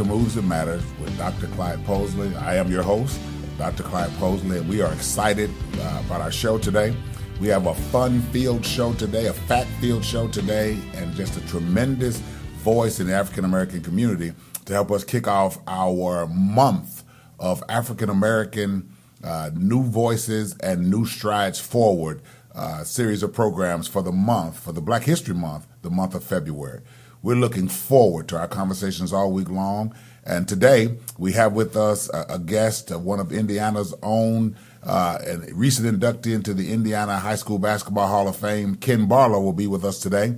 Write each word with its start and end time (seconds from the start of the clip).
To 0.00 0.06
Moves 0.06 0.34
That 0.34 0.46
Matters 0.46 0.82
with 0.98 1.14
Dr. 1.18 1.46
Clyde 1.48 1.84
Posley. 1.84 2.34
I 2.40 2.56
am 2.56 2.70
your 2.70 2.82
host, 2.82 3.20
Dr. 3.58 3.82
Clyde 3.82 4.08
Posley, 4.12 4.56
and 4.60 4.66
we 4.66 4.80
are 4.80 4.90
excited 4.94 5.50
uh, 5.78 6.02
about 6.06 6.22
our 6.22 6.32
show 6.32 6.56
today. 6.56 6.96
We 7.38 7.48
have 7.48 7.66
a 7.66 7.74
fun 7.74 8.22
field 8.32 8.64
show 8.64 8.94
today, 8.94 9.26
a 9.26 9.34
fact-filled 9.34 10.02
show 10.02 10.26
today, 10.26 10.78
and 10.94 11.14
just 11.14 11.36
a 11.36 11.46
tremendous 11.48 12.16
voice 12.64 12.98
in 12.98 13.08
the 13.08 13.14
African 13.14 13.44
American 13.44 13.82
community 13.82 14.32
to 14.64 14.72
help 14.72 14.90
us 14.90 15.04
kick 15.04 15.28
off 15.28 15.58
our 15.66 16.26
month 16.28 17.04
of 17.38 17.62
African 17.68 18.08
American 18.08 18.96
uh, 19.22 19.50
new 19.52 19.82
voices 19.82 20.56
and 20.60 20.90
new 20.90 21.04
strides 21.04 21.60
forward 21.60 22.22
uh, 22.54 22.84
series 22.84 23.22
of 23.22 23.34
programs 23.34 23.86
for 23.86 24.00
the 24.00 24.12
month, 24.12 24.60
for 24.60 24.72
the 24.72 24.80
Black 24.80 25.02
History 25.02 25.34
Month, 25.34 25.66
the 25.82 25.90
month 25.90 26.14
of 26.14 26.24
February. 26.24 26.80
We're 27.22 27.36
looking 27.36 27.68
forward 27.68 28.28
to 28.28 28.38
our 28.38 28.48
conversations 28.48 29.12
all 29.12 29.30
week 29.30 29.50
long. 29.50 29.94
And 30.24 30.48
today 30.48 30.96
we 31.18 31.32
have 31.32 31.52
with 31.52 31.76
us 31.76 32.08
a, 32.14 32.26
a 32.30 32.38
guest, 32.38 32.90
uh, 32.90 32.98
one 32.98 33.20
of 33.20 33.32
Indiana's 33.32 33.94
own, 34.02 34.56
uh, 34.82 35.18
and 35.26 35.54
recent 35.54 36.00
inductee 36.00 36.34
into 36.34 36.54
the 36.54 36.72
Indiana 36.72 37.18
High 37.18 37.36
School 37.36 37.58
Basketball 37.58 38.08
Hall 38.08 38.28
of 38.28 38.36
Fame. 38.36 38.74
Ken 38.74 39.06
Barlow 39.06 39.40
will 39.40 39.52
be 39.52 39.66
with 39.66 39.84
us 39.84 39.98
today. 39.98 40.36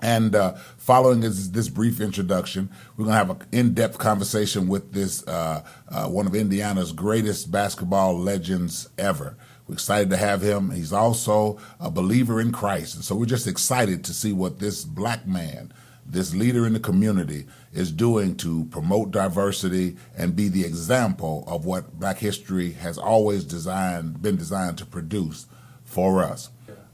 And 0.00 0.34
uh, 0.34 0.54
following 0.76 1.20
this, 1.20 1.48
this, 1.48 1.68
brief 1.68 2.00
introduction, 2.00 2.70
we're 2.96 3.04
going 3.04 3.14
to 3.14 3.18
have 3.18 3.30
an 3.30 3.46
in-depth 3.50 3.98
conversation 3.98 4.68
with 4.68 4.92
this 4.92 5.26
uh, 5.26 5.64
uh, 5.88 6.06
one 6.06 6.26
of 6.26 6.34
Indiana's 6.34 6.92
greatest 6.92 7.50
basketball 7.50 8.16
legends 8.16 8.88
ever. 8.96 9.36
We're 9.66 9.74
excited 9.74 10.08
to 10.10 10.16
have 10.16 10.40
him. 10.40 10.70
He's 10.70 10.92
also 10.92 11.58
a 11.80 11.90
believer 11.90 12.40
in 12.40 12.52
Christ, 12.52 12.94
and 12.94 13.04
so 13.04 13.16
we're 13.16 13.26
just 13.26 13.48
excited 13.48 14.04
to 14.04 14.14
see 14.14 14.32
what 14.32 14.60
this 14.60 14.84
black 14.84 15.26
man, 15.26 15.72
this 16.10 16.34
leader 16.34 16.66
in 16.66 16.72
the 16.72 16.80
community, 16.80 17.46
is 17.72 17.92
doing 17.92 18.34
to 18.36 18.64
promote 18.66 19.10
diversity 19.10 19.96
and 20.16 20.34
be 20.34 20.48
the 20.48 20.64
example 20.64 21.44
of 21.46 21.64
what 21.64 21.98
Black 21.98 22.18
history 22.18 22.72
has 22.72 22.96
always 22.96 23.44
designed, 23.44 24.22
been 24.22 24.36
designed 24.36 24.78
to 24.78 24.86
produce 24.86 25.46
for 25.84 26.22
us. 26.22 26.50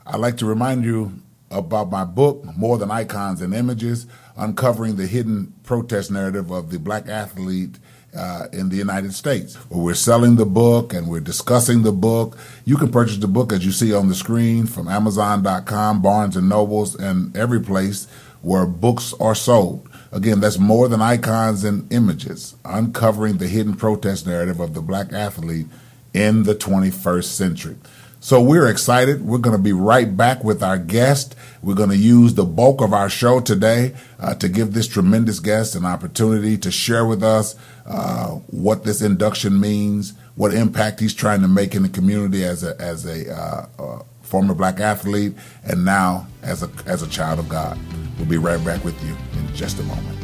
I'd 0.07 0.21
like 0.21 0.37
to 0.39 0.47
remind 0.47 0.85
you 0.85 1.23
about 1.51 1.91
my 1.91 2.05
book, 2.05 2.45
More 2.57 2.79
Than 2.79 2.91
Icons 2.91 3.41
and 3.41 3.55
Images, 3.55 4.07
uncovering 4.37 4.97
the 4.97 5.07
hidden 5.07 5.55
protest 5.63 6.11
narrative 6.11 6.51
of 6.51 6.71
the 6.71 6.79
black 6.79 7.09
athlete 7.09 7.79
uh, 8.17 8.47
in 8.53 8.69
the 8.69 8.77
United 8.77 9.13
States. 9.13 9.59
we're 9.71 9.95
selling 9.95 10.37
the 10.37 10.47
book 10.47 10.93
and 10.93 11.09
we're 11.09 11.21
discussing 11.21 11.83
the 11.83 11.93
book. 11.93 12.39
You 12.65 12.77
can 12.77 12.91
purchase 12.93 13.17
the 13.17 13.27
book 13.27 13.53
as 13.53 13.65
you 13.65 13.73
see 13.73 13.93
on 13.93 14.09
the 14.09 14.15
screen 14.15 14.67
from 14.67 14.89
Amazon.com, 14.89 16.01
Barnes 16.01 16.37
and 16.37 16.49
Nobles, 16.49 16.95
and 16.95 17.37
every 17.37 17.61
place 17.61 18.07
where 18.45 18.67
books 18.67 19.15
are 19.19 19.35
sold. 19.35 19.89
Again, 20.13 20.41
that's 20.41 20.59
more 20.59 20.89
than 20.89 21.03
icons 21.03 21.65
and 21.65 21.93
images, 21.93 22.55
uncovering 22.65 23.39
the 23.39 23.49
hidden 23.49 23.75
protest 23.75 24.27
narrative 24.27 24.61
of 24.61 24.75
the 24.75 24.81
black 24.81 25.13
athlete 25.13 25.67
in 26.13 26.45
the 26.45 26.55
21st 26.55 27.25
century. 27.25 27.77
So 28.21 28.41
we're 28.41 28.71
excited. 28.71 29.27
We're 29.27 29.37
going 29.37 29.57
to 29.57 29.63
be 29.63 29.75
right 29.75 30.17
back 30.17 30.43
with 30.43 30.63
our 30.63 30.79
guest. 30.79 31.37
We're 31.63 31.75
going 31.75 31.91
to 31.91 31.97
use 31.97 32.33
the 32.33 32.47
bulk 32.47 32.81
of 32.81 32.95
our 32.95 33.11
show 33.11 33.41
today 33.41 33.95
uh, 34.19 34.35
to 34.37 34.49
give 34.49 34.73
this 34.73 34.89
tremendous 34.89 35.41
guest 35.41 35.75
an 35.75 35.85
opportunity 35.85 36.57
to 36.57 36.71
share 36.71 37.05
with 37.05 37.23
us 37.23 37.55
uh, 37.85 38.29
what 38.47 38.85
this 38.85 39.03
induction 39.03 39.61
means, 39.61 40.15
what 40.37 40.55
impact 40.55 41.01
he's 41.01 41.13
trying 41.13 41.43
to 41.43 41.49
make 41.49 41.75
in 41.75 41.83
the 41.83 41.89
community 41.91 42.45
as 42.45 42.65
a 42.65 42.81
as 42.81 43.05
a 43.05 43.31
uh, 43.31 43.67
uh 43.79 44.03
former 44.23 44.55
black 44.55 44.81
athlete, 44.81 45.35
and 45.63 45.85
now 45.85 46.27
as 46.43 46.63
a 46.63 46.71
as 46.87 47.03
a 47.03 47.09
child 47.09 47.39
of 47.39 47.49
God. 47.51 47.79
We'll 48.19 48.29
be 48.29 48.39
right 48.39 48.63
back 48.65 48.85
with 48.85 49.03
you 49.05 49.17
in 49.39 49.55
just 49.55 49.79
a 49.81 49.83
moment. 49.83 50.19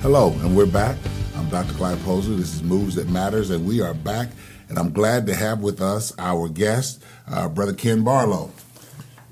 Hello, 0.00 0.30
and 0.40 0.56
we're 0.56 0.66
back. 0.66 0.96
I'm 1.36 1.48
Dr. 1.48 1.74
Clyde 1.74 1.98
Posley. 1.98 2.36
This 2.36 2.54
is 2.54 2.62
Moves 2.62 2.94
That 2.94 3.08
Matters, 3.08 3.50
and 3.50 3.66
we 3.66 3.80
are 3.80 3.94
back. 3.94 4.28
And 4.68 4.78
I'm 4.78 4.92
glad 4.92 5.26
to 5.26 5.34
have 5.34 5.60
with 5.60 5.82
us 5.82 6.12
our 6.18 6.48
guest, 6.48 7.02
uh, 7.28 7.48
Brother 7.48 7.72
Ken 7.72 8.04
Barlow. 8.04 8.50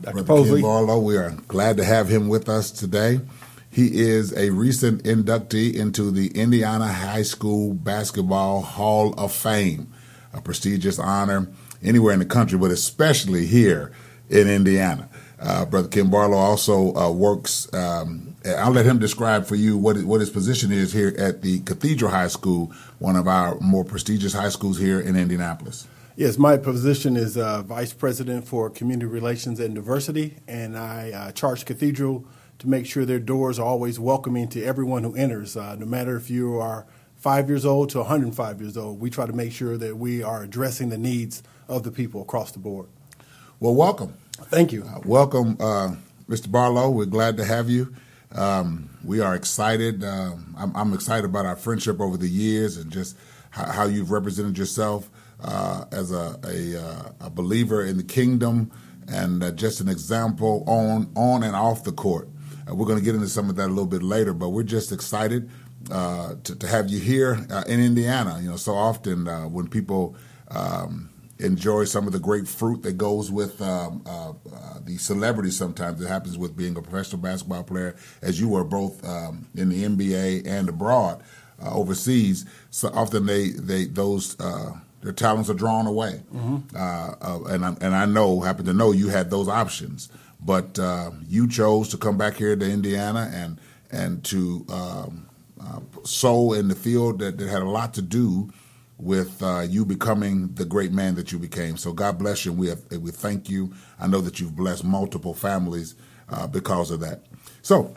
Dr. 0.01 0.23
Brother 0.25 0.43
Posley. 0.43 0.55
Ken 0.55 0.63
Barlow, 0.63 0.99
we 0.99 1.17
are 1.17 1.31
glad 1.49 1.77
to 1.77 1.85
have 1.85 2.09
him 2.09 2.29
with 2.29 2.49
us 2.49 2.71
today. 2.71 3.21
He 3.77 4.01
is 4.01 4.33
a 4.35 4.49
recent 4.49 5.05
inductee 5.05 5.75
into 5.75 6.11
the 6.11 6.29
Indiana 6.29 6.91
High 6.91 7.25
School 7.25 7.75
Basketball 7.75 8.63
Hall 8.63 9.13
of 9.19 9.35
Fame, 9.35 9.93
a 10.33 10.41
prestigious 10.41 10.99
honor 10.99 11.49
anywhere 11.83 12.15
in 12.15 12.19
the 12.19 12.25
country, 12.25 12.57
but 12.57 12.71
especially 12.71 13.45
here 13.45 13.93
in 14.31 14.49
Indiana. 14.49 15.11
Uh, 15.39 15.67
Brother 15.67 15.89
Ken 15.89 16.09
Barlow 16.09 16.39
also 16.39 16.95
uh, 16.95 17.13
works 17.13 17.71
um, 17.75 18.35
I'll 18.47 18.73
let 18.73 18.87
him 18.87 18.99
describe 18.99 19.45
for 19.45 19.57
you 19.57 19.77
what 19.77 20.03
what 20.05 20.21
his 20.21 20.31
position 20.31 20.73
is 20.73 20.95
here 20.95 21.15
at 21.19 21.43
the 21.43 21.61
Cathedral 21.61 22.11
High 22.11 22.29
School, 22.29 22.73
one 22.99 23.15
of 23.15 23.29
our 23.29 23.61
more 23.61 23.85
prestigious 23.85 24.33
high 24.33 24.49
schools 24.49 24.79
here 24.79 25.01
in 25.01 25.17
Indianapolis. 25.17 25.87
Yes, 26.17 26.39
my 26.39 26.57
position 26.57 27.15
is 27.15 27.37
uh, 27.37 27.61
Vice 27.61 27.93
President 27.93 28.49
for 28.49 28.71
Community 28.71 29.05
Relations 29.05 29.61
and 29.61 29.75
Diversity, 29.75 30.39
and 30.49 30.79
I 30.79 31.11
uh, 31.11 31.33
charge 31.33 31.67
Cathedral 31.67 32.25
to 32.59 32.69
make 32.69 32.87
sure 32.87 33.05
their 33.05 33.19
doors 33.19 33.59
are 33.59 33.67
always 33.67 33.99
welcoming 33.99 34.49
to 34.49 34.63
everyone 34.63 35.05
who 35.05 35.15
enters, 35.15 35.57
uh, 35.57 35.77
no 35.77 35.87
matter 35.87 36.17
if 36.17 36.31
you 36.31 36.59
are 36.59 36.87
five 37.17 37.49
years 37.49 37.65
old 37.65 37.91
to 37.91 37.99
105 37.99 38.61
years 38.61 38.77
old. 38.77 39.01
We 39.01 39.11
try 39.11 39.27
to 39.27 39.33
make 39.33 39.53
sure 39.53 39.77
that 39.77 39.97
we 39.97 40.23
are 40.23 40.43
addressing 40.43 40.91
the 40.91 40.99
needs 40.99 41.43
of 41.69 41.83
the 41.83 41.91
people 41.91 42.23
across 42.23 42.53
the 42.53 42.59
board. 42.59 42.89
Well, 43.59 43.75
welcome. 43.75 44.15
Thank 44.33 44.73
you. 44.73 44.85
Uh, 44.85 45.01
welcome, 45.05 45.57
uh, 45.59 45.97
Mr. 46.29 46.51
Barlow. 46.51 46.91
We're 46.91 47.07
glad 47.07 47.37
to 47.39 47.45
have 47.45 47.71
you. 47.71 47.95
Um, 48.33 48.91
we 49.03 49.21
are 49.21 49.35
excited. 49.35 50.05
Um, 50.05 50.55
I'm, 50.59 50.77
I'm, 50.77 50.93
excited 50.93 51.25
about 51.25 51.47
our 51.47 51.57
friendship 51.57 52.01
over 52.01 52.17
the 52.17 52.29
years 52.29 52.77
and 52.77 52.91
just 52.91 53.17
how, 53.51 53.65
how 53.73 53.85
you've 53.87 54.11
represented 54.11 54.59
yourself 54.59 55.09
uh, 55.43 55.85
as 55.91 56.13
a, 56.13 56.39
a, 56.45 56.81
uh, 56.81 57.27
a, 57.27 57.31
believer 57.31 57.85
in 57.85 57.97
the 57.97 58.03
kingdom 58.03 58.71
and 59.09 59.43
uh, 59.43 59.53
just 59.53 59.81
an 59.81 59.89
example 59.89 60.65
on 60.67 61.11
on 61.15 61.43
and 61.43 61.55
off 61.55 61.85
the 61.85 61.93
court. 61.93 62.29
Uh, 62.69 62.75
we're 62.75 62.87
going 62.87 62.99
to 62.99 63.05
get 63.05 63.15
into 63.15 63.29
some 63.29 63.51
of 63.51 63.57
that 63.57 63.67
a 63.67 63.69
little 63.69 63.87
bit 63.87 64.03
later, 64.03 64.33
but 64.33 64.51
we're 64.51 64.63
just 64.63 64.93
excited 64.93 65.51
uh, 65.91 66.35
to, 66.43 66.57
to, 66.57 66.67
have 66.67 66.89
you 66.89 66.99
here 66.99 67.47
uh, 67.51 67.63
in 67.67 67.81
Indiana. 67.81 68.39
You 68.41 68.51
know, 68.51 68.57
so 68.57 68.75
often 68.75 69.27
when 69.53 69.69
people 69.69 70.17
um, 70.49 71.11
enjoy 71.39 71.85
some 71.85 72.07
of 72.07 72.13
the 72.13 72.19
great 72.19 72.49
fruit 72.49 72.83
that 72.83 72.97
goes 72.97 73.31
with 73.31 73.61
um, 73.61 74.03
uh, 74.07 74.31
uh, 74.31 74.79
the 74.85 74.97
celebrity 74.97 75.51
sometimes 75.51 76.01
it 76.01 76.09
happens 76.09 76.39
with 76.39 76.57
being 76.57 76.77
a 76.77 76.83
professional 76.83 77.21
basketball 77.21 77.63
player 77.63 77.95
as 78.23 78.41
you 78.41 78.49
were 78.49 78.65
both 78.65 79.07
um, 79.07 79.47
in 79.55 79.69
the 79.69 79.85
NBA 79.85 80.47
and 80.47 80.69
abroad 80.69 81.23
uh, 81.63 81.75
overseas 81.75 82.47
so 82.71 82.89
often 82.95 83.27
they, 83.27 83.51
they 83.51 83.85
those 83.85 84.39
uh, 84.41 84.73
their 85.03 85.13
talents 85.13 85.51
are 85.51 85.55
drawn 85.55 85.87
away 85.87 86.23
mm-hmm. 86.35 86.57
Uh, 86.75 87.15
uh, 87.21 87.45
and, 87.49 87.65
I, 87.65 87.77
and 87.81 87.95
I 87.95 88.07
know 88.07 88.41
happen 88.41 88.65
to 88.67 88.73
know 88.73 88.93
you 88.93 89.09
had 89.09 89.31
those 89.31 89.49
options 89.49 90.09
but 90.41 90.79
you 91.27 91.49
chose 91.49 91.89
to 91.91 91.97
come 91.97 92.19
back 92.19 92.35
here 92.35 92.57
to 92.57 92.71
Indiana 92.71 93.31
and 93.33 93.61
and 93.91 94.25
to 94.25 94.67
um, 94.69 95.29
sow 96.05 96.53
in 96.53 96.69
the 96.69 96.75
field 96.75 97.21
that, 97.21 97.39
that 97.39 97.49
had 97.49 97.63
a 97.63 97.69
lot 97.69 97.95
to 97.95 98.03
do 98.03 98.51
with 98.99 99.43
uh, 99.43 99.61
you 99.61 99.85
becoming 99.85 100.55
the 100.55 100.65
great 100.65 100.93
man 100.93 101.15
that 101.17 101.31
you 101.31 101.39
became. 101.39 101.77
So 101.77 101.93
God 101.93 102.19
bless 102.19 102.45
you, 102.45 102.53
and 102.53 102.61
we 102.61 102.69
have, 102.69 102.81
we 102.99 103.11
thank 103.11 103.51
you. 103.51 103.75
I 104.01 104.07
know 104.07 104.21
that 104.23 104.41
you've 104.41 104.57
blessed 104.57 104.85
multiple 104.85 105.35
families 105.35 105.95
uh, 106.29 106.47
because 106.47 106.91
of 106.91 107.01
that. 107.01 107.25
So 107.63 107.95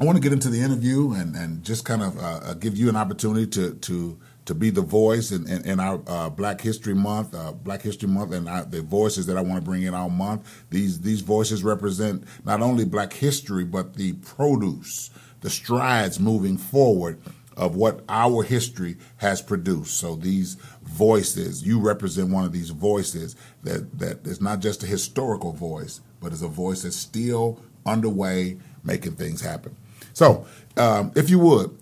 I 0.00 0.04
want 0.04 0.16
to 0.16 0.22
get 0.22 0.32
into 0.32 0.48
the 0.48 0.60
interview 0.60 1.12
and, 1.12 1.34
and 1.34 1.64
just 1.64 1.84
kind 1.84 2.02
of 2.02 2.16
uh, 2.18 2.40
uh 2.42 2.54
give 2.54 2.76
you 2.76 2.88
an 2.88 2.96
opportunity 2.96 3.46
to 3.48 3.74
to 3.74 4.18
to 4.48 4.54
be 4.54 4.70
the 4.70 4.80
voice 4.80 5.30
in, 5.30 5.46
in, 5.46 5.62
in 5.66 5.78
our 5.78 6.00
uh, 6.06 6.30
Black 6.30 6.62
History 6.62 6.94
Month, 6.94 7.34
uh, 7.34 7.52
Black 7.52 7.82
History 7.82 8.08
Month, 8.08 8.32
and 8.32 8.46
the 8.70 8.80
voices 8.80 9.26
that 9.26 9.36
I 9.36 9.42
want 9.42 9.56
to 9.56 9.64
bring 9.64 9.82
in 9.82 9.92
all 9.92 10.08
month. 10.08 10.64
These 10.70 11.02
these 11.02 11.20
voices 11.20 11.62
represent 11.62 12.24
not 12.46 12.62
only 12.62 12.86
Black 12.86 13.12
history 13.12 13.64
but 13.64 13.94
the 13.96 14.14
produce, 14.14 15.10
the 15.42 15.50
strides 15.50 16.18
moving 16.18 16.56
forward 16.56 17.20
of 17.58 17.76
what 17.76 18.02
our 18.08 18.42
history 18.42 18.96
has 19.18 19.42
produced. 19.42 19.98
So 19.98 20.16
these 20.16 20.54
voices, 20.82 21.62
you 21.62 21.78
represent 21.78 22.30
one 22.30 22.44
of 22.44 22.52
these 22.52 22.70
voices 22.70 23.36
that, 23.64 23.98
that 23.98 24.26
is 24.26 24.40
not 24.40 24.60
just 24.60 24.82
a 24.82 24.86
historical 24.86 25.52
voice, 25.52 26.00
but 26.20 26.32
is 26.32 26.40
a 26.40 26.48
voice 26.48 26.84
that's 26.84 26.96
still 26.96 27.60
underway 27.84 28.56
making 28.82 29.16
things 29.16 29.42
happen. 29.42 29.76
So, 30.14 30.46
um, 30.78 31.12
if 31.16 31.28
you 31.28 31.38
would, 31.40 31.76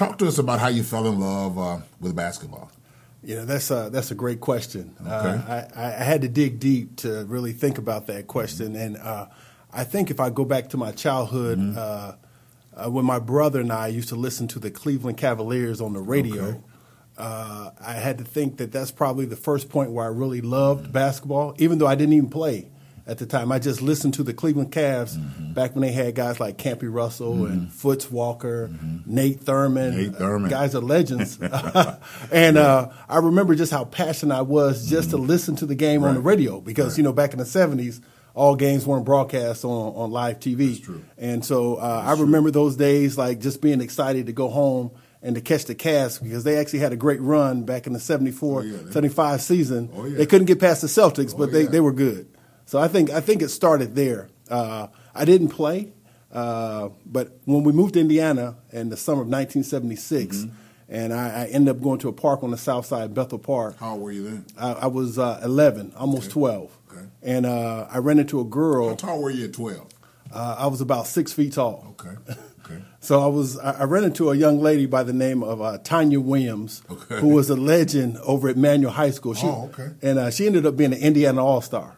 talk 0.00 0.18
to 0.18 0.26
us 0.26 0.38
about 0.38 0.60
how 0.60 0.68
you 0.68 0.82
fell 0.82 1.06
in 1.06 1.20
love 1.20 1.58
uh, 1.58 1.78
with 2.00 2.16
basketball. 2.16 2.70
You 3.22 3.36
know, 3.36 3.44
that's 3.44 3.70
a, 3.70 3.90
that's 3.92 4.10
a 4.10 4.14
great 4.14 4.40
question. 4.40 4.96
Okay. 5.00 5.10
Uh, 5.12 5.68
I, 5.76 5.84
I, 5.84 6.04
had 6.04 6.22
to 6.22 6.28
dig 6.28 6.58
deep 6.58 6.96
to 6.96 7.26
really 7.26 7.52
think 7.52 7.76
about 7.76 8.06
that 8.06 8.26
question. 8.26 8.76
And 8.76 8.96
uh, 8.96 9.26
I 9.70 9.84
think 9.84 10.10
if 10.10 10.18
I 10.18 10.30
go 10.30 10.46
back 10.46 10.70
to 10.70 10.78
my 10.78 10.92
childhood, 10.92 11.58
mm-hmm 11.58 11.78
uh, 12.72 12.88
when 12.88 13.04
my 13.04 13.18
brother 13.18 13.60
and 13.60 13.72
I 13.72 13.88
used 13.88 14.08
to 14.10 14.16
listen 14.16 14.48
to 14.48 14.58
the 14.58 14.70
Cleveland 14.70 15.18
Cavaliers 15.18 15.80
on 15.80 15.92
the 15.92 16.00
radio. 16.00 16.44
Okay. 16.44 16.60
uh, 17.18 17.70
I 17.80 17.94
had 17.94 18.18
to 18.18 18.24
think 18.24 18.56
that 18.58 18.72
that's 18.72 18.90
probably 18.90 19.26
the 19.26 19.36
first 19.36 19.68
point 19.68 19.90
where 19.90 20.04
I 20.04 20.08
really 20.08 20.40
loved 20.40 20.84
mm-hmm. 20.84 20.92
basketball, 20.92 21.54
even 21.58 21.78
though 21.78 21.88
I 21.88 21.94
didn't 21.94 22.14
even 22.14 22.30
play 22.30 22.70
at 23.06 23.18
the 23.18 23.26
time. 23.26 23.50
I 23.52 23.58
just 23.58 23.82
listened 23.82 24.14
to 24.14 24.22
the 24.22 24.32
Cleveland 24.32 24.72
Cavs 24.72 25.16
mm-hmm. 25.16 25.52
back 25.52 25.74
when 25.74 25.82
they 25.82 25.92
had 25.92 26.14
guys 26.14 26.40
like 26.40 26.56
Campy 26.56 26.92
Russell 26.92 27.34
mm-hmm. 27.34 27.52
and 27.52 27.72
Foots 27.72 28.10
Walker, 28.10 28.68
mm-hmm. 28.68 28.98
Nate 29.06 29.40
Thurmond. 29.40 29.96
Nate 29.96 30.12
Thurmond. 30.12 30.46
Uh, 30.46 30.48
guys 30.48 30.74
are 30.74 30.80
legends. 30.80 31.38
and 32.32 32.58
uh, 32.58 32.90
I 33.08 33.18
remember 33.18 33.54
just 33.54 33.72
how 33.72 33.84
passionate 33.84 34.34
I 34.34 34.42
was 34.42 34.88
just 34.88 35.10
to 35.10 35.16
mm-hmm. 35.16 35.26
listen 35.26 35.56
to 35.56 35.66
the 35.66 35.74
game 35.74 36.02
right. 36.02 36.10
on 36.10 36.14
the 36.14 36.20
radio 36.20 36.60
because, 36.60 36.92
right. 36.92 36.98
you 36.98 37.04
know, 37.04 37.12
back 37.12 37.32
in 37.32 37.38
the 37.38 37.44
70s, 37.44 38.00
all 38.34 38.54
games 38.54 38.86
weren't 38.86 39.04
broadcast 39.04 39.64
on, 39.64 39.94
on 39.94 40.10
live 40.10 40.38
TV. 40.38 41.02
And 41.18 41.44
so 41.44 41.76
uh, 41.76 42.02
I 42.06 42.20
remember 42.20 42.50
those 42.50 42.76
days 42.76 43.18
like 43.18 43.40
just 43.40 43.60
being 43.60 43.80
excited 43.80 44.26
to 44.26 44.32
go 44.32 44.48
home 44.48 44.92
and 45.22 45.34
to 45.34 45.40
catch 45.40 45.66
the 45.66 45.74
Cavs 45.74 46.22
because 46.22 46.44
they 46.44 46.56
actually 46.56 46.78
had 46.78 46.92
a 46.92 46.96
great 46.96 47.20
run 47.20 47.64
back 47.64 47.86
in 47.86 47.92
the 47.92 48.00
74 48.00 48.60
oh, 48.60 48.64
yeah, 48.64 48.90
75 48.90 49.42
season. 49.42 49.90
Oh, 49.94 50.04
yeah. 50.06 50.16
They 50.16 50.26
couldn't 50.26 50.46
get 50.46 50.60
past 50.60 50.80
the 50.80 50.86
Celtics, 50.86 51.34
oh, 51.34 51.38
but 51.38 51.52
they, 51.52 51.64
yeah. 51.64 51.70
they 51.70 51.80
were 51.80 51.92
good. 51.92 52.28
So 52.70 52.78
I 52.78 52.86
think 52.86 53.10
I 53.10 53.20
think 53.20 53.42
it 53.42 53.48
started 53.48 53.96
there. 53.96 54.28
Uh, 54.48 54.86
I 55.12 55.24
didn't 55.24 55.48
play, 55.48 55.92
uh, 56.30 56.90
but 57.04 57.36
when 57.44 57.64
we 57.64 57.72
moved 57.72 57.94
to 57.94 58.00
Indiana 58.00 58.58
in 58.70 58.90
the 58.90 58.96
summer 58.96 59.22
of 59.22 59.26
1976, 59.26 60.36
mm-hmm. 60.36 60.54
and 60.88 61.12
I, 61.12 61.42
I, 61.42 61.46
ended 61.46 61.74
up 61.74 61.82
going 61.82 61.98
to 61.98 62.08
a 62.08 62.12
park 62.12 62.44
on 62.44 62.52
the 62.52 62.56
south 62.56 62.86
side, 62.86 63.12
Bethel 63.12 63.40
Park. 63.40 63.76
How 63.78 63.94
old 63.94 64.02
were 64.02 64.12
you 64.12 64.22
then? 64.22 64.46
I, 64.56 64.72
I 64.72 64.86
was 64.86 65.18
uh, 65.18 65.40
11, 65.42 65.94
almost 65.96 66.26
okay. 66.26 66.34
12. 66.34 66.78
Okay. 66.92 67.06
And 67.24 67.44
uh, 67.44 67.88
I 67.90 67.98
ran 67.98 68.20
into 68.20 68.38
a 68.38 68.44
girl. 68.44 68.90
How 68.90 68.94
tall 68.94 69.20
were 69.20 69.30
you 69.30 69.46
at 69.46 69.52
12? 69.52 69.88
Uh, 70.32 70.56
I 70.56 70.68
was 70.68 70.80
about 70.80 71.08
six 71.08 71.32
feet 71.32 71.54
tall. 71.54 71.96
Okay. 71.98 72.16
Okay. 72.64 72.84
so 73.00 73.20
I 73.20 73.26
was 73.26 73.58
I 73.58 73.82
ran 73.82 74.04
into 74.04 74.30
a 74.30 74.36
young 74.36 74.60
lady 74.60 74.86
by 74.86 75.02
the 75.02 75.12
name 75.12 75.42
of 75.42 75.60
uh, 75.60 75.78
Tanya 75.78 76.20
Williams, 76.20 76.84
okay. 76.88 77.18
who 77.18 77.30
was 77.30 77.50
a 77.50 77.56
legend 77.56 78.18
over 78.18 78.48
at 78.48 78.56
Manual 78.56 78.92
High 78.92 79.10
School. 79.10 79.34
She, 79.34 79.48
oh, 79.48 79.72
okay. 79.74 79.90
And 80.02 80.20
uh, 80.20 80.30
she 80.30 80.46
ended 80.46 80.66
up 80.66 80.76
being 80.76 80.92
an 80.92 81.00
Indiana 81.00 81.44
All 81.44 81.62
Star 81.62 81.96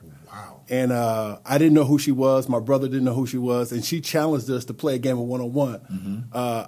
and 0.73 0.91
uh, 0.91 1.37
I 1.45 1.59
didn't 1.59 1.75
know 1.75 1.85
who 1.85 1.99
she 1.99 2.13
was. 2.13 2.49
My 2.49 2.59
brother 2.59 2.89
didn't 2.89 3.05
know 3.05 3.13
who 3.13 3.27
she 3.27 3.37
was, 3.37 3.73
and 3.73 3.85
she 3.85 4.01
challenged 4.01 4.49
us 4.49 4.65
to 4.65 4.75
play 4.75 4.95
a 4.95 4.99
game 4.99 5.19
of 5.19 5.27
one 5.27 5.43
on 5.43 5.53
one. 5.53 5.83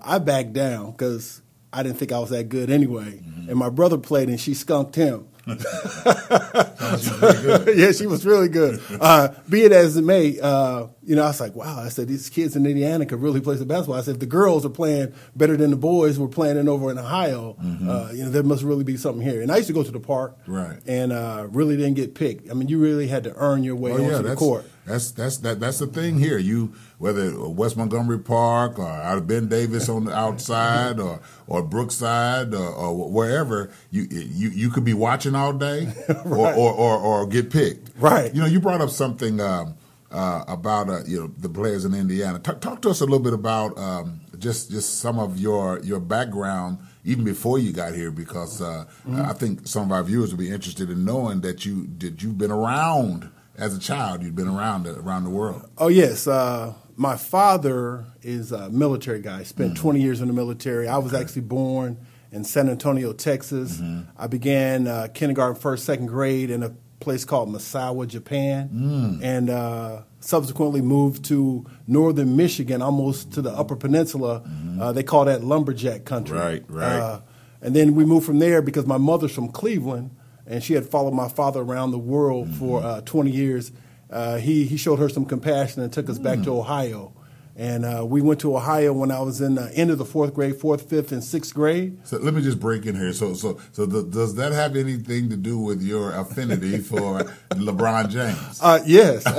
I 0.05 0.19
backed 0.19 0.53
down 0.53 0.91
because 0.91 1.41
I 1.73 1.83
didn't 1.83 1.97
think 1.97 2.13
I 2.13 2.19
was 2.19 2.29
that 2.29 2.51
good 2.51 2.69
anyway. 2.69 3.23
Mm-hmm. 3.25 3.49
And 3.49 3.59
my 3.59 3.71
brother 3.71 3.97
played, 3.97 4.29
and 4.29 4.39
she 4.39 4.53
skunked 4.53 4.95
him. 4.95 5.27
yeah, 7.77 7.93
she 7.93 8.07
was 8.07 8.25
really 8.25 8.49
good. 8.49 8.81
Uh, 8.99 9.29
be 9.49 9.63
it 9.63 9.73
as 9.73 9.97
it 9.97 10.03
may, 10.03 10.41
uh, 10.41 10.87
you 11.03 11.15
know, 11.15 11.25
I 11.25 11.27
was 11.27 11.41
like, 11.41 11.55
wow. 11.55 11.79
I 11.79 11.91
said 11.91 12.09
these 12.09 12.31
kids 12.31 12.57
in 12.57 12.65
Indiana 12.65 13.05
could 13.05 13.21
really 13.21 13.41
play 13.41 13.57
some 13.57 13.69
basketball. 13.69 13.97
I 13.97 14.01
said 14.01 14.15
if 14.15 14.21
the 14.21 14.27
girls 14.27 14.65
are 14.65 14.71
playing 14.71 15.13
better 15.37 15.57
than 15.57 15.71
the 15.71 15.77
boys 15.77 16.19
were 16.19 16.29
playing 16.29 16.57
in 16.57 16.69
over 16.69 16.91
in 16.91 16.99
Ohio, 16.99 17.57
mm-hmm. 17.63 17.89
uh, 17.89 18.11
you 18.13 18.25
know, 18.25 18.31
there 18.31 18.43
must 18.43 18.63
really 18.63 18.85
be 18.85 18.97
something 18.97 19.23
here. 19.23 19.43
And 19.43 19.53
I 19.53 19.57
used 19.57 19.67
to 19.67 19.75
go 19.75 19.83
to 19.83 19.93
the 19.93 20.01
park, 20.01 20.39
right, 20.47 20.79
and 20.87 21.13
uh, 21.13 21.47
really 21.51 21.77
didn't 21.77 21.95
get 21.95 22.15
picked. 22.15 22.51
I 22.51 22.55
mean, 22.55 22.69
you 22.69 22.79
really 22.79 23.07
had 23.07 23.25
to 23.25 23.35
earn 23.37 23.65
your 23.65 23.77
way 23.77 23.93
oh, 23.93 23.97
onto 23.97 24.11
yeah, 24.11 24.23
the 24.23 24.35
court. 24.35 24.65
That's 24.87 25.11
that's 25.11 25.39
that 25.39 25.61
that's 25.61 25.79
the 25.79 25.87
thing 25.87 26.19
here. 26.19 26.39
You 26.39 26.75
whether 27.05 27.39
West 27.51 27.77
Montgomery 27.77 28.19
Park 28.19 28.79
or 28.79 28.89
out 28.89 29.19
of 29.19 29.27
Ben 29.27 29.47
Davis 29.47 29.91
on 29.91 30.07
the 30.07 30.17
outside 30.17 30.99
or 30.99 31.21
or 31.47 31.63
Brookside 31.63 32.55
or, 32.55 32.67
or 32.67 33.11
wherever, 33.11 33.71
you 33.91 34.07
you 34.11 34.49
you 34.49 34.71
could 34.71 34.87
be 34.87 34.95
watching 34.95 35.35
all 35.35 35.53
day 35.53 35.93
right. 36.09 36.25
or, 36.25 36.55
or, 36.55 36.73
or, 36.73 36.99
or 36.99 37.27
get 37.27 37.51
picked. 37.51 37.91
Right. 37.99 38.35
You 38.35 38.41
know, 38.41 38.47
you 38.47 38.59
brought 38.59 38.81
up 38.81 38.89
something. 38.91 39.39
Um, 39.41 39.75
uh, 40.11 40.45
about 40.47 40.89
uh, 40.89 41.03
you 41.09 41.19
know 41.19 41.27
the 41.39 41.49
players 41.49 41.85
in 41.85 41.93
Indiana. 41.93 42.39
Talk, 42.39 42.61
talk 42.61 42.81
to 42.83 42.91
us 42.91 43.01
a 43.01 43.05
little 43.05 43.19
bit 43.19 43.33
about 43.33 43.77
um, 43.77 44.21
just 44.39 44.71
just 44.71 45.01
some 45.01 45.19
of 45.19 45.41
your 45.41 45.81
your 45.83 45.99
background 45.99 46.79
even 47.05 47.25
before 47.25 47.59
you 47.59 47.73
got 47.73 47.97
here, 47.97 48.13
because 48.13 48.63
uh, 48.63 48.85
mm-hmm. 49.05 49.23
I 49.23 49.33
think 49.33 49.67
some 49.67 49.83
of 49.87 49.91
our 49.91 50.05
viewers 50.05 50.31
would 50.31 50.39
be 50.39 50.51
interested 50.51 50.89
in 50.89 51.05
knowing 51.05 51.41
that 51.41 51.67
you 51.67 51.89
that 51.99 52.23
you've 52.23 52.39
been 52.39 52.53
around 52.53 53.29
as 53.57 53.77
a 53.77 53.81
child. 53.81 54.23
You've 54.23 54.37
been 54.37 54.47
around 54.47 54.87
around 54.87 55.25
the 55.25 55.31
world. 55.31 55.69
Oh 55.79 55.89
yes, 55.89 56.29
uh, 56.29 56.75
my 56.97 57.17
father 57.17 58.07
is 58.23 58.53
a 58.53 58.71
military 58.71 59.21
guy. 59.21 59.43
Spent 59.43 59.75
mm-hmm. 59.75 59.83
20 59.83 60.01
years 60.01 60.21
in 60.21 60.29
the 60.29 60.35
military. 60.35 60.89
I 60.89 60.99
was 60.99 61.13
okay. 61.13 61.23
actually 61.23 61.43
born 61.43 61.99
in 62.31 62.45
San 62.45 62.69
Antonio, 62.69 63.13
Texas. 63.13 63.79
Mm-hmm. 63.79 64.11
I 64.17 64.27
began 64.27 64.87
uh, 64.87 65.09
kindergarten, 65.15 65.61
first, 65.61 65.85
second 65.85 66.07
grade 66.07 66.51
in 66.51 66.63
a 66.63 66.75
place 67.01 67.25
called 67.25 67.49
Misawa, 67.51 68.09
Japan, 68.09 68.71
mm. 68.73 69.23
and 69.23 69.51
uh, 69.51 70.03
subsequently 70.21 70.81
moved 70.81 71.25
to 71.27 71.67
northern 71.87 72.37
Michigan, 72.37 72.83
almost 72.83 73.33
to 73.33 73.43
the 73.43 73.51
Upper 73.51 73.77
Peninsula. 73.77 74.41
Mm-hmm. 74.41 74.81
Uh, 74.81 74.93
they 74.93 75.03
call 75.03 75.27
that 75.27 75.45
lumberjack 75.45 76.05
country. 76.05 76.39
Right, 76.39 76.65
right. 76.69 76.97
Uh, 76.97 77.21
and 77.61 77.77
then 77.77 77.95
we 77.95 78.05
moved 78.05 78.27
from 78.27 78.39
there 78.39 78.63
because 78.63 78.87
my 78.87 78.99
mother's 78.99 79.35
from 79.35 79.49
Cleveland, 79.49 80.17
and 80.47 80.63
she 80.63 80.75
had 80.75 80.87
followed 80.87 81.15
my 81.15 81.29
father 81.29 81.61
around 81.61 81.91
the 81.91 81.99
world 81.99 82.49
mm-hmm. 82.49 82.59
for 82.59 82.83
uh, 82.83 83.01
20 83.03 83.31
years. 83.31 83.71
Uh, 84.11 84.37
he 84.37 84.65
he 84.65 84.77
showed 84.77 84.99
her 84.99 85.09
some 85.09 85.25
compassion 85.25 85.83
and 85.83 85.93
took 85.93 86.09
us 86.09 86.19
mm. 86.19 86.23
back 86.23 86.39
to 86.41 86.51
mm. 86.51 86.59
Ohio. 86.59 87.13
And 87.57 87.85
uh, 87.85 88.05
we 88.05 88.21
went 88.21 88.41
to 88.41 88.57
Ohio 88.57 88.93
when 88.93 89.13
I 89.13 89.21
was 89.21 89.41
in 89.41 89.55
the 89.55 89.73
end 89.75 89.93
of 89.93 89.99
the 89.99 90.05
fourth 90.05 90.35
grade, 90.35 90.57
fourth, 90.57 90.91
fifth, 90.91 91.13
and 91.13 91.23
sixth 91.23 91.55
grade. 91.55 92.05
So 92.05 92.19
let 92.19 92.35
me 92.35 92.43
just 92.43 92.59
break 92.59 92.85
in 92.85 92.97
here. 92.97 93.13
So, 93.13 93.35
so, 93.35 93.61
so 93.71 93.87
the, 93.87 94.03
does 94.03 94.35
that 94.35 94.51
have 94.51 94.75
anything 94.75 95.29
to 95.29 95.37
do 95.37 95.61
with 95.61 95.81
your 95.81 96.11
affinity 96.11 96.79
for 96.79 97.21
LeBron 97.51 98.11
James? 98.11 98.59
Uh, 98.61 98.81
yes, 98.85 99.25
okay. 99.29 99.37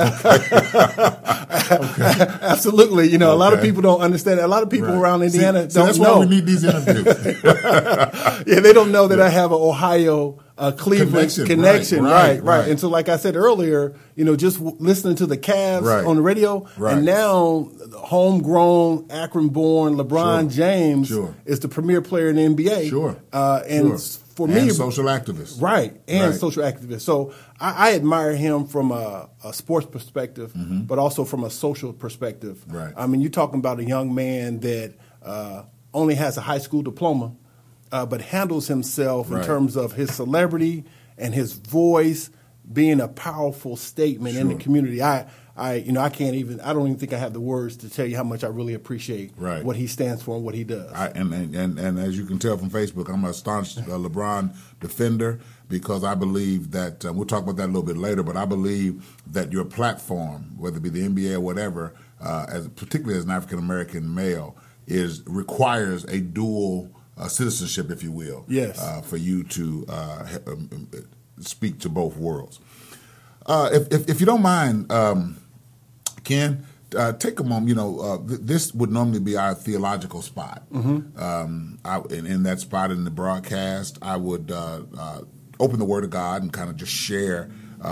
absolutely. 2.42 3.10
You 3.10 3.18
know, 3.18 3.32
okay. 3.32 3.36
a 3.36 3.40
lot 3.40 3.54
of 3.54 3.62
people 3.62 3.82
don't 3.82 4.00
understand. 4.00 4.40
A 4.40 4.48
lot 4.48 4.64
of 4.64 4.70
people 4.70 4.88
right. 4.88 4.98
around 4.98 5.24
Indiana 5.24 5.70
See, 5.70 5.76
don't 5.76 5.88
that's 5.88 6.00
know. 6.00 6.20
why 6.20 6.26
we 6.26 6.28
need 6.28 6.46
these 6.46 6.64
interviews. 6.64 7.44
yeah, 8.48 8.62
they 8.62 8.72
don't 8.72 8.94
know 8.94 9.10
that. 9.10 9.20
I 9.20 9.28
have 9.28 9.52
an 9.52 9.60
Ohio 9.60 10.40
a 10.58 10.72
Cleveland 10.72 11.12
connection, 11.12 11.46
connection. 11.46 12.04
Right, 12.04 12.12
right, 12.12 12.44
right, 12.44 12.60
right, 12.60 12.70
And 12.70 12.80
so, 12.80 12.88
like 12.88 13.10
I 13.10 13.18
said 13.18 13.36
earlier, 13.36 13.96
you 14.16 14.24
know, 14.24 14.36
just 14.36 14.58
w- 14.58 14.78
listening 14.80 15.16
to 15.18 15.26
the 15.26 15.38
Cavs 15.38 15.84
right. 15.84 16.06
on 16.06 16.16
the 16.16 16.22
radio, 16.22 16.66
and 16.78 17.06
now 17.06 17.70
homegrown 17.98 19.08
Akron-born 19.10 19.96
LeBron 19.96 20.44
sure. 20.44 20.50
James 20.50 21.08
sure. 21.10 21.36
is 21.46 21.60
the 21.60 21.68
premier 21.68 22.02
player 22.02 22.30
in 22.30 22.36
the 22.38 22.44
NBA. 22.44 22.90
Sure, 22.90 23.18
uh, 23.34 23.64
and 23.68 23.88
sure. 23.88 23.98
for 24.36 24.48
and 24.48 24.56
me, 24.56 24.70
social 24.70 25.06
activist, 25.06 25.62
right, 25.62 26.00
and 26.08 26.34
social 26.34 26.64
activist. 26.64 27.02
So 27.02 27.34
I, 27.60 27.90
I 27.90 27.96
admire 27.96 28.36
him 28.36 28.66
from 28.66 28.92
a, 28.92 29.30
a 29.44 29.52
sports 29.52 29.88
perspective, 29.88 30.54
mm-hmm. 30.54 30.82
but 30.82 31.00
also 31.00 31.26
from 31.26 31.44
a 31.44 31.50
social 31.50 31.92
perspective. 31.92 32.64
Right. 32.68 32.94
I 32.96 33.08
mean, 33.08 33.20
you're 33.20 33.30
talking 33.30 33.60
about 33.60 33.80
a 33.80 33.86
young 33.86 34.16
man 34.16 34.62
that 34.62 34.94
uh, 35.22 35.64
only 35.94 36.16
has 36.16 36.38
a 36.38 36.42
high 36.42 36.60
school 36.60 36.82
diploma 36.82 37.34
uh, 37.96 38.06
but 38.06 38.20
handles 38.20 38.68
himself 38.68 39.32
right. 39.32 39.40
in 39.40 39.48
terms 39.48 39.78
of 39.78 39.94
his 39.94 40.14
celebrity 40.14 40.84
and 41.18 41.34
his 41.34 41.54
voice 41.54 42.30
being 42.72 43.00
a 43.00 43.08
powerful 43.08 43.78
statement 43.78 44.34
sure. 44.34 44.42
in 44.42 44.50
the 44.50 44.56
community. 44.56 45.02
I, 45.02 45.28
I, 45.56 45.76
you 45.76 45.94
know, 45.94 46.02
I 46.02 46.10
can't 46.10 46.36
even. 46.36 46.60
I 46.60 46.74
don't 46.74 46.88
even 46.88 47.00
think 47.00 47.14
I 47.14 47.18
have 47.18 47.32
the 47.32 47.40
words 47.40 47.78
to 47.78 47.90
tell 47.90 48.06
you 48.06 48.18
how 48.18 48.26
much 48.26 48.44
I 48.44 48.48
really 48.48 48.74
appreciate 48.74 49.32
right. 49.38 49.64
what 49.64 49.78
he 49.78 49.88
stands 49.88 50.22
for 50.22 50.36
and 50.36 50.44
what 50.44 50.56
he 50.56 50.66
does. 50.66 50.92
I, 50.92 51.08
and, 51.08 51.34
and, 51.34 51.56
and 51.56 51.80
and 51.80 51.98
as 51.98 52.18
you 52.18 52.26
can 52.26 52.38
tell 52.38 52.58
from 52.58 52.70
Facebook, 52.70 53.08
I'm 53.08 53.24
a 53.24 53.34
staunch 53.34 53.78
uh, 53.78 53.84
LeBron 53.84 54.54
defender 54.82 55.40
because 55.70 56.04
I 56.04 56.16
believe 56.16 56.72
that 56.72 57.06
uh, 57.06 57.14
we'll 57.14 57.26
talk 57.26 57.44
about 57.44 57.56
that 57.56 57.68
a 57.68 57.72
little 57.72 57.84
bit 57.84 57.96
later. 57.96 58.24
But 58.24 58.36
I 58.36 58.44
believe 58.44 59.16
that 59.32 59.54
your 59.54 59.64
platform, 59.64 60.58
whether 60.58 60.78
it 60.78 60.84
be 60.84 60.90
the 60.90 61.08
NBA 61.08 61.36
or 61.36 61.40
whatever, 61.40 61.94
uh, 62.20 62.46
as 62.50 62.68
particularly 62.68 63.18
as 63.18 63.24
an 63.24 63.32
African 63.32 63.60
American 63.60 64.14
male, 64.14 64.58
is 64.86 65.24
requires 65.26 66.04
a 66.06 66.20
dual 66.20 66.92
uh, 67.18 67.28
citizenship, 67.28 67.92
if 67.92 68.04
you 68.04 68.12
will. 68.12 68.46
Yes. 68.48 68.82
Uh, 68.82 69.02
for 69.02 69.18
you 69.18 69.44
to 69.44 69.86
uh, 69.88 70.28
um, 70.48 70.70
um, 70.72 70.90
speak 71.40 71.80
to 71.80 71.90
both 71.90 72.18
worlds. 72.18 72.60
Uh, 73.46 73.70
if, 73.72 73.92
if, 73.92 74.10
if, 74.10 74.20
you 74.20 74.26
don't 74.26 74.42
mind, 74.42 74.92
um, 74.92 75.38
Ken, 76.24 76.66
uh, 76.98 77.14
take 77.14 77.40
a 77.40 77.44
moment. 77.44 77.70
You 77.70 77.76
know, 77.76 78.00
uh, 78.00 78.28
th- 78.28 78.40
this 78.42 78.74
would 78.74 78.92
normally 78.92 79.20
be 79.20 79.38
our 79.38 79.54
theological 79.54 80.22
spot. 80.22 80.64
Mm-hmm. 80.72 81.20
Um, 81.22 81.80
I, 81.86 82.00
in, 82.10 82.26
in, 82.26 82.44
that 82.44 82.60
spot 82.60 82.92
in 82.92 83.04
the 83.04 83.12
broadcast, 83.12 84.00
I 84.02 84.18
would 84.18 84.52
open 85.60 85.80
the 85.80 85.86
Word 85.86 86.04
of 86.04 86.10
God 86.10 86.42
and 86.42 86.52
kind 86.52 86.70
of 86.70 86.76
just 86.76 86.92
share. 86.92 87.50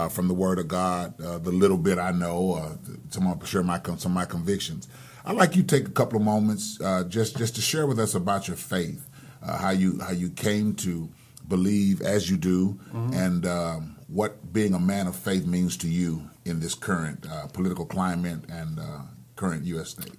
from 0.10 0.28
the 0.28 0.34
Word 0.34 0.58
of 0.58 0.68
God, 0.68 1.18
the 1.18 1.52
little 1.52 1.78
bit 1.78 2.00
I 2.00 2.12
know, 2.12 2.78
some 3.10 3.28
of 3.28 3.48
share 3.48 3.64
my 3.64 3.80
some 3.84 4.12
of 4.12 4.16
my 4.16 4.26
convictions. 4.26 4.88
I'd 5.26 5.38
like 5.38 5.56
you 5.56 5.62
to 5.64 5.68
take 5.68 5.88
a 5.88 5.92
couple 5.92 6.18
of 6.18 6.26
moments 6.26 6.80
just 7.08 7.38
just 7.38 7.56
to 7.56 7.62
share 7.62 7.86
with 7.86 8.00
us 8.00 8.16
about 8.16 8.48
your 8.48 8.58
faith, 8.58 9.08
uh, 9.44 9.58
how 9.58 9.72
you 9.72 10.00
how 10.00 10.12
you 10.12 10.30
came 10.30 10.74
to 10.76 11.10
believe 11.48 12.02
as 12.02 12.30
you 12.30 12.38
do, 12.38 12.80
mm-hmm. 12.94 13.14
and 13.14 13.46
um, 13.46 13.96
what 14.08 14.54
being 14.54 14.74
a 14.74 14.80
man 14.80 15.08
of 15.08 15.16
faith 15.16 15.46
means 15.46 15.78
to 15.78 15.88
you 15.88 16.30
in 16.46 16.60
this 16.60 16.76
current 16.76 17.26
uh, 17.30 17.48
political 17.48 17.86
climate 17.86 18.40
and 18.50 18.80
uh, 18.80 19.02
current 19.36 19.66
U.S. 19.66 19.90
state. 19.90 20.14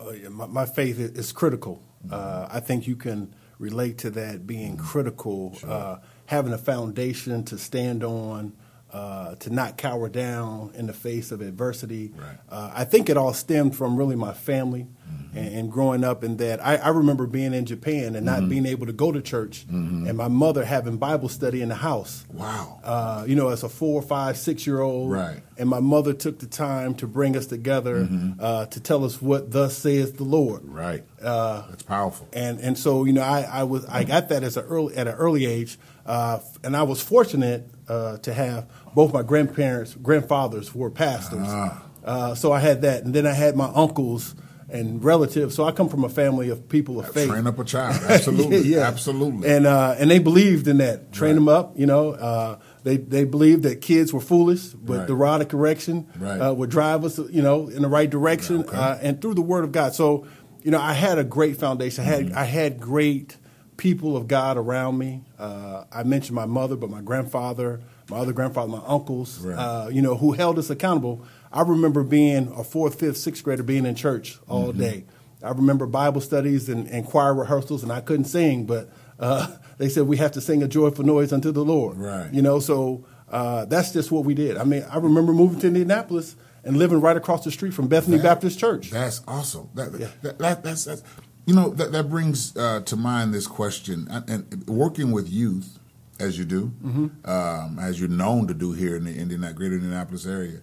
Oh, 0.00 0.12
yeah, 0.12 0.28
my, 0.28 0.46
my, 0.46 0.66
faith 0.66 0.98
is 1.00 1.32
critical. 1.32 1.82
Mm-hmm. 2.04 2.14
Uh, 2.14 2.48
I 2.50 2.60
think 2.60 2.86
you 2.86 2.94
can 2.94 3.34
relate 3.58 3.98
to 3.98 4.10
that 4.10 4.46
being 4.46 4.76
mm-hmm. 4.76 4.86
critical, 4.86 5.54
sure. 5.54 5.70
Uh, 5.70 5.98
having 6.26 6.52
a 6.52 6.58
foundation 6.58 7.42
to 7.44 7.58
stand 7.58 8.04
on. 8.04 8.52
Uh, 8.90 9.34
to 9.34 9.50
not 9.50 9.76
cower 9.76 10.08
down 10.08 10.72
in 10.74 10.86
the 10.86 10.94
face 10.94 11.30
of 11.30 11.42
adversity. 11.42 12.10
Right. 12.16 12.38
Uh, 12.48 12.72
I 12.74 12.84
think 12.84 13.10
it 13.10 13.18
all 13.18 13.34
stemmed 13.34 13.76
from 13.76 13.96
really 13.98 14.16
my 14.16 14.32
family. 14.32 14.86
Mm-hmm. 15.28 15.38
and, 15.38 15.54
and, 15.54 15.72
growing 15.72 16.04
up 16.04 16.24
in 16.24 16.36
that. 16.38 16.64
I, 16.64 16.76
I, 16.76 16.88
remember 16.88 17.26
being 17.26 17.54
in 17.54 17.64
Japan 17.66 18.14
and 18.14 18.24
not 18.24 18.40
mm-hmm. 18.40 18.48
being 18.48 18.66
able 18.66 18.86
to 18.86 18.92
go 18.92 19.12
to 19.12 19.20
church, 19.20 19.66
mm-hmm. 19.66 20.06
and 20.06 20.16
my 20.16 20.28
mother 20.28 20.64
having 20.64 20.96
Bible 20.96 21.28
study 21.28 21.62
in 21.62 21.68
the 21.68 21.74
house. 21.74 22.24
Wow. 22.32 22.80
Uh, 22.82 23.24
you 23.26 23.34
know, 23.34 23.48
as 23.48 23.62
a 23.62 23.68
four, 23.68 24.02
five, 24.02 24.36
six 24.36 24.66
year 24.66 24.80
old. 24.80 25.10
Right. 25.10 25.42
And 25.56 25.68
my 25.68 25.80
mother 25.80 26.14
took 26.14 26.38
the 26.38 26.46
time 26.46 26.94
to 26.96 27.06
bring 27.06 27.36
us 27.36 27.46
together 27.46 28.04
mm-hmm. 28.04 28.40
uh, 28.40 28.66
to 28.66 28.80
tell 28.80 29.04
us 29.04 29.20
what 29.20 29.50
thus 29.50 29.76
says 29.76 30.12
the 30.12 30.24
Lord. 30.24 30.64
Right. 30.64 31.04
Uh, 31.20 31.66
That's 31.68 31.82
powerful. 31.82 32.28
And 32.32 32.60
and 32.60 32.78
so 32.78 33.04
you 33.04 33.12
know, 33.12 33.22
I, 33.22 33.42
I 33.42 33.62
was 33.64 33.84
I 33.86 34.04
got 34.04 34.28
that 34.28 34.42
as 34.42 34.56
a 34.56 34.62
early 34.62 34.96
at 34.96 35.08
an 35.08 35.14
early 35.14 35.46
age, 35.46 35.78
uh, 36.08 36.40
and 36.64 36.74
I 36.74 36.82
was 36.82 37.02
fortunate 37.02 37.68
uh, 37.86 38.16
to 38.18 38.32
have 38.32 38.66
both 38.94 39.12
my 39.12 39.22
grandparents, 39.22 39.94
grandfathers 39.94 40.74
were 40.74 40.90
pastors. 40.90 41.46
Ah. 41.46 41.84
Uh, 42.02 42.34
so 42.34 42.50
I 42.50 42.60
had 42.60 42.82
that, 42.82 43.04
and 43.04 43.14
then 43.14 43.26
I 43.26 43.34
had 43.34 43.54
my 43.54 43.70
uncles 43.74 44.34
and 44.70 45.02
relatives. 45.04 45.54
So 45.54 45.64
I 45.64 45.72
come 45.72 45.88
from 45.88 46.04
a 46.04 46.08
family 46.08 46.48
of 46.48 46.68
people 46.68 46.98
of 46.98 47.12
faith. 47.12 47.28
Train 47.28 47.46
up 47.46 47.58
a 47.58 47.64
child, 47.64 48.02
absolutely, 48.08 48.60
yeah, 48.60 48.78
yeah. 48.78 48.88
absolutely. 48.88 49.48
And 49.48 49.66
uh, 49.66 49.96
and 49.98 50.10
they 50.10 50.18
believed 50.18 50.66
in 50.66 50.78
that. 50.78 51.12
Train 51.12 51.32
right. 51.32 51.34
them 51.34 51.48
up, 51.48 51.78
you 51.78 51.86
know. 51.86 52.12
Uh, 52.12 52.58
they 52.84 52.96
they 52.96 53.24
believed 53.24 53.64
that 53.64 53.82
kids 53.82 54.10
were 54.10 54.20
foolish, 54.20 54.68
but 54.68 54.98
right. 54.98 55.06
the 55.06 55.14
rod 55.14 55.42
of 55.42 55.48
correction 55.48 56.08
right. 56.18 56.38
uh, 56.38 56.54
would 56.54 56.70
drive 56.70 57.04
us, 57.04 57.18
you 57.18 57.42
know, 57.42 57.68
in 57.68 57.82
the 57.82 57.88
right 57.88 58.08
direction, 58.08 58.60
okay. 58.60 58.76
Uh, 58.76 58.96
and 59.02 59.20
through 59.20 59.34
the 59.34 59.42
Word 59.42 59.64
of 59.64 59.72
God. 59.72 59.94
So, 59.94 60.26
you 60.62 60.70
know, 60.70 60.80
I 60.80 60.94
had 60.94 61.18
a 61.18 61.24
great 61.24 61.58
foundation. 61.58 62.04
I 62.04 62.06
had 62.06 62.26
mm-hmm. 62.26 62.38
I 62.38 62.44
had 62.44 62.80
great 62.80 63.36
people 63.78 64.14
of 64.14 64.28
God 64.28 64.58
around 64.58 64.98
me. 64.98 65.22
Uh, 65.38 65.84
I 65.90 66.02
mentioned 66.02 66.34
my 66.34 66.44
mother, 66.44 66.76
but 66.76 66.90
my 66.90 67.00
grandfather, 67.00 67.80
my 68.10 68.18
other 68.18 68.34
grandfather, 68.34 68.70
my 68.70 68.82
uncles, 68.86 69.46
uh, 69.46 69.88
you 69.90 70.02
know, 70.02 70.16
who 70.16 70.32
held 70.32 70.58
us 70.58 70.68
accountable 70.68 71.24
I 71.52 71.62
remember 71.62 72.02
being 72.02 72.52
a 72.56 72.64
fourth, 72.64 72.98
fifth, 72.98 73.16
sixth 73.16 73.42
grader 73.42 73.62
being 73.62 73.86
in 73.86 73.94
church 73.94 74.38
all 74.48 74.68
mm-hmm. 74.68 74.80
day. 74.80 75.04
I 75.42 75.50
remember 75.50 75.86
Bible 75.86 76.20
studies 76.20 76.68
and, 76.68 76.88
and, 76.88 77.06
choir 77.06 77.32
rehearsals, 77.32 77.82
and 77.84 77.92
I 77.92 78.00
couldn't 78.00 78.24
sing, 78.24 78.66
but 78.66 78.90
uh, 79.20 79.56
they 79.78 79.88
said 79.88 80.04
we 80.04 80.16
have 80.16 80.32
to 80.32 80.40
sing 80.40 80.62
a 80.62 80.68
joyful 80.68 81.04
noise 81.04 81.32
unto 81.32 81.52
the 81.52 81.64
Lord. 81.64 81.96
Right. 81.96 82.32
You 82.32 82.42
know, 82.42 82.58
so 82.58 83.04
uh, 83.30 83.64
that's 83.66 83.92
just 83.92 84.10
what 84.10 84.24
we 84.24 84.34
did. 84.34 84.56
I 84.56 84.64
mean, 84.64 84.84
I 84.90 84.98
remember 84.98 85.32
moving 85.32 85.60
to 85.60 85.68
Indianapolis 85.68 86.34
and 86.64 86.76
living 86.76 87.00
right 87.00 87.16
across 87.16 87.44
the 87.44 87.52
street 87.52 87.72
from 87.72 87.86
Bethany 87.86 88.16
that, 88.16 88.24
Baptist 88.24 88.58
Church. 88.58 88.90
That's 88.90 89.22
awesome. 89.28 89.70
That, 89.74 89.92
yeah. 89.98 90.08
that, 90.22 90.38
that 90.38 90.62
that's, 90.64 90.84
that's, 90.84 91.02
you 91.48 91.54
know, 91.54 91.70
that, 91.70 91.92
that 91.92 92.10
brings 92.10 92.54
uh, 92.58 92.80
to 92.80 92.94
mind 92.94 93.32
this 93.32 93.46
question. 93.46 94.06
And, 94.10 94.28
and, 94.28 94.68
working 94.68 95.12
with 95.12 95.30
youth, 95.30 95.78
as 96.20 96.38
you 96.38 96.44
do, 96.44 96.72
mm-hmm. 96.84 97.30
um, 97.30 97.78
as 97.78 97.98
you're 97.98 98.10
known 98.10 98.46
to 98.48 98.54
do 98.54 98.72
here 98.72 98.96
in 98.96 99.04
the 99.04 99.16
Indiana, 99.16 99.54
greater 99.54 99.76
Indianapolis 99.76 100.26
area, 100.26 100.60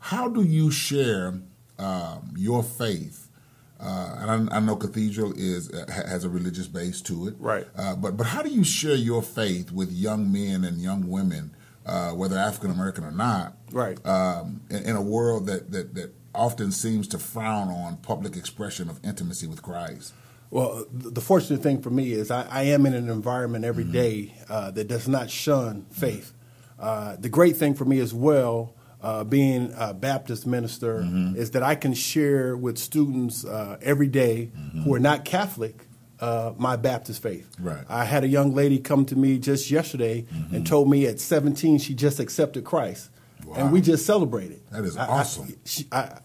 how 0.00 0.28
do 0.28 0.42
you 0.42 0.72
share 0.72 1.40
um, 1.78 2.34
your 2.36 2.64
faith? 2.64 3.28
Uh, 3.78 4.16
and 4.18 4.50
I, 4.50 4.56
I, 4.56 4.60
know 4.60 4.74
Cathedral 4.74 5.32
is 5.36 5.70
uh, 5.70 5.84
has 6.08 6.24
a 6.24 6.28
religious 6.28 6.66
base 6.66 7.00
to 7.02 7.28
it, 7.28 7.34
right? 7.38 7.66
Uh, 7.76 7.94
but 7.94 8.16
but 8.16 8.26
how 8.26 8.42
do 8.42 8.48
you 8.48 8.64
share 8.64 8.96
your 8.96 9.22
faith 9.22 9.70
with 9.70 9.92
young 9.92 10.32
men 10.32 10.64
and 10.64 10.80
young 10.80 11.08
women, 11.08 11.54
uh, 11.86 12.10
whether 12.10 12.36
African 12.36 12.70
American 12.70 13.04
or 13.04 13.12
not, 13.12 13.56
right? 13.70 14.04
Um, 14.04 14.60
in, 14.68 14.90
in, 14.90 14.96
a 14.96 15.02
world 15.02 15.46
that, 15.46 15.70
that 15.70 15.94
that 15.94 16.14
often 16.34 16.72
seems 16.72 17.08
to 17.08 17.18
frown 17.18 17.68
on 17.68 17.96
public 17.98 18.36
expression 18.36 18.90
of 18.90 19.00
intimacy 19.04 19.46
with 19.46 19.62
Christ. 19.62 20.12
Well, 20.50 20.84
the 20.92 21.20
fortunate 21.20 21.62
thing 21.62 21.82
for 21.82 21.90
me 21.90 22.12
is 22.12 22.30
I, 22.30 22.46
I 22.48 22.62
am 22.64 22.86
in 22.86 22.94
an 22.94 23.08
environment 23.08 23.64
every 23.64 23.84
mm-hmm. 23.84 23.92
day 23.92 24.34
uh, 24.48 24.70
that 24.72 24.88
does 24.88 25.08
not 25.08 25.30
shun 25.30 25.86
faith. 25.90 26.32
Uh, 26.78 27.16
the 27.16 27.28
great 27.28 27.56
thing 27.56 27.74
for 27.74 27.84
me 27.84 28.00
as 28.00 28.12
well 28.12 28.74
uh, 29.02 29.24
being 29.24 29.72
a 29.76 29.94
Baptist 29.94 30.46
minister 30.46 31.00
mm-hmm. 31.00 31.36
is 31.36 31.52
that 31.52 31.62
I 31.62 31.74
can 31.74 31.94
share 31.94 32.56
with 32.56 32.78
students 32.78 33.44
uh, 33.44 33.78
every 33.80 34.08
day 34.08 34.50
mm-hmm. 34.56 34.82
who 34.82 34.94
are 34.94 35.00
not 35.00 35.24
Catholic 35.24 35.85
uh, 36.20 36.52
my 36.56 36.76
Baptist 36.76 37.22
faith. 37.22 37.54
Right. 37.60 37.84
I 37.88 38.04
had 38.04 38.24
a 38.24 38.28
young 38.28 38.54
lady 38.54 38.78
come 38.78 39.04
to 39.06 39.16
me 39.16 39.38
just 39.38 39.70
yesterday 39.70 40.22
mm-hmm. 40.22 40.54
and 40.54 40.66
told 40.66 40.88
me 40.88 41.06
at 41.06 41.20
17 41.20 41.78
she 41.78 41.94
just 41.94 42.20
accepted 42.20 42.64
Christ, 42.64 43.10
wow. 43.44 43.56
and 43.56 43.72
we 43.72 43.80
just 43.80 44.06
celebrated. 44.06 44.60
That 44.70 44.84
is 44.84 44.96
awesome. 44.96 45.48
I, 45.50 45.54
she, 45.64 45.86
I, 45.92 46.18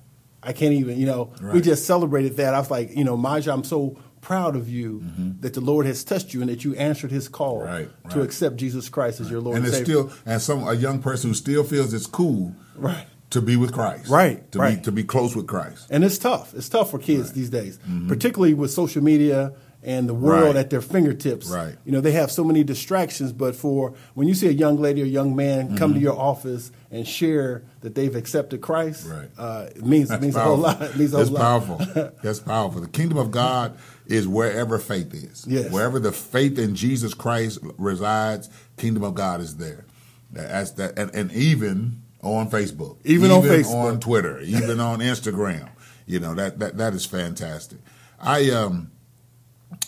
I 0.43 0.53
can't 0.53 0.73
even, 0.73 0.99
you 0.99 1.05
know, 1.05 1.33
right. 1.41 1.53
we 1.53 1.61
just 1.61 1.85
celebrated 1.85 2.37
that. 2.37 2.53
I 2.53 2.59
was 2.59 2.71
like, 2.71 2.95
you 2.95 3.03
know, 3.03 3.15
Maja, 3.15 3.53
I'm 3.53 3.63
so 3.63 3.97
proud 4.21 4.55
of 4.55 4.69
you 4.69 4.99
mm-hmm. 4.99 5.41
that 5.41 5.53
the 5.53 5.61
Lord 5.61 5.85
has 5.85 6.03
touched 6.03 6.33
you 6.33 6.41
and 6.41 6.49
that 6.49 6.63
you 6.63 6.75
answered 6.75 7.11
His 7.11 7.27
call 7.27 7.63
right, 7.63 7.89
right. 8.03 8.13
to 8.13 8.21
accept 8.21 8.55
Jesus 8.55 8.87
Christ 8.87 9.19
as 9.19 9.29
your 9.29 9.41
Lord 9.41 9.57
and, 9.57 9.65
and 9.65 9.73
it's 9.73 9.85
Savior. 9.85 10.09
still 10.09 10.17
and 10.25 10.41
some 10.41 10.67
a 10.67 10.73
young 10.73 11.01
person 11.01 11.31
who 11.31 11.33
still 11.33 11.63
feels 11.63 11.93
it's 11.93 12.07
cool, 12.07 12.55
right. 12.75 13.07
To 13.31 13.41
be 13.41 13.55
with 13.55 13.71
Christ, 13.71 14.09
right? 14.09 14.51
To 14.51 14.59
right. 14.59 14.77
be 14.77 14.83
to 14.83 14.91
be 14.91 15.03
close 15.05 15.37
with 15.37 15.47
Christ, 15.47 15.87
and 15.89 16.03
it's 16.03 16.17
tough. 16.17 16.53
It's 16.53 16.67
tough 16.67 16.91
for 16.91 16.99
kids 16.99 17.31
these 17.31 17.49
days, 17.49 17.77
mm-hmm. 17.77 18.09
particularly 18.09 18.53
with 18.53 18.71
social 18.71 19.01
media 19.01 19.53
and 19.83 20.07
the 20.07 20.13
world 20.13 20.55
right. 20.55 20.57
at 20.57 20.69
their 20.69 20.81
fingertips. 20.81 21.49
Right. 21.49 21.75
You 21.85 21.91
know, 21.91 22.01
they 22.01 22.11
have 22.11 22.31
so 22.31 22.43
many 22.43 22.63
distractions, 22.63 23.31
but 23.31 23.55
for 23.55 23.95
when 24.13 24.27
you 24.27 24.33
see 24.33 24.47
a 24.47 24.51
young 24.51 24.77
lady 24.77 25.01
or 25.01 25.05
young 25.05 25.35
man 25.35 25.67
mm-hmm. 25.67 25.77
come 25.77 25.93
to 25.93 25.99
your 25.99 26.17
office 26.17 26.71
and 26.91 27.07
share 27.07 27.63
that 27.81 27.95
they've 27.95 28.15
accepted 28.15 28.61
Christ, 28.61 29.07
right. 29.07 29.29
uh, 29.37 29.67
it 29.75 29.83
means, 29.83 30.11
it 30.11 30.21
means 30.21 30.35
a 30.35 30.41
whole 30.41 30.57
lot. 30.57 30.81
It 30.81 30.95
means 30.97 31.13
a 31.13 31.25
whole 31.25 31.33
lot. 31.33 31.39
That's 31.39 31.65
powerful. 31.65 32.11
That's 32.23 32.39
powerful. 32.39 32.81
The 32.81 32.89
kingdom 32.89 33.17
of 33.17 33.31
God 33.31 33.77
is 34.05 34.27
wherever 34.27 34.77
faith 34.77 35.13
is. 35.13 35.45
Yes. 35.47 35.71
Wherever 35.71 35.99
the 35.99 36.11
faith 36.11 36.59
in 36.59 36.75
Jesus 36.75 37.13
Christ 37.13 37.59
resides, 37.77 38.49
kingdom 38.77 39.03
of 39.03 39.15
God 39.15 39.41
is 39.41 39.57
there. 39.57 39.85
That's 40.31 40.71
that 40.71 40.97
and, 40.97 41.13
and 41.13 41.31
even 41.33 42.03
on 42.21 42.49
Facebook. 42.49 42.97
Even, 43.03 43.31
even 43.31 43.31
on 43.31 43.43
Facebook. 43.43 43.73
on 43.73 43.99
Twitter, 43.99 44.39
even 44.43 44.79
on 44.79 44.99
Instagram. 44.99 45.69
You 46.05 46.19
know, 46.19 46.35
that, 46.35 46.59
that 46.59 46.77
that 46.77 46.93
is 46.93 47.05
fantastic. 47.05 47.79
I 48.19 48.51
um 48.51 48.91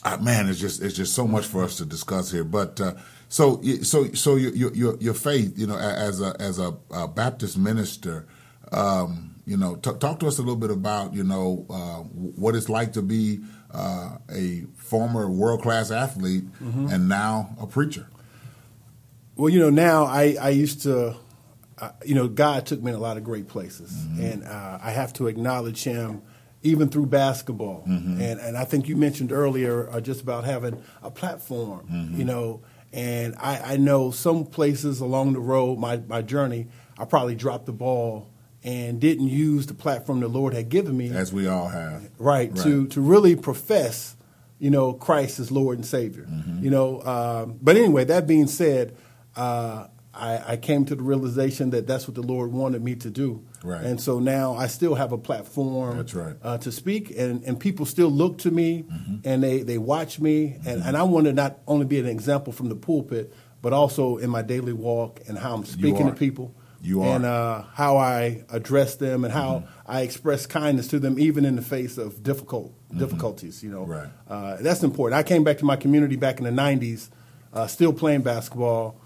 uh, 0.05 0.17
man, 0.17 0.50
it's 0.50 0.60
just 0.60 0.81
it's 0.81 0.95
just 0.95 1.13
so 1.13 1.27
much 1.27 1.45
for 1.45 1.63
us 1.63 1.77
to 1.77 1.86
discuss 1.86 2.31
here. 2.31 2.43
But 2.43 2.79
uh, 2.81 2.93
so 3.29 3.62
so 3.81 4.12
so 4.13 4.36
your, 4.36 4.74
your 4.74 4.98
your 4.98 5.13
faith, 5.13 5.57
you 5.57 5.67
know, 5.67 5.77
as 5.77 6.22
a 6.22 6.36
as 6.39 6.60
a, 6.60 6.75
a 6.91 7.07
Baptist 7.07 7.57
minister, 7.57 8.27
um, 8.72 9.36
you 9.45 9.57
know, 9.57 9.75
t- 9.75 9.93
talk 10.00 10.19
to 10.19 10.27
us 10.27 10.38
a 10.38 10.41
little 10.41 10.57
bit 10.57 10.72
about 10.72 11.13
you 11.13 11.24
know 11.24 11.65
uh, 11.69 12.00
what 12.03 12.55
it's 12.55 12.69
like 12.69 12.93
to 12.93 13.01
be 13.01 13.39
uh, 13.72 14.17
a 14.29 14.65
former 14.75 15.29
world 15.29 15.62
class 15.62 15.89
athlete 15.89 16.43
mm-hmm. 16.62 16.88
and 16.88 17.07
now 17.07 17.55
a 17.60 17.65
preacher. 17.65 18.07
Well, 19.36 19.50
you 19.50 19.60
know, 19.60 19.69
now 19.69 20.05
I 20.05 20.36
I 20.39 20.50
used 20.50 20.81
to. 20.83 21.15
Uh, 21.79 21.89
you 22.05 22.13
know, 22.13 22.27
God 22.27 22.67
took 22.67 22.83
me 22.83 22.91
in 22.91 22.95
a 22.95 23.00
lot 23.00 23.17
of 23.17 23.24
great 23.24 23.48
places, 23.48 23.91
mm-hmm. 23.91 24.24
and 24.24 24.43
uh, 24.43 24.77
I 24.81 24.91
have 24.91 25.12
to 25.13 25.27
acknowledge 25.27 25.83
Him 25.83 26.22
even 26.63 26.89
through 26.89 27.05
basketball. 27.08 27.84
Mm-hmm. 27.88 28.22
And, 28.22 28.39
and 28.39 28.58
I 28.58 28.65
think 28.65 28.88
you 28.88 28.96
mentioned 28.96 29.32
earlier 29.32 29.89
uh, 29.89 30.01
just 30.01 30.22
about 30.22 30.46
having 30.46 30.82
a 31.01 31.12
platform, 31.12 31.88
mm-hmm. 31.91 32.17
you 32.17 32.25
know. 32.25 32.62
And 32.91 33.36
I, 33.39 33.74
I 33.74 33.77
know 33.77 34.12
some 34.12 34.46
places 34.46 35.00
along 35.00 35.34
the 35.34 35.39
road, 35.39 35.79
my, 35.79 35.98
my 35.98 36.22
journey, 36.22 36.67
I 36.98 37.05
probably 37.05 37.36
dropped 37.36 37.65
the 37.65 37.74
ball 37.74 38.29
and 38.63 39.00
didn't 39.01 39.27
use 39.27 39.65
the 39.65 39.74
platform 39.74 40.20
the 40.20 40.27
Lord 40.27 40.53
had 40.53 40.70
given 40.70 40.96
me. 40.96 41.10
As 41.10 41.34
we 41.34 41.48
all 41.48 41.67
have. 41.67 42.10
Right, 42.17 42.51
right. 42.51 42.55
to, 42.63 42.88
to 42.88 43.01
really 43.01 43.36
profess, 43.36 44.15
you 44.60 44.70
know, 44.70 44.93
Christ 44.93 45.39
as 45.39 45.51
Lord 45.51 45.77
and 45.77 45.86
Savior. 45.86 46.24
Mm-hmm. 46.24 46.63
You 46.63 46.70
know, 46.70 47.01
um, 47.01 47.60
but 47.62 47.75
anyway, 47.75 48.05
that 48.05 48.27
being 48.27 48.48
said, 48.48 48.96
uh, 49.36 49.88
I, 50.13 50.53
I, 50.53 50.58
came 50.58 50.86
to 50.86 50.96
the 50.96 51.01
realization 51.01 51.72
that 51.72 51.88
that's 51.88 52.08
what 52.08 52.13
the 52.13 52.22
Lord 52.22 52.51
wanted 52.51 52.84
me 52.84 52.96
to 52.98 53.10
do. 53.10 53.43
Right. 53.63 53.84
And 53.84 54.00
so 54.00 54.20
now 54.20 54.53
I 54.53 54.67
still 54.67 54.93
have 54.93 55.12
a 55.12 55.17
platform 55.17 55.98
that's 55.98 56.13
right. 56.13 56.36
uh, 56.43 56.58
to 56.60 56.72
speak, 56.72 57.12
and, 57.17 57.43
and 57.43 57.60
people 57.60 57.86
still 57.86 58.10
look 58.10 58.38
to 58.39 58.51
me 58.51 58.84
mm-hmm. 58.84 59.15
and 59.24 59.41
they, 59.41 59.63
they 59.63 59.79
watch 59.79 60.20
me. 60.20 60.50
Mm-hmm. 60.50 60.70
And, 60.70 60.84
and 60.84 60.98
I 60.98 61.03
want 61.03 61.25
to 61.25 61.34
not 61.34 61.60
only 61.67 61.86
be 61.86 62.00
an 62.00 62.05
example 62.05 62.53
from 62.53 62.70
the 62.70 62.75
pulpit, 62.75 63.34
but 63.63 63.74
also 63.74 64.17
in 64.17 64.29
my 64.29 64.43
daily 64.43 64.74
walk 64.74 65.22
and 65.27 65.38
how 65.38 65.55
I'm 65.55 65.65
speaking 65.65 66.05
to 66.05 66.13
people. 66.13 66.53
You 66.84 67.01
are. 67.03 67.15
And 67.15 67.25
uh, 67.25 67.63
how 67.74 67.96
I 67.96 68.43
address 68.50 68.96
them 68.96 69.24
and 69.24 69.34
how 69.34 69.60
mm-hmm. 69.60 69.91
I 69.91 70.01
express 70.01 70.46
kindness 70.46 70.89
to 70.89 71.00
them, 71.00 71.17
even 71.17 71.46
in 71.46 71.55
the 71.55 71.62
face 71.62 71.98
of 71.98 72.22
difficult 72.22 72.74
mm-hmm. 72.89 73.00
difficulties. 73.00 73.63
You 73.63 73.72
know, 73.72 73.86
right. 73.86 74.10
uh, 74.29 74.58
that's 74.60 74.84
important. 74.84 75.17
I 75.17 75.24
came 75.24 75.46
back 75.46 75.60
to 75.60 75.65
my 75.65 75.77
community 75.77 76.17
back 76.17 76.39
in 76.39 76.43
the 76.43 76.51
'90s, 76.51 77.10
uh, 77.53 77.67
still 77.67 77.93
playing 77.93 78.22
basketball, 78.24 79.00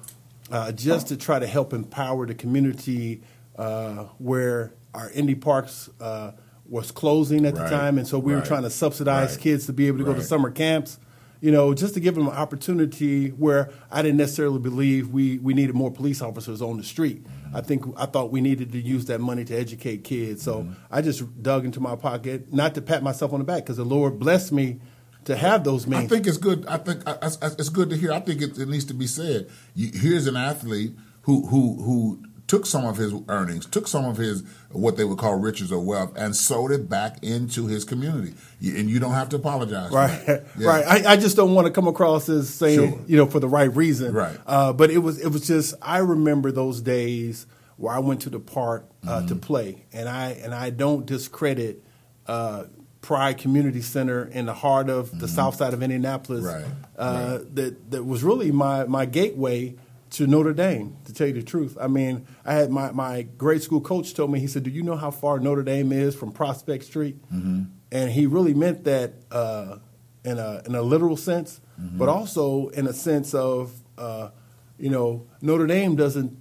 uh, 0.51 0.72
just 0.72 1.08
to 1.08 1.18
try 1.18 1.39
to 1.39 1.48
help 1.48 1.74
empower 1.74 2.25
the 2.25 2.36
community 2.36 3.22
uh, 3.58 4.06
where 4.18 4.74
our 4.94 5.10
Indy 5.12 5.36
Parks 5.36 5.89
uh, 6.00 6.32
was 6.70 6.92
closing 6.92 7.46
at 7.46 7.54
right. 7.54 7.63
the 7.63 7.70
time, 7.70 7.98
and 7.98 8.08
so 8.08 8.20
we 8.20 8.34
right. 8.34 8.39
were 8.39 8.46
trying 8.46 8.63
to 8.63 8.70
subsidize 8.70 9.36
right. 9.36 9.42
kids 9.42 9.66
to 9.66 9.74
be 9.74 9.88
able 9.88 10.00
to 10.00 10.04
go 10.04 10.13
to 10.13 10.24
summer 10.24 10.51
camps. 10.51 11.00
You 11.39 11.51
know, 11.51 11.75
just 11.75 11.94
to 11.94 12.00
give 12.00 12.16
them 12.16 12.27
an 12.27 12.34
opportunity 12.34 13.30
where 13.30 13.70
I 13.92 14.01
didn't 14.01 14.18
necessarily 14.18 14.58
believe 14.58 15.10
we, 15.10 15.38
we 15.38 15.54
needed 15.54 15.75
more 15.75 15.92
police 15.92 16.20
officers 16.20 16.63
on 16.63 16.77
the 16.77 16.84
street. 16.84 17.24
Mm-hmm. 17.24 17.56
I 17.56 17.62
think 17.62 17.86
I 17.96 18.08
thought 18.08 18.32
we 18.32 18.42
needed 18.42 18.72
to 18.72 18.82
use 18.82 19.06
that 19.06 19.22
money 19.22 19.46
to 19.46 19.56
educate 19.56 20.04
kids. 20.04 20.42
So 20.42 20.63
mm-hmm. 20.63 20.74
I 20.89 21.04
just 21.04 21.44
dug 21.44 21.63
into 21.63 21.80
my 21.80 21.96
pocket, 21.96 22.51
not 22.51 22.74
to 22.74 22.82
pat 22.82 23.04
myself 23.04 23.34
on 23.34 23.39
the 23.39 23.46
back, 23.46 23.63
because 23.63 23.77
the 23.77 23.86
Lord 23.86 24.18
blessed 24.18 24.51
me 24.51 24.80
to 25.27 25.36
have 25.36 25.63
those 25.63 25.86
means. 25.86 26.05
I 26.05 26.07
think 26.07 26.25
it's 26.25 26.38
good. 26.38 26.65
I 26.67 26.77
think 26.77 27.03
it's 27.05 27.69
good 27.69 27.89
to 27.89 27.98
hear. 27.98 28.12
I 28.12 28.19
think 28.22 28.41
it, 28.41 28.57
it 28.57 28.67
needs 28.67 28.86
to 28.86 28.93
be 28.93 29.07
said. 29.07 29.50
You, 29.75 29.91
here's 29.93 30.25
an 30.25 30.36
athlete 30.36 30.93
who 31.24 31.46
who 31.48 31.81
who 31.81 32.24
took 32.48 32.65
some 32.65 32.86
of 32.86 32.96
his 32.96 33.13
earnings, 33.27 33.65
took 33.65 33.89
some 33.89 34.05
of 34.05 34.15
his 34.15 34.43
what 34.72 34.96
they 34.96 35.03
would 35.03 35.17
call 35.17 35.36
riches 35.36 35.69
or 35.69 35.81
wealth, 35.81 36.13
and 36.15 36.34
sold 36.34 36.72
it 36.72 36.89
back 36.89 37.22
into 37.22 37.67
his 37.67 37.84
community. 37.84 38.34
And 38.62 38.89
you 38.89 39.00
don't 39.00 39.12
have 39.12 39.27
to 39.29 39.36
apologize. 39.36 39.91
Right, 39.91 40.24
yeah. 40.57 40.67
right. 40.67 40.86
I, 40.86 41.13
I, 41.13 41.17
just 41.17 41.36
don't 41.36 41.53
want 41.53 41.67
to 41.67 41.74
come 41.74 41.89
across 41.89 42.29
as 42.29 42.50
saying 42.50 42.91
sure. 42.91 43.01
you 43.05 43.17
know 43.17 43.25
for 43.25 43.41
the 43.41 43.50
right 43.50 43.74
reason. 43.75 44.13
Right. 44.13 44.38
Uh, 44.48 44.72
but 44.72 44.89
it 44.89 45.00
was 45.00 45.19
it 45.19 45.27
was 45.27 45.46
just 45.46 45.75
I 45.81 45.98
remember 45.98 46.53
those 46.53 46.79
days 46.79 47.48
where 47.75 47.93
I 47.93 48.00
went 48.00 48.22
to 48.22 48.29
the 48.29 48.39
park 48.39 48.89
uh, 49.05 49.17
mm-hmm. 49.17 49.27
to 49.27 49.36
play, 49.36 49.86
and 49.91 50.07
I 50.07 50.29
and 50.31 50.53
I 50.53 50.69
don't 50.69 51.05
discredit. 51.05 51.84
Uh, 52.25 52.65
Pride 53.08 53.38
Community 53.38 53.82
Center 53.82 54.26
in 54.26 54.48
the 54.48 54.54
heart 54.54 54.90
of 54.90 55.12
the 55.12 55.28
mm-hmm. 55.28 55.28
south 55.28 55.56
side 55.56 55.74
of 55.74 55.82
Indianapolis. 55.82 56.44
Right. 56.44 56.66
Uh, 56.98 57.38
right. 57.40 57.56
That 57.56 57.92
that 57.92 58.04
was 58.04 58.22
really 58.22 58.52
my 58.52 58.84
my 58.84 59.06
gateway 59.06 59.78
to 60.10 60.28
Notre 60.28 60.52
Dame, 60.52 60.98
to 61.06 61.14
tell 61.14 61.28
you 61.28 61.34
the 61.34 61.42
truth. 61.42 61.78
I 61.80 61.88
mean, 61.88 62.28
I 62.44 62.54
had 62.56 62.70
my, 62.70 62.92
my 62.92 63.22
grade 63.22 63.62
school 63.62 63.80
coach 63.80 64.14
told 64.14 64.30
me, 64.32 64.42
he 64.42 64.48
said, 64.48 64.64
Do 64.64 64.70
you 64.70 64.84
know 64.84 64.98
how 64.98 65.12
far 65.12 65.40
Notre 65.40 65.64
Dame 65.64 65.94
is 65.94 66.16
from 66.16 66.34
Prospect 66.34 66.84
Street? 66.84 67.16
Mm-hmm. 67.34 67.64
And 67.94 68.12
he 68.12 68.26
really 68.26 68.54
meant 68.54 68.84
that 68.84 69.14
uh, 69.32 69.78
in, 70.26 70.38
a, 70.38 70.62
in 70.66 70.76
a 70.76 70.82
literal 70.82 71.16
sense, 71.16 71.62
mm-hmm. 71.80 71.98
but 71.98 72.10
also 72.10 72.68
in 72.70 72.88
a 72.88 72.94
sense 72.94 73.34
of, 73.34 73.74
uh, 73.98 74.30
you 74.78 74.90
know, 74.90 75.28
Notre 75.42 75.68
Dame 75.68 75.96
doesn't 75.96 76.38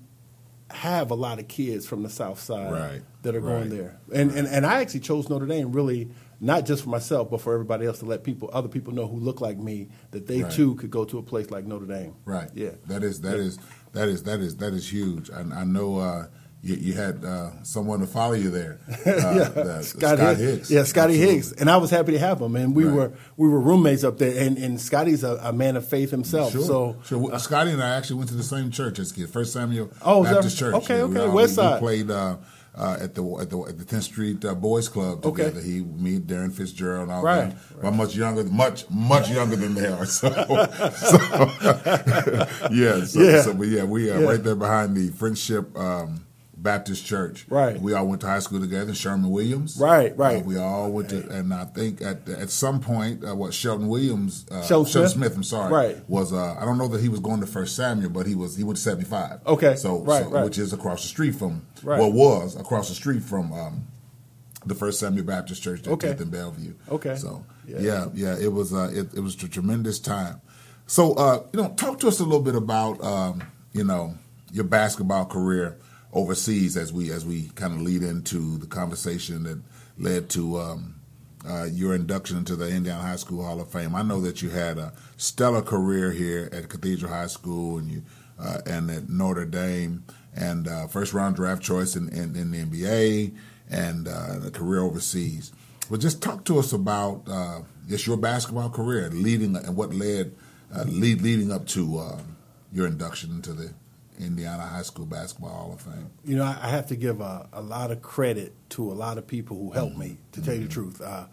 have 0.70 1.12
a 1.12 1.14
lot 1.14 1.38
of 1.38 1.46
kids 1.46 1.86
from 1.86 2.02
the 2.02 2.10
South 2.10 2.40
Side 2.40 2.72
right. 2.72 3.02
that 3.22 3.36
are 3.36 3.40
right. 3.40 3.52
going 3.52 3.70
there. 3.70 3.98
And, 4.12 4.30
right. 4.30 4.38
and, 4.38 4.48
and 4.48 4.66
I 4.66 4.80
actually 4.80 5.00
chose 5.00 5.28
Notre 5.28 5.46
Dame 5.46 5.72
really 5.72 6.10
not 6.40 6.66
just 6.66 6.84
for 6.84 6.90
myself, 6.90 7.30
but 7.30 7.40
for 7.40 7.52
everybody 7.52 7.86
else 7.86 8.00
to 8.00 8.04
let 8.04 8.24
people, 8.24 8.50
other 8.52 8.68
people 8.68 8.92
know 8.92 9.06
who 9.06 9.18
look 9.18 9.40
like 9.40 9.58
me, 9.58 9.88
that 10.10 10.26
they 10.26 10.42
right. 10.42 10.52
too 10.52 10.74
could 10.76 10.90
go 10.90 11.04
to 11.04 11.18
a 11.18 11.22
place 11.22 11.50
like 11.50 11.64
Notre 11.64 11.86
Dame. 11.86 12.14
Right. 12.24 12.50
Yeah. 12.54 12.72
That 12.86 13.02
is 13.02 13.20
that 13.22 13.36
yeah. 13.36 13.44
is 13.44 13.58
that 13.92 14.08
is 14.08 14.22
that 14.24 14.40
is 14.40 14.56
that 14.56 14.72
is 14.72 14.92
huge. 14.92 15.30
And 15.30 15.54
I, 15.54 15.64
know 15.64 15.98
uh, 15.98 16.26
you, 16.62 16.74
you, 16.74 16.92
had 16.94 17.24
uh, 17.24 17.62
someone 17.62 18.00
to 18.00 18.06
follow 18.06 18.34
you 18.34 18.50
there. 18.50 18.78
Uh, 19.06 19.34
yeah, 19.34 19.48
the, 19.48 19.82
Scott, 19.82 20.18
Scott 20.18 20.18
Higgs. 20.18 20.40
Higgs. 20.40 20.70
Yeah, 20.70 20.82
Scotty 20.82 21.14
Absolutely. 21.14 21.34
Higgs, 21.34 21.52
and 21.52 21.70
I 21.70 21.76
was 21.76 21.90
happy 21.90 22.12
to 22.12 22.18
have 22.18 22.40
him. 22.40 22.56
And 22.56 22.74
we 22.74 22.84
right. 22.84 22.94
were 22.94 23.12
we 23.36 23.48
were 23.48 23.60
roommates 23.60 24.04
up 24.04 24.18
there. 24.18 24.44
And, 24.44 24.58
and 24.58 24.80
Scotty's 24.80 25.22
a, 25.22 25.36
a 25.36 25.52
man 25.52 25.76
of 25.76 25.88
faith 25.88 26.10
himself. 26.10 26.52
Sure. 26.52 26.62
So 26.62 26.96
sure. 27.04 27.32
Uh, 27.32 27.38
Scotty 27.38 27.70
and 27.70 27.82
I 27.82 27.96
actually 27.96 28.16
went 28.16 28.30
to 28.30 28.34
the 28.34 28.42
same 28.42 28.70
church 28.70 28.98
as 28.98 29.12
kids. 29.12 29.30
First 29.30 29.52
Samuel 29.52 29.90
oh, 30.02 30.24
Baptist 30.24 30.58
that, 30.58 30.64
Church. 30.64 30.74
Okay, 30.74 31.02
okay, 31.02 31.28
we, 31.28 31.34
West 31.34 31.54
Side. 31.54 31.80
We 31.80 31.86
played. 31.86 32.10
Uh, 32.76 32.98
at 33.00 33.14
the 33.14 33.24
at 33.40 33.48
the 33.48 33.58
at 33.62 33.78
the 33.78 33.84
10th 33.84 34.02
Street 34.02 34.44
uh, 34.44 34.54
Boys 34.54 34.86
Club 34.86 35.22
together. 35.22 35.60
Okay. 35.60 35.66
He, 35.66 35.80
me, 35.80 36.18
Darren 36.18 36.52
Fitzgerald, 36.52 37.04
and 37.04 37.12
all 37.12 37.22
right, 37.22 37.48
that. 37.48 37.76
Right. 37.76 37.88
I'm 37.88 37.96
much 37.96 38.14
younger, 38.14 38.44
much 38.44 38.84
much 38.90 39.30
younger 39.30 39.56
than 39.56 39.74
they 39.74 39.86
are. 39.86 40.04
So, 40.16 40.28
so 40.28 40.36
yeah, 42.70 43.04
so, 43.06 43.20
yeah. 43.22 43.40
so 43.40 43.54
but 43.54 43.68
yeah, 43.68 43.84
we 43.84 44.10
are 44.10 44.20
yeah. 44.20 44.26
right 44.28 44.44
there 44.44 44.56
behind 44.56 44.94
the 44.94 45.08
Friendship. 45.08 45.74
Um, 45.74 46.25
Baptist 46.56 47.04
Church. 47.04 47.44
Right. 47.48 47.78
We 47.80 47.92
all 47.92 48.06
went 48.06 48.22
to 48.22 48.26
high 48.26 48.38
school 48.38 48.60
together. 48.60 48.94
Sherman 48.94 49.30
Williams. 49.30 49.76
Right. 49.78 50.16
Right. 50.16 50.42
Uh, 50.42 50.44
we 50.44 50.58
all 50.58 50.90
went 50.90 51.10
to, 51.10 51.28
and 51.28 51.52
I 51.52 51.64
think 51.64 52.00
at 52.00 52.28
at 52.28 52.50
some 52.50 52.80
point, 52.80 53.24
uh, 53.24 53.34
what 53.34 53.52
Shelton 53.52 53.88
Williams, 53.88 54.46
uh, 54.50 54.62
Shelton, 54.62 54.90
Shelton 54.90 55.10
Smith? 55.10 55.32
Smith. 55.32 55.36
I'm 55.36 55.42
sorry. 55.44 55.72
Right. 55.72 56.08
Was 56.08 56.32
uh, 56.32 56.56
I 56.58 56.64
don't 56.64 56.78
know 56.78 56.88
that 56.88 57.00
he 57.00 57.08
was 57.08 57.20
going 57.20 57.40
to 57.40 57.46
First 57.46 57.76
Samuel, 57.76 58.10
but 58.10 58.26
he 58.26 58.34
was 58.34 58.56
he 58.56 58.64
went 58.64 58.78
to 58.78 58.82
75. 58.82 59.40
Okay. 59.46 59.76
So, 59.76 60.00
right, 60.00 60.24
so 60.24 60.30
right. 60.30 60.44
which 60.44 60.58
is 60.58 60.72
across 60.72 61.02
the 61.02 61.08
street 61.08 61.34
from 61.34 61.66
right. 61.82 62.00
what 62.00 62.12
was 62.12 62.56
across 62.56 62.88
the 62.88 62.94
street 62.94 63.22
from 63.22 63.52
um, 63.52 63.86
the 64.64 64.74
First 64.74 64.98
Samuel 64.98 65.26
Baptist 65.26 65.62
Church 65.62 65.82
that 65.82 65.90
okay. 65.92 66.10
in 66.10 66.30
Bellevue. 66.30 66.74
Okay. 66.90 67.16
So 67.16 67.44
yeah, 67.66 67.80
yeah, 67.80 68.06
yeah 68.14 68.36
it 68.38 68.52
was 68.52 68.72
uh, 68.72 68.90
it, 68.92 69.12
it 69.14 69.20
was 69.20 69.34
a 69.42 69.48
tremendous 69.48 69.98
time. 69.98 70.40
So 70.86 71.14
uh, 71.14 71.44
you 71.52 71.60
know, 71.60 71.74
talk 71.74 72.00
to 72.00 72.08
us 72.08 72.18
a 72.18 72.24
little 72.24 72.40
bit 72.40 72.56
about 72.56 73.02
um, 73.04 73.42
you 73.72 73.84
know 73.84 74.14
your 74.52 74.64
basketball 74.64 75.26
career 75.26 75.76
overseas 76.12 76.76
as 76.76 76.92
we 76.92 77.10
as 77.10 77.24
we 77.24 77.48
kind 77.54 77.74
of 77.74 77.80
lead 77.82 78.02
into 78.02 78.58
the 78.58 78.66
conversation 78.66 79.42
that 79.44 79.60
led 79.98 80.28
to 80.30 80.58
um, 80.58 80.96
uh, 81.48 81.64
your 81.64 81.94
induction 81.94 82.38
into 82.38 82.56
the 82.56 82.68
Indiana 82.68 83.02
High 83.02 83.16
School 83.16 83.44
Hall 83.44 83.60
of 83.60 83.70
Fame. 83.70 83.94
I 83.94 84.02
know 84.02 84.20
that 84.20 84.42
you 84.42 84.50
had 84.50 84.78
a 84.78 84.92
stellar 85.16 85.62
career 85.62 86.10
here 86.12 86.48
at 86.52 86.68
Cathedral 86.68 87.12
High 87.12 87.28
School 87.28 87.78
and 87.78 87.90
you 87.90 88.02
uh, 88.38 88.60
and 88.66 88.90
at 88.90 89.08
Notre 89.08 89.46
Dame, 89.46 90.04
and 90.34 90.68
uh, 90.68 90.86
first 90.88 91.14
round 91.14 91.36
draft 91.36 91.62
choice 91.62 91.96
in, 91.96 92.08
in, 92.10 92.36
in 92.36 92.50
the 92.50 92.64
NBA 92.64 93.34
and 93.70 94.06
uh, 94.06 94.46
a 94.46 94.50
career 94.50 94.82
overseas. 94.82 95.52
But 95.90 96.00
just 96.00 96.20
talk 96.20 96.44
to 96.44 96.58
us 96.58 96.72
about 96.72 97.22
uh, 97.26 97.60
just 97.88 98.06
your 98.06 98.18
basketball 98.18 98.68
career, 98.68 99.08
leading 99.10 99.56
and 99.56 99.74
what 99.76 99.94
led 99.94 100.34
uh, 100.74 100.84
lead, 100.84 101.22
leading 101.22 101.50
up 101.50 101.66
to 101.68 102.20
your 102.72 102.86
induction 102.86 103.30
into 103.30 103.52
the 103.54 103.72
Indiana 104.18 104.62
High 104.66 104.82
School 104.82 105.06
Basketball 105.06 105.50
Hall 105.50 105.72
of 105.72 105.80
Fame? 105.80 106.10
You 106.24 106.36
know, 106.36 106.44
I 106.44 106.68
have 106.68 106.86
to 106.88 106.96
give 106.96 107.20
a, 107.20 107.48
a 107.52 107.60
lot 107.60 107.90
of 107.90 108.02
credit 108.02 108.52
to 108.70 108.90
a 108.90 108.94
lot 108.94 109.18
of 109.18 109.26
people 109.26 109.56
who 109.56 109.72
helped 109.72 109.92
mm-hmm. 109.92 110.00
me, 110.00 110.18
to 110.32 110.42
tell 110.42 110.54
you 110.54 110.60
the 110.60 110.66
mm-hmm. 110.66 110.72
truth. 110.72 111.00
Uh, 111.00 111.26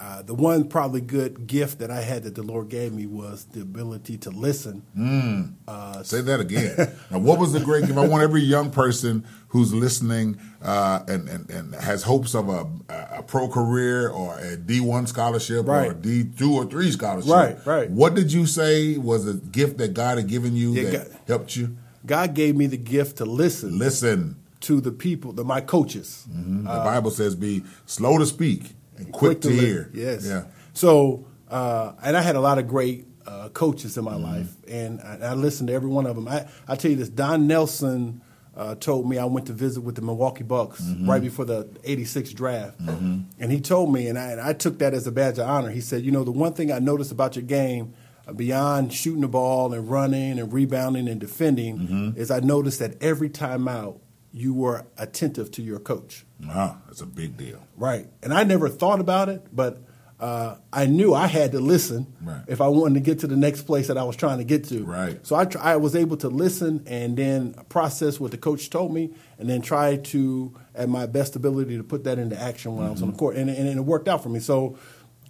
uh, 0.00 0.22
the 0.22 0.34
one 0.34 0.68
probably 0.68 1.00
good 1.00 1.48
gift 1.48 1.80
that 1.80 1.90
I 1.90 2.02
had 2.02 2.22
that 2.22 2.36
the 2.36 2.42
Lord 2.44 2.68
gave 2.68 2.92
me 2.92 3.06
was 3.06 3.46
the 3.46 3.62
ability 3.62 4.16
to 4.18 4.30
listen. 4.30 4.84
Mm. 4.96 5.54
Uh, 5.66 6.04
Say 6.04 6.20
that 6.20 6.38
again. 6.38 6.76
now, 7.10 7.18
what 7.18 7.40
was 7.40 7.52
the 7.52 7.58
great 7.58 7.84
gift? 7.84 7.98
I 7.98 8.06
want 8.06 8.22
every 8.22 8.42
young 8.42 8.70
person 8.70 9.26
who's 9.48 9.74
listening 9.74 10.38
uh, 10.62 11.00
and, 11.08 11.28
and, 11.28 11.50
and, 11.50 11.74
has 11.74 12.04
hopes 12.04 12.36
of 12.36 12.48
a, 12.48 12.66
a 12.88 13.24
pro 13.24 13.48
career 13.48 14.08
or 14.08 14.38
a 14.38 14.56
D1 14.56 15.08
scholarship 15.08 15.66
right. 15.66 15.88
or 15.88 15.90
a 15.90 15.94
D2 15.94 16.48
or 16.52 16.66
3 16.66 16.90
scholarship. 16.92 17.30
Right, 17.32 17.66
right. 17.66 17.90
What 17.90 18.14
did 18.14 18.32
you 18.32 18.46
say 18.46 18.98
was 18.98 19.26
a 19.26 19.34
gift 19.34 19.78
that 19.78 19.94
God 19.94 20.18
had 20.18 20.28
given 20.28 20.54
you 20.54 20.74
yeah, 20.74 20.90
that 20.90 21.10
God, 21.10 21.18
helped 21.26 21.56
you? 21.56 21.76
God 22.08 22.34
gave 22.34 22.56
me 22.56 22.66
the 22.66 22.76
gift 22.76 23.18
to 23.18 23.24
listen. 23.24 23.78
Listen. 23.78 24.42
To 24.62 24.80
the 24.80 24.90
people, 24.90 25.32
the, 25.32 25.44
my 25.44 25.60
coaches. 25.60 26.26
Mm-hmm. 26.28 26.64
The 26.64 26.70
uh, 26.70 26.84
Bible 26.84 27.12
says 27.12 27.36
be 27.36 27.62
slow 27.86 28.18
to 28.18 28.26
speak 28.26 28.72
and 28.96 29.12
quick, 29.12 29.40
quick 29.40 29.40
to, 29.42 29.48
to 29.50 29.54
hear. 29.54 29.90
Yes. 29.94 30.26
Yeah. 30.26 30.46
So, 30.72 31.26
uh, 31.48 31.92
and 32.02 32.16
I 32.16 32.22
had 32.22 32.34
a 32.34 32.40
lot 32.40 32.58
of 32.58 32.66
great 32.66 33.06
uh, 33.24 33.50
coaches 33.50 33.96
in 33.96 34.04
my 34.04 34.14
mm-hmm. 34.14 34.22
life, 34.24 34.56
and 34.66 35.00
I, 35.00 35.28
I, 35.30 35.34
listened 35.34 35.68
to 35.68 35.74
every 35.74 35.90
one 35.90 36.06
of 36.06 36.16
them. 36.16 36.26
I, 36.26 36.48
I 36.66 36.74
tell 36.76 36.90
you 36.90 36.96
this, 36.96 37.08
Don 37.08 37.46
Nelson 37.46 38.22
uh, 38.56 38.74
told 38.74 39.08
me 39.08 39.18
I 39.18 39.26
went 39.26 39.46
to 39.46 39.52
visit 39.52 39.82
with 39.82 39.94
the 39.94 40.02
Milwaukee 40.02 40.42
Bucks 40.42 40.80
mm-hmm. 40.80 41.08
right 41.08 41.22
before 41.22 41.44
the 41.44 41.68
86 41.84 42.32
draft. 42.32 42.78
Mm-hmm. 42.80 43.20
And 43.38 43.52
he 43.52 43.60
told 43.60 43.92
me, 43.92 44.08
and 44.08 44.18
I, 44.18 44.32
and 44.32 44.40
I, 44.40 44.54
took 44.54 44.78
that 44.80 44.94
as 44.94 45.06
a 45.06 45.12
badge 45.12 45.38
of 45.38 45.48
honor. 45.48 45.70
He 45.70 45.80
said, 45.80 46.04
You 46.04 46.10
know, 46.10 46.24
the 46.24 46.32
one 46.32 46.54
thing 46.54 46.72
I 46.72 46.80
noticed 46.80 47.12
about 47.12 47.36
your 47.36 47.44
game 47.44 47.94
beyond 48.36 48.92
shooting 48.92 49.22
the 49.22 49.28
ball 49.28 49.72
and 49.72 49.90
running 49.90 50.38
and 50.38 50.52
rebounding 50.52 51.08
and 51.08 51.20
defending 51.20 51.78
mm-hmm. 51.78 52.20
is 52.20 52.30
I 52.30 52.40
noticed 52.40 52.78
that 52.80 53.02
every 53.02 53.28
time 53.28 53.68
out 53.68 54.00
you 54.32 54.54
were 54.54 54.86
attentive 54.96 55.50
to 55.52 55.62
your 55.62 55.78
coach. 55.78 56.24
Wow, 56.44 56.78
that's 56.86 57.00
a 57.00 57.06
big 57.06 57.36
deal. 57.36 57.62
Right. 57.76 58.06
And 58.22 58.32
I 58.32 58.44
never 58.44 58.68
thought 58.68 59.00
about 59.00 59.28
it, 59.28 59.44
but 59.52 59.82
uh, 60.20 60.56
I 60.72 60.86
knew 60.86 61.14
I 61.14 61.28
had 61.28 61.52
to 61.52 61.60
listen 61.60 62.12
right. 62.22 62.42
if 62.48 62.60
I 62.60 62.66
wanted 62.66 62.94
to 62.94 63.00
get 63.00 63.20
to 63.20 63.28
the 63.28 63.36
next 63.36 63.62
place 63.62 63.86
that 63.86 63.96
I 63.96 64.02
was 64.02 64.16
trying 64.16 64.38
to 64.38 64.44
get 64.44 64.64
to. 64.64 64.84
Right. 64.84 65.24
So 65.24 65.36
I, 65.36 65.44
tr- 65.44 65.58
I 65.60 65.76
was 65.76 65.94
able 65.94 66.16
to 66.18 66.28
listen 66.28 66.82
and 66.86 67.16
then 67.16 67.54
process 67.68 68.18
what 68.18 68.32
the 68.32 68.38
coach 68.38 68.68
told 68.68 68.92
me, 68.92 69.14
and 69.38 69.48
then 69.48 69.62
try 69.62 69.96
to, 69.96 70.56
at 70.74 70.88
my 70.88 71.06
best 71.06 71.36
ability, 71.36 71.76
to 71.76 71.84
put 71.84 72.02
that 72.04 72.18
into 72.18 72.40
action 72.40 72.72
when 72.72 72.80
mm-hmm. 72.80 72.88
I 72.88 72.92
was 72.92 73.02
on 73.02 73.08
the 73.08 73.12
mm-hmm. 73.12 73.18
court, 73.18 73.36
and, 73.36 73.48
and, 73.48 73.68
and, 73.68 73.78
it 73.78 73.82
worked 73.82 74.08
out 74.08 74.22
for 74.22 74.28
me. 74.28 74.40
So 74.40 74.76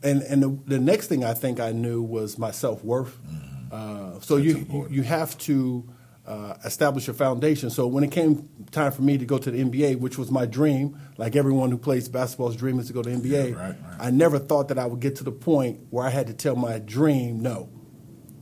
and 0.02 0.22
and 0.22 0.42
the, 0.42 0.58
the, 0.66 0.78
next 0.78 1.08
thing 1.08 1.24
I 1.24 1.34
think 1.34 1.61
I 1.61 1.72
knew 1.72 2.02
was 2.02 2.38
my 2.38 2.50
self 2.50 2.84
worth. 2.84 3.18
Mm-hmm. 3.24 3.46
Uh, 3.70 4.20
so 4.20 4.37
you, 4.37 4.66
you, 4.70 4.88
you 4.90 5.02
have 5.02 5.37
to 5.38 5.88
uh, 6.28 6.54
establish 6.64 7.08
a 7.08 7.14
foundation. 7.14 7.70
So 7.70 7.87
when 7.87 8.04
it 8.04 8.11
came 8.11 8.48
time 8.70 8.92
for 8.92 9.02
me 9.02 9.16
to 9.16 9.24
go 9.24 9.38
to 9.38 9.50
the 9.50 9.64
NBA, 9.64 9.98
which 9.98 10.18
was 10.18 10.30
my 10.30 10.44
dream, 10.44 10.98
like 11.16 11.37
everyone 11.37 11.70
who 11.70 11.78
plays 11.78 12.08
basketball's 12.08 12.54
dream 12.54 12.78
is 12.78 12.87
to 12.88 12.92
go 12.92 13.02
to 13.02 13.08
the 13.08 13.16
NBA. 13.16 13.50
Yeah, 13.50 13.56
right, 13.56 13.68
right. 13.68 13.96
I 13.98 14.11
never 14.11 14.38
thought 14.38 14.68
that 14.68 14.78
I 14.78 14.87
would 14.87 15.00
get 15.00 15.16
to 15.16 15.24
the 15.24 15.32
point 15.32 15.87
where 15.90 16.06
I 16.06 16.11
had 16.11 16.26
to 16.26 16.34
tell 16.34 16.54
my 16.54 16.78
dream 16.78 17.40
no. 17.40 17.70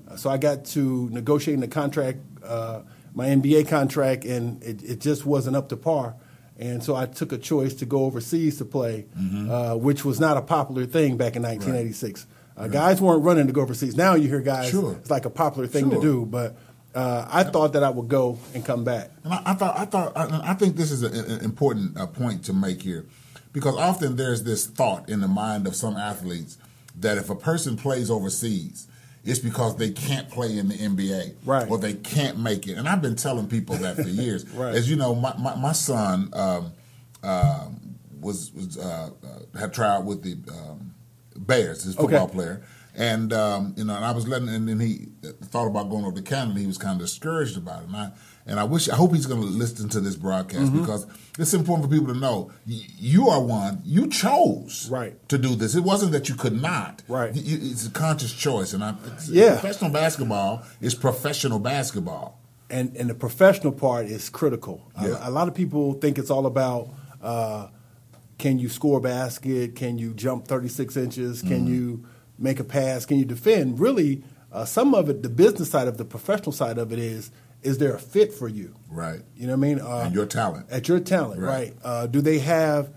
Uh, 0.08 0.16
so 0.16 0.30
I 0.30 0.36
got 0.36 0.64
to 0.66 1.08
negotiating 1.10 1.60
the 1.60 1.68
contract, 1.68 2.18
uh, 2.44 2.82
my 3.14 3.28
NBA 3.28 3.68
contract, 3.68 4.24
and 4.24 4.62
it, 4.62 4.82
it 4.82 5.00
just 5.00 5.24
wasn't 5.24 5.56
up 5.56 5.68
to 5.68 5.76
par. 5.76 6.16
And 6.58 6.82
so 6.82 6.96
I 6.96 7.06
took 7.06 7.32
a 7.32 7.38
choice 7.38 7.74
to 7.74 7.86
go 7.86 8.04
overseas 8.04 8.58
to 8.58 8.64
play, 8.64 9.06
mm-hmm. 9.16 9.50
uh, 9.50 9.76
which 9.76 10.04
was 10.04 10.18
not 10.18 10.36
a 10.36 10.42
popular 10.42 10.86
thing 10.86 11.16
back 11.16 11.36
in 11.36 11.42
1986. 11.42 12.26
Right. 12.26 12.36
Uh, 12.56 12.62
right. 12.62 12.72
Guys 12.72 13.00
weren't 13.00 13.22
running 13.22 13.46
to 13.46 13.52
go 13.52 13.60
overseas. 13.60 13.96
Now 13.96 14.14
you 14.14 14.28
hear 14.28 14.40
guys, 14.40 14.70
sure. 14.70 14.94
it's 14.94 15.10
like 15.10 15.26
a 15.26 15.30
popular 15.30 15.68
thing 15.68 15.90
sure. 15.90 16.00
to 16.00 16.00
do. 16.00 16.24
But 16.24 16.56
uh, 16.94 17.28
I 17.30 17.44
thought 17.44 17.74
that 17.74 17.84
I 17.84 17.90
would 17.90 18.08
go 18.08 18.38
and 18.54 18.64
come 18.64 18.82
back. 18.82 19.10
And 19.22 19.34
I, 19.34 19.42
I 19.46 19.54
thought, 19.54 19.78
I 19.78 19.84
thought, 19.84 20.16
I, 20.16 20.52
I, 20.52 20.54
think 20.54 20.76
this 20.76 20.90
is 20.90 21.02
an 21.02 21.44
important 21.44 21.98
uh, 21.98 22.06
point 22.06 22.42
to 22.46 22.54
make 22.54 22.80
here, 22.80 23.04
because 23.52 23.76
often 23.76 24.16
there's 24.16 24.44
this 24.44 24.66
thought 24.66 25.06
in 25.10 25.20
the 25.20 25.28
mind 25.28 25.66
of 25.66 25.76
some 25.76 25.96
athletes 25.96 26.56
that 26.98 27.18
if 27.18 27.28
a 27.28 27.34
person 27.34 27.76
plays 27.76 28.10
overseas, 28.10 28.88
it's 29.26 29.40
because 29.40 29.76
they 29.76 29.90
can't 29.90 30.30
play 30.30 30.56
in 30.56 30.68
the 30.68 30.76
NBA, 30.76 31.34
right? 31.44 31.68
Or 31.68 31.78
they 31.78 31.94
can't 31.94 32.38
make 32.38 32.66
it. 32.68 32.78
And 32.78 32.88
I've 32.88 33.02
been 33.02 33.16
telling 33.16 33.48
people 33.48 33.76
that 33.76 33.96
for 33.96 34.08
years. 34.08 34.48
right. 34.54 34.74
As 34.74 34.88
you 34.88 34.96
know, 34.96 35.14
my 35.14 35.34
my, 35.36 35.56
my 35.56 35.72
son 35.72 36.30
um, 36.32 36.72
uh, 37.22 37.68
was 38.20 38.52
was 38.52 38.78
uh, 38.78 39.10
uh, 39.24 39.58
had 39.58 39.74
tried 39.74 40.00
with 40.00 40.22
the 40.22 40.38
um, 40.52 40.94
Bears, 41.36 41.82
his 41.82 41.96
football 41.96 42.24
okay. 42.24 42.32
player. 42.32 42.62
And 42.94 43.32
um, 43.32 43.74
you 43.76 43.84
know, 43.84 43.94
and 43.94 44.04
I 44.04 44.12
was 44.12 44.26
letting, 44.26 44.48
and 44.48 44.68
then 44.68 44.80
he 44.80 45.08
thought 45.44 45.66
about 45.66 45.90
going 45.90 46.04
over 46.06 46.16
to 46.16 46.22
Canada. 46.22 46.60
He 46.60 46.66
was 46.66 46.78
kind 46.78 46.98
of 46.98 47.06
discouraged 47.06 47.58
about 47.58 47.82
it, 47.82 47.88
and 47.88 47.96
I 47.96 48.12
and 48.46 48.61
I 48.61 48.64
wish, 48.64 48.88
I 48.88 48.94
hope 48.96 49.12
he's 49.14 49.26
going 49.26 49.40
to 49.40 49.46
listen 49.46 49.88
to 49.90 50.00
this 50.00 50.16
broadcast 50.16 50.66
Mm-hmm. 50.66 50.80
because 50.80 51.06
it's 51.38 51.52
important 51.54 51.88
for 51.90 51.96
people 51.98 52.12
to 52.14 52.18
know 52.18 52.50
you 52.64 53.28
are 53.28 53.42
one. 53.42 53.82
You 53.85 54.09
chose 54.09 54.88
Right. 54.90 55.16
to 55.28 55.37
do 55.38 55.54
this. 55.56 55.74
It 55.74 55.82
wasn't 55.85 56.12
that 56.12 56.28
you 56.28 56.35
could 56.37 56.61
not. 56.61 57.02
Right. 57.09 57.32
It's 57.35 57.87
a 57.87 57.90
conscious 57.90 58.32
choice, 58.32 58.72
and 58.72 58.82
I, 58.85 58.94
Yeah. 59.28 59.59
professional 59.59 59.90
basketball 59.90 60.62
is 60.80 60.94
professional 60.94 61.59
basketball. 61.59 62.38
and 62.68 62.96
and 62.96 63.09
the 63.09 63.14
professional 63.14 63.72
part 63.72 64.06
is 64.06 64.28
critical. 64.28 64.80
A- 64.96 65.09
Yeah. 65.09 65.28
A, 65.28 65.30
lot 65.30 65.46
of 65.46 65.54
people 65.54 65.94
think 65.94 66.18
it's 66.18 66.30
all 66.30 66.46
about 66.46 66.88
uh, 67.22 67.68
can 68.38 68.59
you 68.59 68.68
score 68.68 68.98
a 68.98 69.00
basket, 69.00 69.74
can 69.76 69.98
you 69.98 70.12
jump 70.12 70.46
36 70.48 70.96
inches, 70.96 71.42
can 71.42 71.50
Mm-hmm. 71.64 71.74
you 71.74 72.04
make 72.38 72.59
a 72.61 72.64
pass, 72.64 73.06
can 73.06 73.18
you 73.18 73.24
defend. 73.24 73.78
Really, 73.80 74.22
uh, 74.52 74.64
some 74.64 74.94
of 74.94 75.09
it, 75.09 75.22
the 75.22 75.28
business 75.28 75.70
side 75.70 75.88
of 75.88 75.96
the 75.96 76.04
professional 76.04 76.52
side 76.52 76.76
of 76.78 76.92
it 76.92 76.98
is 76.98 77.30
is 77.62 77.78
there 77.78 77.94
a 77.94 77.98
fit 77.98 78.32
for 78.32 78.48
you? 78.48 78.74
Right. 78.88 79.20
You 79.36 79.46
know 79.46 79.56
what 79.56 79.66
I 79.66 79.68
mean? 79.68 79.80
Uh, 79.80 80.02
And 80.06 80.14
your 80.14 80.26
talent. 80.26 80.66
At 80.70 80.88
your 80.88 81.00
talent, 81.00 81.40
Right. 81.40 81.50
right? 81.72 81.76
Uh, 81.82 82.06
do 82.06 82.20
they 82.20 82.38
have 82.40 82.90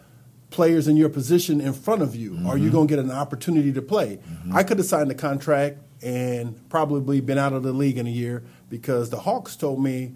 players 0.51 0.87
in 0.87 0.97
your 0.97 1.09
position 1.09 1.61
in 1.61 1.73
front 1.73 2.01
of 2.01 2.15
you? 2.15 2.33
Are 2.33 2.55
Mm-hmm. 2.55 2.63
you 2.65 2.69
going 2.71 2.87
to 2.87 2.95
get 2.95 3.03
an 3.03 3.11
opportunity 3.11 3.71
to 3.73 3.81
play? 3.81 4.19
I 4.53 4.63
could 4.63 4.77
have 4.77 4.87
signed 4.87 5.11
a 5.11 5.15
contract 5.15 5.77
and 6.01 6.69
probably 6.69 7.19
been 7.21 7.37
out 7.37 7.53
of 7.53 7.63
the 7.63 7.73
league 7.73 7.97
in 7.97 8.07
a 8.07 8.11
year 8.11 8.43
because 8.69 9.09
the 9.09 9.19
Hawks 9.19 9.55
told 9.55 9.83
me 9.83 10.13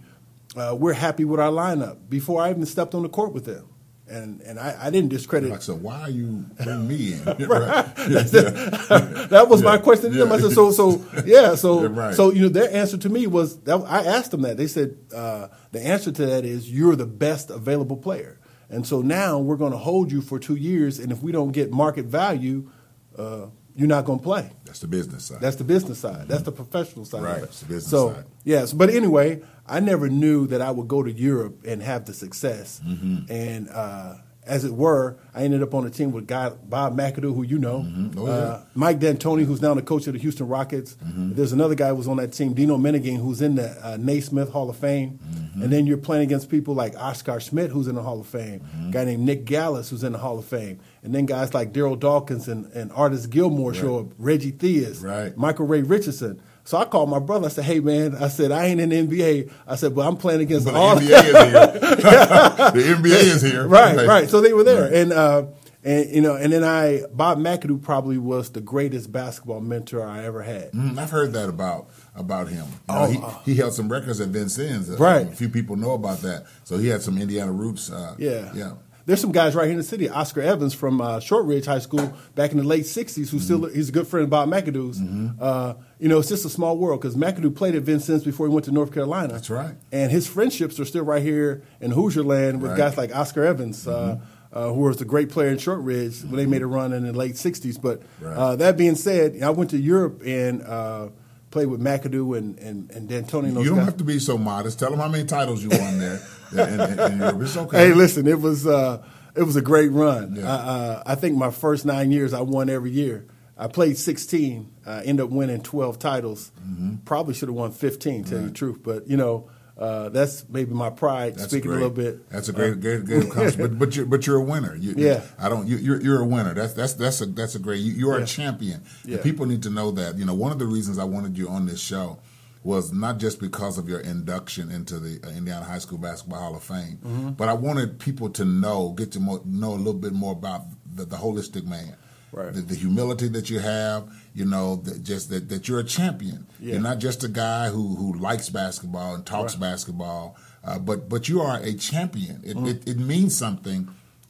uh, 0.56 0.75
we're 0.79 0.93
happy 0.93 1.25
with 1.25 1.39
our 1.39 1.51
lineup 1.51 1.97
before 2.10 2.41
I 2.41 2.49
even 2.51 2.65
stepped 2.65 2.93
on 2.95 3.01
the 3.03 3.10
court 3.10 3.34
with 3.34 3.45
them. 3.45 3.67
And 4.08 4.42
and 4.42 4.60
I, 4.60 4.76
I 4.80 4.89
didn't 4.89 5.10
discredit. 5.10 5.50
Like, 5.50 5.62
so 5.62 5.76
why 5.76 6.02
are 6.02 6.10
you 6.10 6.46
bring 6.62 6.88
me 6.88 7.13
in? 7.13 7.20
Right. 7.48 7.86
That 9.30 9.48
was 9.50 9.63
my 9.63 9.78
question 9.78 10.12
to 10.12 10.18
them. 10.18 10.32
I 10.32 10.39
said, 10.39 10.52
so, 10.52 10.72
so, 10.72 11.04
yeah, 11.26 11.56
so, 11.56 11.84
Yeah, 11.84 11.88
right. 11.92 12.13
so, 12.13 12.32
you 12.32 12.44
know, 12.44 12.50
their 12.50 12.72
answer 12.72 12.98
to 12.98 13.10
me 13.10 13.28
was, 13.28 13.60
that, 13.62 13.82
I 13.88 14.04
asked 14.04 14.32
them 14.32 14.42
that. 14.42 14.58
They 14.58 14.68
said, 14.68 14.98
uh, 15.16 15.48
the 15.72 15.82
answer 15.84 16.12
to 16.12 16.26
that 16.28 16.46
is, 16.46 16.70
you're 16.72 16.96
the 16.96 17.06
best 17.06 17.50
available 17.50 17.98
player. 17.98 18.39
And 18.70 18.86
so 18.86 19.02
now 19.02 19.39
we're 19.39 19.56
going 19.56 19.72
to 19.72 19.78
hold 19.78 20.12
you 20.12 20.22
for 20.22 20.38
two 20.38 20.56
years, 20.56 21.00
and 21.00 21.12
if 21.12 21.22
we 21.24 21.32
don't 21.32 21.52
get 21.52 21.72
market 21.72 22.06
value, 22.06 22.70
uh, 23.18 23.48
you're 23.76 23.88
not 23.88 24.06
going 24.06 24.20
to 24.20 24.24
play. 24.24 24.52
That's 24.66 24.80
the 24.80 24.88
business 24.88 25.26
side. 25.26 25.42
That's 25.42 25.56
the 25.56 25.64
business 25.64 26.00
side. 26.00 26.28
That's 26.28 26.44
the 26.44 26.52
professional 26.52 27.06
side. 27.06 27.24
Right, 27.24 27.44
it's 27.44 27.60
the 27.62 27.66
business 27.68 27.90
so, 27.90 28.14
side. 28.14 28.26
Yes, 28.44 28.74
but 28.74 28.90
anyway, 28.90 29.42
I 29.68 29.80
never 29.80 30.10
knew 30.10 30.48
that 30.48 30.62
I 30.62 30.72
would 30.72 30.88
go 30.88 31.04
to 31.04 31.12
Europe 31.12 31.64
and 31.66 31.82
have 31.82 32.06
the 32.06 32.14
success. 32.14 32.82
Mm-hmm. 32.86 33.32
And 33.32 33.70
uh, 33.70 34.16
as 34.46 34.66
it 34.66 34.74
were, 34.74 35.18
I 35.34 35.44
ended 35.44 35.64
up 35.64 35.74
on 35.74 35.86
a 35.88 35.90
team 35.90 36.12
with 36.12 36.28
guy 36.28 36.50
Bob 36.50 36.98
McAdoo, 36.98 37.34
who 37.34 37.44
you 37.44 37.58
know, 37.60 37.80
Mhm. 37.80 38.16
Oh, 38.18 38.28
yeah. 38.28 38.32
uh, 38.34 38.64
Mike 38.76 39.00
D'Antoni, 39.00 39.46
who's 39.46 39.62
now 39.62 39.74
the 39.74 39.82
coach 39.82 40.06
of 40.08 40.14
the 40.14 40.20
Houston 40.20 40.48
Rockets. 40.48 40.96
Mm-hmm. 41.04 41.34
There's 41.36 41.54
another 41.54 41.76
guy 41.76 41.90
who 41.90 41.96
was 41.96 42.08
on 42.08 42.18
that 42.18 42.34
team, 42.34 42.54
Dino 42.54 42.78
Meneghin, 42.78 43.18
who's 43.22 43.42
in 43.42 43.56
the 43.56 43.70
uh, 43.86 43.98
Naismith 44.00 44.50
Hall 44.50 44.70
of 44.70 44.76
Fame. 44.78 45.20
Mm-hmm. 45.54 45.63
And 45.63 45.72
then 45.72 45.88
you're 45.88 45.98
playing 45.98 46.24
against 46.24 46.50
people 46.50 46.74
like 46.74 46.96
Oscar 46.98 47.39
Schmidt, 47.39 47.70
who's 47.72 47.88
in 47.88 47.96
the 47.96 48.02
Hall 48.02 48.20
of 48.20 48.28
Fame. 48.28 48.60
Mm-hmm. 48.62 48.89
A 48.89 48.92
guy 48.92 49.06
named 49.06 49.24
Nick 49.24 49.46
Galis, 49.46 49.89
who's 49.89 50.04
in 50.04 50.12
the 50.13 50.18
Hall 50.18 50.38
of 50.39 50.46
Fame. 50.46 50.80
And 51.04 51.13
then 51.13 51.26
guys 51.26 51.54
like 51.54 51.72
Darryl 51.74 52.00
Dawkins 52.00 52.48
and, 52.48 52.66
and 52.74 52.92
Artis 52.94 53.28
Gilmore 53.28 53.74
show 53.74 54.00
up, 54.00 54.08
Reggie 54.18 54.52
Theus, 54.52 55.04
Right. 55.04 55.38
Michael 55.38 55.68
Ray 55.68 55.82
Richardson. 55.84 56.42
So 56.66 56.78
I 56.78 56.86
called 56.86 57.10
my 57.10 57.20
brother. 57.20 57.48
I 57.48 57.50
said, 57.50 57.66
"Hey 57.66 57.82
man," 57.82 58.16
I 58.16 58.30
said, 58.30 58.54
"I 58.54 58.68
ain't 58.68 58.80
in 58.80 58.88
the 58.88 58.96
NBA." 59.06 59.52
I 59.68 59.76
said, 59.76 59.94
"But 59.94 60.08
I'm 60.08 60.16
playing 60.16 60.39
against 60.39 60.66
but 60.66 60.76
all 60.76 60.96
the 60.96 61.08
NBA 61.08 61.24
is 61.26 61.26
here. 61.26 61.52
the 62.72 62.96
NBA 63.02 63.24
is 63.36 63.42
here. 63.42 63.68
right, 63.68 63.98
Like, 63.98 64.08
right. 64.08 64.30
So 64.30 64.39
they 64.39 64.54
were 64.54 64.63
there, 64.63 64.84
Right. 64.84 64.94
and 64.94 65.12
uh, 65.12 65.46
and 65.84 66.10
you 66.10 66.22
know, 66.22 66.36
and 66.38 66.54
then 66.54 66.63
I 66.63 67.02
Bob 67.12 67.38
McAdoo 67.38 67.82
probably 67.82 68.18
was 68.18 68.52
the 68.52 68.62
greatest 68.62 69.12
basketball 69.12 69.60
mentor 69.60 70.08
I 70.08 70.24
ever 70.24 70.42
had. 70.42 70.72
Mm, 70.72 70.98
I've 70.98 71.10
heard 71.12 71.34
that 71.34 71.50
about 71.50 71.89
about 72.15 72.47
him. 72.47 72.65
You 72.65 72.95
know, 72.95 73.02
Oh, 73.02 73.06
he, 73.08 73.17
uh, 73.17 73.30
he 73.45 73.56
held 73.56 73.73
some 73.73 73.89
records 73.89 74.21
at 74.21 74.30
Vincennes. 74.30 74.89
Uh, 74.89 74.97
Right. 74.97 75.28
A 75.28 75.36
few 75.36 75.49
people 75.49 75.76
know 75.76 75.93
about 75.93 76.19
that. 76.21 76.45
So 76.63 76.78
he 76.78 76.88
had 76.88 77.02
some 77.02 77.17
Indiana 77.17 77.52
roots. 77.52 77.91
Uh, 77.91 78.15
Yeah. 78.17 78.52
Yeah. 78.56 78.71
There's 79.06 79.19
some 79.19 79.34
guys 79.34 79.54
right 79.54 79.65
here 79.65 79.73
in 79.73 79.78
the 79.78 79.84
city. 79.84 80.08
Oscar 80.10 80.39
Evans 80.41 80.73
from 80.73 81.02
uh, 81.02 81.19
Shortridge 81.19 81.65
High 81.65 81.80
School 81.80 82.13
back 82.36 82.52
in 82.52 82.58
the 82.58 82.63
late 82.63 82.86
'60s, 82.86 83.30
who's 83.32 83.43
still 83.43 83.65
he's 83.65 83.89
a 83.89 83.91
good 83.91 84.08
friend 84.08 84.23
of 84.23 84.30
Bob 84.30 84.47
McAdoo's. 84.47 85.02
Uh, 85.41 85.73
you 85.99 86.08
know, 86.08 86.19
it's 86.19 86.30
just 86.30 86.45
a 86.45 86.49
small 86.49 86.78
world 86.78 87.02
because 87.02 87.17
McAdoo 87.17 87.54
played 87.54 87.76
at 87.76 87.84
Vincennes 87.84 88.23
before 88.23 88.47
he 88.47 88.54
went 88.54 88.63
to 88.63 88.71
North 88.71 88.93
Carolina. 88.93 89.34
That's 89.34 89.49
right. 89.49 89.76
And 89.91 90.10
his 90.10 90.26
friendships 90.26 90.80
are 90.80 90.86
still 90.86 91.04
right 91.04 91.21
here 91.21 91.63
in 91.82 91.91
Hoosier 91.91 92.23
land 92.23 92.62
with 92.62 92.71
Right. 92.71 92.78
guys 92.78 92.95
like 92.97 93.13
Oscar 93.13 93.43
Evans, 93.43 93.86
uh, 93.89 94.19
uh, 94.54 94.67
who 94.71 94.80
was 94.80 95.02
a 95.02 95.06
great 95.06 95.30
player 95.30 95.49
in 95.49 95.58
Shortridge 95.58 96.21
when 96.23 96.38
they 96.38 96.45
made 96.45 96.62
a 96.62 96.67
run 96.67 96.93
in 96.93 97.04
the 97.06 97.12
late 97.12 97.36
'60s. 97.36 97.78
But 97.82 98.04
Right. 98.21 98.38
uh, 98.38 98.56
that 98.56 98.78
being 98.78 98.95
said, 98.95 99.43
I 99.43 99.49
went 99.49 99.71
to 99.71 99.78
Europe 99.78 100.21
and 100.26 100.62
uh, 100.62 101.08
played 101.54 101.68
with 101.68 101.80
McAdoo 101.80 102.38
and 102.38 102.58
and, 102.60 102.92
and 102.92 103.08
D'Antoni. 103.08 103.50
and 103.50 103.58
You 103.60 103.70
don't 103.70 103.78
guys. 103.78 103.86
have 103.86 103.98
to 103.98 104.04
be 104.04 104.20
so 104.20 104.38
modest. 104.38 104.80
Tell 104.80 104.89
them 104.89 105.00
how 105.00 105.08
many 105.08 105.24
titles 105.24 105.63
you 105.63 105.70
won 105.70 106.00
there. 106.00 106.20
in, 106.52 106.60
in, 106.82 107.00
in 107.13 107.20
Europe. 107.20 107.42
It's 107.42 107.56
okay. 107.56 107.78
Hey, 107.88 107.94
listen, 107.94 108.28
it 108.28 108.42
was 108.42 108.68
uh, 108.68 109.02
it 109.36 109.44
was 109.44 109.56
a 109.56 109.62
great 109.62 109.92
run. 109.92 110.36
Yeah. 110.36 110.44
Uh, 110.52 110.58
uh, 110.58 111.04
I 111.06 111.16
think 111.16 111.38
my 111.38 111.52
first 111.52 111.86
nine 111.86 112.12
years, 112.12 112.34
I 112.34 112.42
won 112.42 112.70
every 112.70 112.92
year. 112.92 113.28
I 113.56 113.68
played 113.68 113.98
16, 114.00 114.72
uh, 114.86 115.02
ended 115.06 115.24
up 115.26 115.30
winning 115.30 115.62
12 115.62 116.00
titles. 116.00 116.52
Mm-hmm. 116.60 116.96
Probably 117.06 117.36
should 117.36 117.50
have 117.50 117.56
won 117.56 117.72
15, 117.72 118.24
tell 118.24 118.39
you 118.42 118.48
the 118.48 118.52
truth. 118.54 118.80
But 118.84 119.08
you 119.08 119.16
know, 119.16 119.48
uh, 119.78 120.10
that's 120.10 120.48
maybe 120.50 120.72
my 120.74 120.90
pride 120.92 121.36
That's 121.36 121.50
speaking 121.50 121.70
great. 121.72 121.82
a 121.82 121.88
little 121.88 121.96
bit. 121.96 122.30
That's 122.30 122.48
a 122.50 122.54
great, 122.54 122.80
great, 122.80 123.06
great 123.06 123.24
accomplishment. 123.28 123.80
But 123.80 123.80
but 123.88 123.96
you're 123.96 124.06
but 124.06 124.28
you're 124.28 124.38
a 124.38 124.44
winner. 124.44 124.76
You, 124.76 124.94
Yeah. 124.96 125.22
I 125.40 125.50
don't. 125.50 125.68
You, 125.68 125.78
you're 125.78 126.02
you're 126.02 126.22
a 126.22 126.26
winner. 126.26 126.54
That's 126.54 126.74
that's 126.74 126.94
that's 126.94 127.22
a 127.22 127.26
that's 127.26 127.56
a 127.56 127.60
great. 127.60 127.80
You, 127.80 127.92
you 127.94 128.10
are 128.12 128.18
Yeah. 128.20 128.24
a 128.24 128.28
champion. 128.28 128.84
Yeah. 129.04 129.18
People 129.22 129.46
need 129.48 129.64
to 129.64 129.70
know 129.72 129.90
that. 129.92 130.18
You 130.18 130.26
know, 130.26 130.36
one 130.36 130.52
of 130.52 130.60
the 130.60 130.68
reasons 130.68 131.00
I 131.00 131.06
wanted 131.06 131.38
you 131.38 131.50
on 131.50 131.66
this 131.66 131.80
show 131.82 132.20
was 132.64 132.94
not 132.94 133.18
just 133.18 133.42
because 133.42 133.78
of 133.78 133.90
your 133.90 134.00
induction 134.00 134.72
into 134.72 134.98
the 135.00 135.20
uh, 135.28 135.32
Indiana 135.32 135.66
High 135.66 135.80
School 135.80 135.98
Basketball 135.98 136.40
Hall 136.40 136.56
of 136.56 136.64
Fame, 136.64 137.00
Mm-hmm. 137.04 137.30
but 137.32 137.50
I 137.50 137.54
wanted 137.54 138.00
people 138.00 138.30
to 138.30 138.46
know, 138.46 138.92
get 138.92 139.12
to 139.14 139.20
mo- 139.20 139.42
know 139.44 139.72
a 139.74 139.76
little 139.76 139.94
bit 140.00 140.14
more 140.14 140.32
about 140.32 140.62
the, 140.96 141.04
the 141.04 141.18
holistic 141.18 141.66
man. 141.66 141.96
Right. 142.32 142.54
The, 142.54 142.62
the 142.62 142.76
humility 142.76 143.28
that 143.30 143.50
you 143.50 143.60
have, 143.60 144.08
you 144.34 144.46
know, 144.46 144.78
that 144.78 145.04
just 145.04 145.30
that, 145.30 145.50
that 145.50 145.67
you're 145.67 145.80
a 145.80 145.84
champion. 145.84 146.48
Yeah. 146.60 146.74
You're 146.74 146.82
not 146.82 147.00
just 147.00 147.24
a 147.24 147.28
guy 147.30 147.69
who 147.69 147.96
who 147.96 148.13
likes 148.13 148.50
basketball 148.50 149.15
and 149.15 149.26
talks 149.26 149.54
Right. 149.54 149.62
basketball, 149.72 150.36
uh, 150.63 150.80
but 150.80 151.08
but 151.10 151.28
you 151.30 151.41
are 151.41 151.58
a 151.62 151.74
champion. 151.74 152.41
It, 152.43 152.56
Mm-hmm. 152.58 152.65
it, 152.67 152.88
it 152.88 152.98
means 152.98 153.36
something 153.36 153.89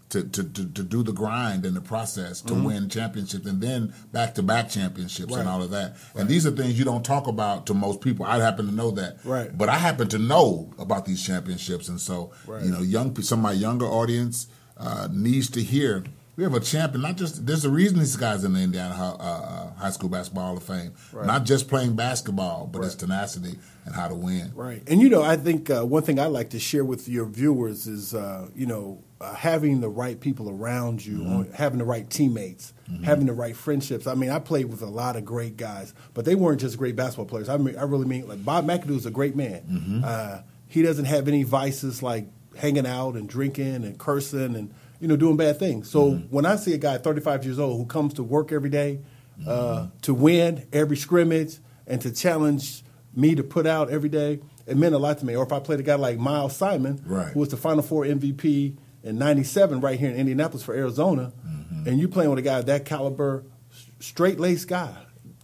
to, 0.10 0.24
to, 0.24 0.44
to, 0.44 0.66
to 0.68 0.84
do 0.84 1.02
the 1.02 1.12
grind 1.12 1.66
and 1.66 1.76
the 1.76 1.82
process 1.82 2.40
to 2.42 2.54
win 2.54 2.88
championships 2.88 3.48
and 3.48 3.60
then 3.62 3.92
back 4.12 4.36
to 4.36 4.44
back 4.44 4.70
championships. 4.70 5.32
Right. 5.32 5.40
and 5.40 5.50
all 5.50 5.64
of 5.64 5.72
that. 5.72 5.96
And 6.14 6.30
these 6.30 6.46
are 6.46 6.52
things 6.52 6.78
you 6.78 6.86
don't 6.86 7.04
talk 7.04 7.26
about 7.26 7.66
to 7.66 7.74
most 7.74 8.00
people. 8.02 8.24
I 8.24 8.38
happen 8.38 8.68
to 8.68 8.72
know 8.72 8.92
that, 8.92 9.18
Right. 9.26 9.58
But 9.58 9.70
I 9.70 9.78
happen 9.80 10.08
to 10.10 10.20
know 10.20 10.72
about 10.78 11.06
these 11.06 11.24
championships, 11.26 11.88
and 11.90 12.00
so 12.00 12.32
Right. 12.46 12.64
you 12.64 12.72
know, 12.72 12.82
young 12.84 13.20
some 13.24 13.40
of 13.40 13.44
my 13.44 13.54
younger 13.54 13.88
audience 13.88 14.48
uh, 14.78 15.08
needs 15.12 15.50
to 15.52 15.64
hear. 15.64 16.04
We 16.36 16.44
have 16.44 16.54
a 16.56 16.60
champion. 16.60 17.02
Not 17.02 17.18
just 17.18 17.46
there's 17.46 17.64
a 17.64 17.70
reason 17.70 18.00
these 18.00 18.16
guys 18.16 18.44
in 18.44 18.54
the 18.54 18.60
Indiana 18.62 18.96
uh, 19.20 19.74
High 19.80 19.92
School 19.92 20.10
Basketball 20.10 20.46
Hall 20.48 20.58
of 20.58 20.64
Fame. 20.64 20.94
Right. 21.12 21.28
Not 21.28 21.44
just 21.46 21.68
playing 21.68 21.96
basketball, 21.96 22.66
but 22.72 22.80
it's 22.84 22.96
Right. 22.96 23.00
tenacity 23.02 23.60
and 23.86 23.94
how 23.94 24.08
to 24.08 24.16
win. 24.16 24.52
Right. 24.56 24.82
And 24.88 25.00
you 25.00 25.10
know, 25.10 25.22
I 25.22 25.36
think 25.38 25.70
uh, 25.70 25.86
one 25.86 26.02
thing 26.02 26.20
I 26.20 26.26
like 26.26 26.50
to 26.52 26.60
share 26.60 26.84
with 26.84 27.08
your 27.08 27.26
viewers 27.26 27.86
is, 27.86 28.16
uh, 28.16 28.48
you 28.56 28.66
know, 28.66 29.04
uh, 29.22 29.36
having 29.36 29.80
the 29.82 29.90
right 29.90 30.20
people 30.20 30.50
around 30.50 31.06
you, 31.06 31.20
Mm-hmm. 31.20 31.54
having 31.54 31.78
the 31.78 31.86
right 31.86 32.10
teammates, 32.10 32.74
having 33.04 33.28
the 33.28 33.34
right 33.34 33.56
friendships. 33.56 34.08
I 34.08 34.16
mean, 34.16 34.30
I 34.32 34.40
played 34.40 34.66
with 34.66 34.82
a 34.82 34.88
lot 34.90 35.16
of 35.16 35.24
great 35.26 35.56
guys, 35.56 35.94
but 36.16 36.26
they 36.26 36.34
weren't 36.36 36.60
just 36.60 36.78
great 36.80 36.96
basketball 36.96 37.26
players. 37.26 37.48
I 37.48 37.58
mean, 37.58 37.78
I 37.78 37.84
really 37.84 38.06
mean 38.08 38.28
like 38.28 38.44
Bob 38.44 38.66
McAdoo 38.66 38.98
is 38.98 39.06
a 39.06 39.12
great 39.12 39.36
man. 39.36 39.62
Mm-hmm. 39.70 40.02
Uh, 40.04 40.40
he 40.68 40.82
doesn't 40.82 41.06
have 41.06 41.28
any 41.28 41.44
vices 41.44 42.02
like 42.02 42.26
hanging 42.58 42.86
out 42.88 43.14
and 43.16 43.30
drinking 43.30 43.84
and 43.86 43.98
cursing 44.00 44.56
and 44.56 44.74
you 45.04 45.10
know 45.10 45.18
doing 45.18 45.36
bad 45.38 45.60
things. 45.60 45.90
So 45.90 46.12
Mm-hmm. 46.12 46.28
when 46.36 46.46
I 46.46 46.56
see 46.56 46.74
a 46.74 46.78
guy 46.78 46.98
35 46.98 47.44
years 47.44 47.60
old 47.60 47.78
who 47.78 47.86
comes 47.86 48.14
to 48.16 48.24
work 48.24 48.52
every 48.54 48.70
day, 48.70 49.02
Mm-hmm. 49.40 49.50
uh, 49.50 49.88
to 50.04 50.14
win 50.14 50.66
every 50.72 50.96
scrimmage 50.96 51.58
and 51.88 52.00
to 52.02 52.12
challenge 52.12 52.84
me 53.16 53.34
to 53.36 53.44
put 53.44 53.66
out 53.68 53.90
every 53.90 54.08
day, 54.10 54.40
it 54.68 54.78
meant 54.78 54.94
a 54.96 54.98
lot 55.00 55.18
to 55.20 55.26
me. 55.26 55.36
Or 55.36 55.44
if 55.44 55.52
I 55.52 55.60
played 55.60 55.80
a 55.80 55.84
guy 55.84 55.96
like 55.96 56.18
Miles 56.20 56.56
Simon, 56.56 57.02
Right. 57.06 57.34
who 57.34 57.40
was 57.42 57.50
the 57.50 57.58
Final 57.58 57.82
Four 57.82 58.06
MVP 58.06 58.78
in 59.04 59.18
'97 59.18 59.82
right 59.82 60.00
here 60.00 60.10
in 60.12 60.16
Indianapolis 60.16 60.64
for 60.64 60.74
Arizona, 60.76 61.34
Mm-hmm. 61.46 61.88
and 61.90 62.00
you 62.00 62.08
playing 62.08 62.30
with 62.30 62.40
a 62.40 62.44
guy 62.44 62.60
of 62.60 62.68
that 62.68 62.86
caliber, 62.86 63.44
straight 64.00 64.40
laced 64.40 64.68
guy, 64.70 64.96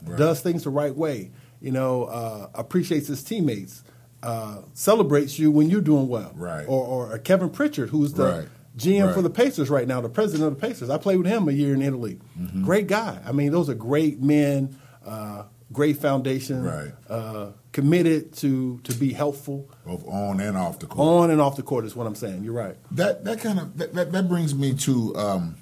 Right. 0.05 0.17
does 0.17 0.39
things 0.39 0.63
the 0.63 0.69
right 0.69 0.95
way, 0.95 1.31
you 1.59 1.71
know, 1.71 2.03
uh, 2.05 2.47
appreciates 2.53 3.07
his 3.07 3.23
teammates, 3.23 3.83
uh, 4.23 4.59
celebrates 4.73 5.39
you 5.39 5.49
when 5.51 5.69
you're 5.69 5.81
doing 5.81 6.07
well, 6.07 6.31
Right. 6.35 6.65
Or, 6.67 7.09
or 7.11 7.17
Kevin 7.17 7.49
Pritchard, 7.49 7.89
who's 7.89 8.13
the 8.13 8.23
Right. 8.25 8.47
GM 8.77 9.13
for 9.13 9.21
the 9.21 9.29
Pacers 9.29 9.69
right 9.69 9.87
now, 9.87 9.99
the 10.01 10.09
president 10.09 10.51
of 10.51 10.59
the 10.59 10.67
Pacers. 10.67 10.89
I 10.89 10.97
played 10.97 11.17
with 11.17 11.27
him 11.27 11.47
a 11.49 11.51
year 11.51 11.73
in 11.73 11.81
Italy. 11.81 12.19
Mm-hmm. 12.39 12.63
Great 12.63 12.87
guy. 12.87 13.19
I 13.25 13.31
mean, 13.31 13.51
those 13.51 13.69
are 13.69 13.73
great 13.73 14.21
men, 14.21 14.77
uh, 15.05 15.43
great 15.73 15.97
foundation, 15.97 16.63
Right. 16.63 16.91
uh, 17.09 17.51
committed 17.71 18.33
to 18.37 18.79
to 18.83 18.93
be 18.93 19.13
helpful 19.13 19.69
Both 19.85 20.07
on 20.07 20.39
and 20.39 20.57
off 20.57 20.79
the 20.79 20.87
court. 20.87 21.23
on 21.23 21.29
and 21.31 21.39
off 21.41 21.55
the 21.55 21.63
court. 21.63 21.85
Is 21.85 21.95
what 21.95 22.07
I'm 22.07 22.15
saying. 22.15 22.43
You're 22.43 22.53
right. 22.53 22.77
that 22.91 23.25
that 23.25 23.41
kind 23.41 23.59
of 23.59 23.77
that, 23.77 23.93
that, 23.93 24.11
that 24.11 24.27
brings 24.29 24.55
me 24.55 24.73
to 24.75 25.15
um, 25.15 25.55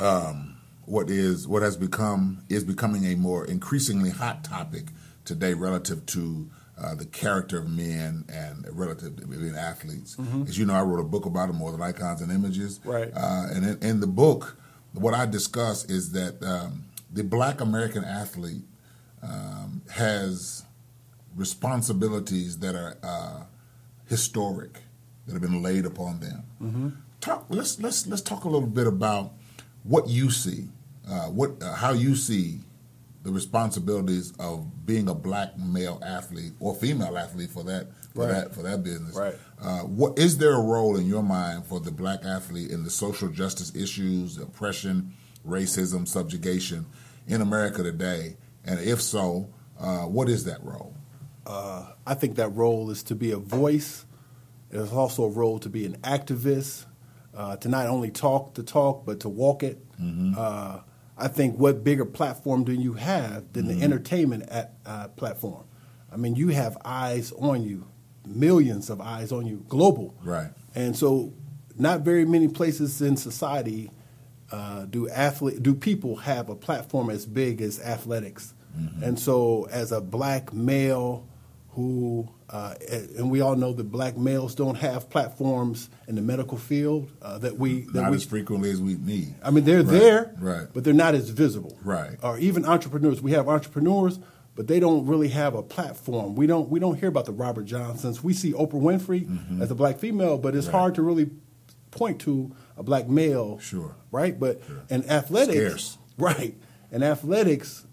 um, 0.00 0.56
what 0.84 1.10
is 1.10 1.46
what 1.46 1.62
has 1.62 1.76
become 1.76 2.42
is 2.48 2.64
becoming 2.64 3.04
a 3.06 3.14
more 3.16 3.44
increasingly 3.44 4.10
hot 4.10 4.44
topic 4.44 4.86
today 5.24 5.54
relative 5.54 6.04
to 6.06 6.50
uh, 6.80 6.94
the 6.94 7.06
character 7.06 7.58
of 7.58 7.68
men 7.68 8.24
and 8.28 8.66
relative 8.72 9.16
to 9.16 9.26
being 9.26 9.54
athletes. 9.54 10.16
Mm-hmm. 10.16 10.42
As 10.42 10.58
you 10.58 10.64
know, 10.64 10.74
I 10.74 10.82
wrote 10.82 11.00
a 11.00 11.04
book 11.04 11.26
about 11.26 11.48
them, 11.48 11.56
More 11.56 11.72
Than 11.72 11.82
Icons 11.82 12.20
and 12.20 12.30
Images. 12.30 12.80
Right. 12.84 13.10
Uh, 13.14 13.46
and 13.52 13.64
in, 13.64 13.82
in 13.82 14.00
the 14.00 14.06
book, 14.06 14.56
what 14.92 15.14
I 15.14 15.26
discuss 15.26 15.84
is 15.86 16.12
that 16.12 16.42
um, 16.42 16.84
the 17.12 17.24
black 17.24 17.60
American 17.60 18.04
athlete 18.04 18.62
um, 19.22 19.82
has 19.90 20.64
responsibilities 21.34 22.58
that 22.58 22.74
are 22.74 22.96
uh, 23.02 23.44
historic 24.06 24.78
that 25.26 25.32
have 25.32 25.42
been 25.42 25.62
laid 25.62 25.84
upon 25.84 26.20
them. 26.20 26.44
Mm-hmm. 26.62 26.88
Talk. 27.20 27.46
Let's 27.48 27.80
let's 27.80 28.06
let's 28.06 28.22
talk 28.22 28.44
a 28.44 28.48
little 28.48 28.68
bit 28.68 28.86
about 28.86 29.32
what 29.82 30.08
you 30.08 30.30
see, 30.30 30.68
uh, 31.08 31.26
what 31.26 31.60
uh, 31.60 31.74
how 31.74 31.92
you 31.92 32.14
see 32.14 32.60
the 33.24 33.30
responsibilities 33.32 34.32
of 34.38 34.86
being 34.86 35.08
a 35.08 35.14
black 35.14 35.58
male 35.58 36.00
athlete 36.04 36.52
or 36.60 36.74
female 36.74 37.18
athlete 37.18 37.50
for 37.50 37.64
that 37.64 37.88
for 38.14 38.24
Right. 38.26 38.32
that 38.32 38.54
for 38.54 38.62
that 38.62 38.82
business. 38.82 39.14
Right. 39.16 39.34
Uh, 39.60 39.80
what 39.80 40.18
is 40.18 40.38
there 40.38 40.54
a 40.54 40.62
role 40.62 40.96
in 40.96 41.06
your 41.06 41.22
mind 41.22 41.66
for 41.66 41.80
the 41.80 41.90
black 41.90 42.24
athlete 42.24 42.70
in 42.70 42.84
the 42.84 42.90
social 42.90 43.28
justice 43.28 43.74
issues, 43.74 44.38
oppression, 44.38 45.12
racism, 45.46 46.06
subjugation 46.08 46.86
in 47.26 47.40
America 47.42 47.82
today? 47.82 48.36
And 48.64 48.80
if 48.80 49.00
so, 49.02 49.50
uh, 49.78 50.02
what 50.04 50.28
is 50.28 50.44
that 50.44 50.62
role? 50.64 50.94
Uh, 51.46 51.86
I 52.06 52.14
think 52.14 52.36
that 52.36 52.50
role 52.50 52.90
is 52.90 53.02
to 53.04 53.14
be 53.14 53.30
a 53.32 53.38
voice. 53.38 54.04
It's 54.70 54.92
also 54.92 55.24
a 55.24 55.30
role 55.30 55.58
to 55.60 55.68
be 55.68 55.86
an 55.86 55.96
activist, 56.02 56.84
uh, 57.34 57.56
to 57.56 57.68
not 57.68 57.86
only 57.86 58.10
talk 58.10 58.54
the 58.54 58.62
talk, 58.62 59.04
but 59.06 59.20
to 59.20 59.28
walk 59.28 59.62
it. 59.62 59.84
Uh, 60.36 60.80
I 61.18 61.28
think 61.28 61.58
what 61.58 61.82
bigger 61.82 62.04
platform 62.04 62.64
do 62.64 62.72
you 62.72 62.94
have 62.94 63.52
than 63.52 63.66
the 63.66 63.82
entertainment 63.82 64.44
at, 64.48 64.74
uh, 64.86 65.08
platform? 65.08 65.64
I 66.12 66.16
mean, 66.16 66.36
you 66.36 66.48
have 66.48 66.78
eyes 66.84 67.32
on 67.32 67.62
you, 67.62 67.88
millions 68.26 68.88
of 68.88 69.00
eyes 69.00 69.32
on 69.32 69.46
you, 69.46 69.64
global. 69.68 70.14
Right. 70.22 70.50
And 70.74 70.96
so, 70.96 71.32
not 71.76 72.00
very 72.00 72.24
many 72.24 72.48
places 72.48 73.02
in 73.02 73.16
society 73.16 73.90
uh, 74.50 74.86
do 74.86 75.08
athlete 75.10 75.62
do 75.62 75.74
people 75.74 76.16
have 76.16 76.48
a 76.48 76.54
platform 76.54 77.10
as 77.10 77.26
big 77.26 77.60
as 77.60 77.80
athletics. 77.80 78.54
And 79.02 79.18
so, 79.18 79.66
as 79.72 79.90
a 79.90 80.00
black 80.00 80.52
male 80.52 81.27
who, 81.88 82.28
uh, 82.50 82.74
and 83.16 83.30
we 83.30 83.40
all 83.40 83.54
know 83.54 83.72
that 83.72 83.84
black 83.84 84.16
males 84.16 84.52
don't 84.56 84.74
have 84.74 85.08
platforms 85.08 85.88
in 86.08 86.16
the 86.16 86.20
medical 86.22 86.58
field 86.58 87.08
uh, 87.22 87.38
that 87.38 87.56
we 87.56 87.82
that 87.92 88.02
Not 88.02 88.10
we 88.10 88.16
as 88.16 88.24
frequently 88.24 88.68
as 88.72 88.80
we 88.80 88.96
need. 88.96 89.32
I 89.44 89.52
mean, 89.52 89.62
they're 89.64 89.84
Right, 89.84 89.86
there, 89.86 90.34
right. 90.40 90.66
but 90.74 90.82
they're 90.82 90.92
not 90.92 91.14
as 91.14 91.30
visible. 91.30 91.78
Right. 91.84 92.16
Or 92.20 92.36
even 92.38 92.64
entrepreneurs. 92.64 93.22
We 93.22 93.30
have 93.30 93.48
entrepreneurs, 93.48 94.18
but 94.56 94.66
they 94.66 94.80
don't 94.80 95.06
really 95.06 95.28
have 95.28 95.54
a 95.54 95.62
platform. 95.62 96.34
We 96.34 96.48
don't 96.48 96.68
we 96.68 96.80
don't 96.80 96.98
hear 96.98 97.10
about 97.10 97.26
the 97.26 97.32
Robert 97.32 97.66
Johnsons. 97.66 98.24
We 98.24 98.32
see 98.32 98.52
Oprah 98.52 98.72
Winfrey 98.72 99.62
as 99.62 99.70
a 99.70 99.76
black 99.76 99.98
female, 100.00 100.36
but 100.36 100.56
it's 100.56 100.66
Mm-hmm. 100.66 100.74
Right. 100.74 100.80
hard 100.80 100.94
to 100.96 101.02
really 101.02 101.30
point 101.92 102.20
to 102.22 102.50
a 102.76 102.82
black 102.82 103.08
male. 103.08 103.60
Sure. 103.60 103.94
Right. 104.10 104.36
But 104.36 104.62
Sure. 104.66 104.82
in 104.90 105.08
athletics, 105.08 105.58
Scarce. 105.60 105.98
right. 106.18 106.56
In 106.90 107.04
athletics, 107.04 107.84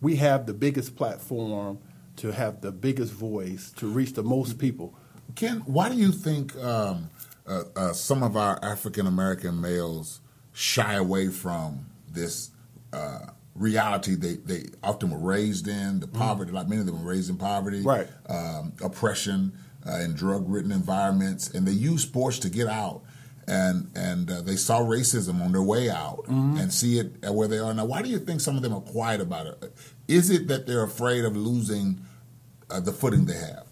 we 0.00 0.14
have 0.16 0.46
the 0.46 0.54
biggest 0.54 0.94
platform 0.94 1.78
to 2.22 2.32
have 2.32 2.60
the 2.60 2.70
biggest 2.72 3.12
voice 3.12 3.72
to 3.76 3.86
reach 3.88 4.12
the 4.14 4.22
most 4.22 4.58
people. 4.58 4.94
Ken, 5.34 5.56
why 5.66 5.88
do 5.88 5.96
you 5.96 6.12
think 6.12 6.56
um, 6.56 7.10
uh, 7.46 7.64
uh, 7.74 7.92
some 7.92 8.22
of 8.22 8.36
our 8.36 8.58
African 8.62 9.06
American 9.06 9.60
males 9.60 10.20
shy 10.52 10.94
away 10.94 11.28
from 11.28 11.86
this 12.08 12.50
uh, 12.92 13.26
reality 13.56 14.14
they, 14.14 14.34
they 14.34 14.66
often 14.84 15.10
were 15.10 15.18
raised 15.18 15.66
in, 15.66 15.98
the 16.00 16.06
poverty, 16.06 16.52
like 16.52 16.68
many 16.68 16.80
of 16.80 16.86
them 16.86 17.02
were 17.04 17.10
raised 17.10 17.28
in 17.28 17.36
poverty, 17.36 17.78
Mm-hmm. 17.82 17.88
Right. 17.88 18.08
um, 18.28 18.72
oppression, 18.82 19.52
uh, 19.84 19.98
in 20.04 20.14
drug 20.14 20.44
ridden 20.48 20.70
environments, 20.70 21.50
and 21.52 21.66
they 21.66 21.72
use 21.72 22.02
sports 22.02 22.38
to 22.40 22.48
get 22.48 22.68
out. 22.68 23.02
And 23.48 23.90
and 23.96 24.30
uh, 24.30 24.40
they 24.42 24.54
saw 24.54 24.78
racism 24.80 25.42
on 25.44 25.50
their 25.50 25.62
way 25.74 25.90
out 25.90 26.26
Mm-hmm. 26.28 26.58
and 26.58 26.72
see 26.72 27.00
it 27.00 27.08
at 27.24 27.34
where 27.34 27.48
they 27.48 27.58
are 27.58 27.74
now. 27.74 27.84
Why 27.86 28.00
do 28.00 28.08
you 28.08 28.20
think 28.20 28.40
some 28.40 28.54
of 28.56 28.62
them 28.62 28.72
are 28.72 28.80
quiet 28.80 29.20
about 29.20 29.46
it? 29.48 29.74
Is 30.06 30.30
it 30.30 30.46
that 30.46 30.66
they're 30.68 30.84
afraid 30.84 31.24
of 31.24 31.36
losing 31.36 32.00
uh, 32.72 32.80
the 32.80 32.92
footing 32.92 33.26
they 33.26 33.34
have? 33.36 33.66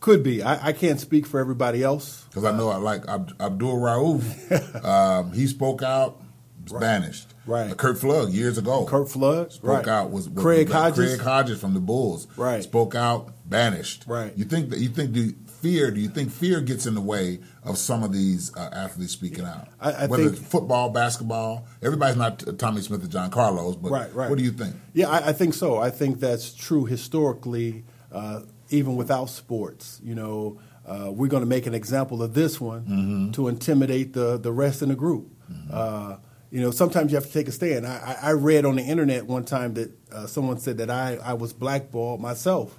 Could 0.00 0.22
be. 0.22 0.42
I, 0.42 0.68
I 0.68 0.72
can't 0.72 1.00
speak 1.00 1.26
for 1.26 1.40
everybody 1.40 1.82
else. 1.82 2.24
Because 2.28 2.44
I 2.44 2.56
know, 2.56 2.68
I 2.68 2.76
like 2.76 3.02
Ab- 3.08 3.34
Abdul 3.40 3.76
Rauf. 3.78 4.84
um, 4.84 5.32
he 5.32 5.46
spoke 5.46 5.82
out, 5.82 6.20
was 6.62 6.72
banished. 6.80 7.34
Right. 7.46 7.70
Uh, 7.70 7.74
Curt 7.74 7.98
Flood 7.98 8.30
years 8.30 8.58
ago. 8.58 8.84
Curt 8.84 9.08
Flood, 9.08 9.52
spoke 9.52 9.70
right. 9.70 9.88
out. 9.88 10.10
Was, 10.10 10.28
was 10.28 10.42
Craig 10.42 10.68
was- 10.68 10.74
Hodges. 10.76 11.16
Craig 11.16 11.20
Hodges 11.26 11.60
from 11.60 11.74
the 11.74 11.80
Bulls. 11.80 12.28
Right. 12.36 12.62
Spoke 12.62 12.94
out, 12.94 13.32
banished. 13.48 14.04
Right. 14.06 14.36
You 14.36 14.44
think 14.44 14.70
that 14.70 14.78
you 14.80 14.88
think 14.90 15.12
do 15.12 15.32
fear? 15.60 15.90
Do 15.90 16.00
you 16.00 16.08
think 16.08 16.30
fear 16.30 16.60
gets 16.60 16.86
in 16.86 16.94
the 16.94 17.00
way 17.00 17.40
of 17.64 17.78
some 17.78 18.02
of 18.04 18.12
these 18.12 18.54
uh, 18.54 18.68
athletes 18.72 19.12
speaking 19.14 19.44
out? 19.44 19.68
I- 19.80 19.92
I 19.92 20.06
Whether 20.06 20.24
think- 20.28 20.36
it's 20.40 20.46
football, 20.46 20.90
basketball, 20.90 21.66
everybody's 21.82 22.16
not 22.16 22.58
Tommie 22.58 22.82
Smith 22.82 23.02
or 23.02 23.08
John 23.08 23.30
Carlos, 23.30 23.74
but 23.76 23.90
Right, 23.90 24.14
right. 24.14 24.28
what 24.28 24.38
do 24.38 24.44
you 24.44 24.52
think? 24.52 24.76
Yeah, 24.92 25.08
I, 25.08 25.28
I 25.28 25.32
think 25.32 25.54
so. 25.54 25.78
I 25.78 25.90
think 25.90 26.20
that's 26.20 26.52
true 26.52 26.84
historically, 26.84 27.84
uh, 28.12 28.40
even 28.70 28.96
without 28.96 29.26
sports. 29.30 30.00
You 30.02 30.14
know, 30.14 30.58
uh, 30.86 31.10
we're 31.12 31.28
going 31.28 31.42
to 31.42 31.48
make 31.48 31.66
an 31.66 31.74
example 31.74 32.22
of 32.22 32.34
this 32.34 32.60
one 32.60 32.82
Mm-hmm. 32.84 33.30
to 33.32 33.48
intimidate 33.48 34.12
the, 34.12 34.36
the 34.38 34.52
rest 34.52 34.82
in 34.82 34.88
the 34.88 34.94
group. 34.94 35.28
Uh, 35.70 36.16
you 36.50 36.60
know, 36.60 36.70
sometimes 36.70 37.10
you 37.12 37.16
have 37.16 37.26
to 37.26 37.32
take 37.32 37.48
a 37.48 37.52
stand. 37.52 37.86
I, 37.86 38.16
I 38.22 38.30
read 38.32 38.64
on 38.64 38.76
the 38.76 38.82
internet 38.82 39.26
one 39.26 39.44
time 39.44 39.74
that 39.74 39.90
uh, 40.12 40.26
someone 40.26 40.58
said 40.58 40.78
that 40.78 40.90
I, 40.90 41.16
I 41.22 41.34
was 41.34 41.52
blackballed 41.52 42.20
myself 42.20 42.78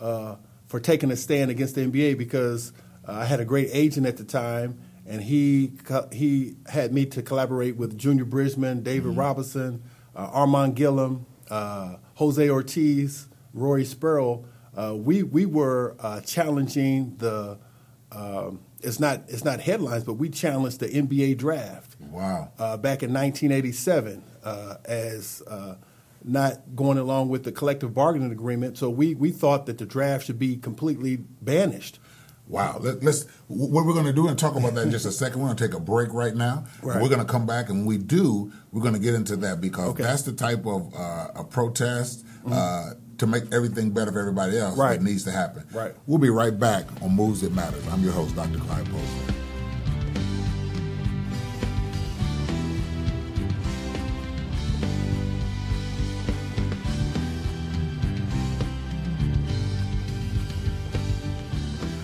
uh, 0.00 0.36
for 0.66 0.80
taking 0.80 1.10
a 1.10 1.16
stand 1.16 1.50
against 1.50 1.74
the 1.76 1.82
NBA 1.86 2.18
because 2.18 2.72
uh, 3.06 3.12
I 3.12 3.24
had 3.24 3.40
a 3.40 3.44
great 3.44 3.68
agent 3.72 4.06
at 4.06 4.16
the 4.16 4.24
time, 4.24 4.78
and 5.06 5.22
he 5.22 5.72
co- 5.84 6.08
he 6.12 6.56
had 6.66 6.92
me 6.92 7.06
to 7.06 7.22
collaborate 7.22 7.76
with 7.76 7.96
Junior 7.96 8.24
Bridgeman, 8.24 8.82
David 8.82 9.16
Robinson, 9.16 9.82
uh, 10.16 10.28
Armen 10.32 10.72
Gilliam, 10.72 11.26
uh, 11.50 11.96
Jose 12.14 12.48
Ortiz, 12.50 13.28
Rory 13.52 13.84
Sparrow. 13.84 14.44
Uh, 14.76 14.94
we 14.96 15.22
we 15.22 15.46
were 15.46 15.96
uh, 16.00 16.20
challenging 16.20 17.16
the. 17.18 17.58
Um, 18.12 18.60
it's 18.80 19.00
not 19.00 19.22
it's 19.28 19.44
not 19.44 19.60
headlines, 19.60 20.04
but 20.04 20.14
we 20.14 20.28
challenged 20.28 20.78
the 20.80 20.88
NBA 20.88 21.38
draft 21.38 21.96
Wow. 22.00 22.52
uh, 22.58 22.76
back 22.76 23.02
in 23.02 23.12
1987 23.12 24.22
uh, 24.44 24.76
as 24.84 25.42
uh, 25.48 25.76
not 26.22 26.76
going 26.76 26.98
along 26.98 27.30
with 27.30 27.44
the 27.44 27.50
collective 27.52 27.94
bargaining 27.94 28.30
agreement. 28.30 28.76
So 28.78 28.90
we, 28.90 29.14
we 29.14 29.30
thought 29.30 29.66
that 29.66 29.78
the 29.78 29.86
draft 29.86 30.26
should 30.26 30.38
be 30.38 30.56
completely 30.56 31.16
banished. 31.16 31.98
Wow. 32.46 32.78
Let, 32.80 33.02
us 33.06 33.26
what 33.48 33.86
we're 33.86 33.94
going 33.94 34.04
to 34.04 34.12
do 34.12 34.28
and 34.28 34.38
talk 34.38 34.54
about 34.54 34.74
that 34.74 34.82
in 34.82 34.90
just 34.90 35.06
a 35.06 35.12
second. 35.12 35.40
We're 35.40 35.46
going 35.46 35.56
to 35.56 35.66
take 35.68 35.74
a 35.74 35.80
break 35.80 36.12
right 36.12 36.34
now. 36.36 36.66
Right. 36.82 37.00
We're 37.00 37.08
going 37.08 37.24
to 37.26 37.32
come 37.32 37.46
back, 37.46 37.70
and 37.70 37.78
when 37.80 37.86
we 37.86 37.96
do, 37.98 38.52
we're 38.70 38.82
going 38.82 38.92
to 38.94 39.00
get 39.00 39.14
into 39.14 39.34
that 39.36 39.62
because 39.62 39.88
Okay. 39.90 40.02
that's 40.02 40.22
the 40.22 40.34
type 40.34 40.66
of 40.66 40.92
uh, 40.94 41.28
a 41.36 41.44
protest 41.44 42.24
uh, 42.46 42.90
to 43.18 43.26
make 43.26 43.44
everything 43.52 43.90
better 43.90 44.12
for 44.12 44.18
everybody 44.20 44.58
else 44.58 44.76
Right. 44.76 44.98
that 44.98 45.04
needs 45.04 45.24
to 45.24 45.30
happen. 45.30 45.64
Right. 45.72 45.92
We'll 46.06 46.18
be 46.18 46.30
right 46.30 46.58
back 46.58 46.86
on 47.02 47.14
Moves 47.14 47.40
That 47.42 47.52
Matters. 47.54 47.84
I'm 47.92 48.02
your 48.02 48.12
host, 48.12 48.34
Dr. 48.36 48.58
Clyde 48.58 48.86
Posley. 48.86 49.34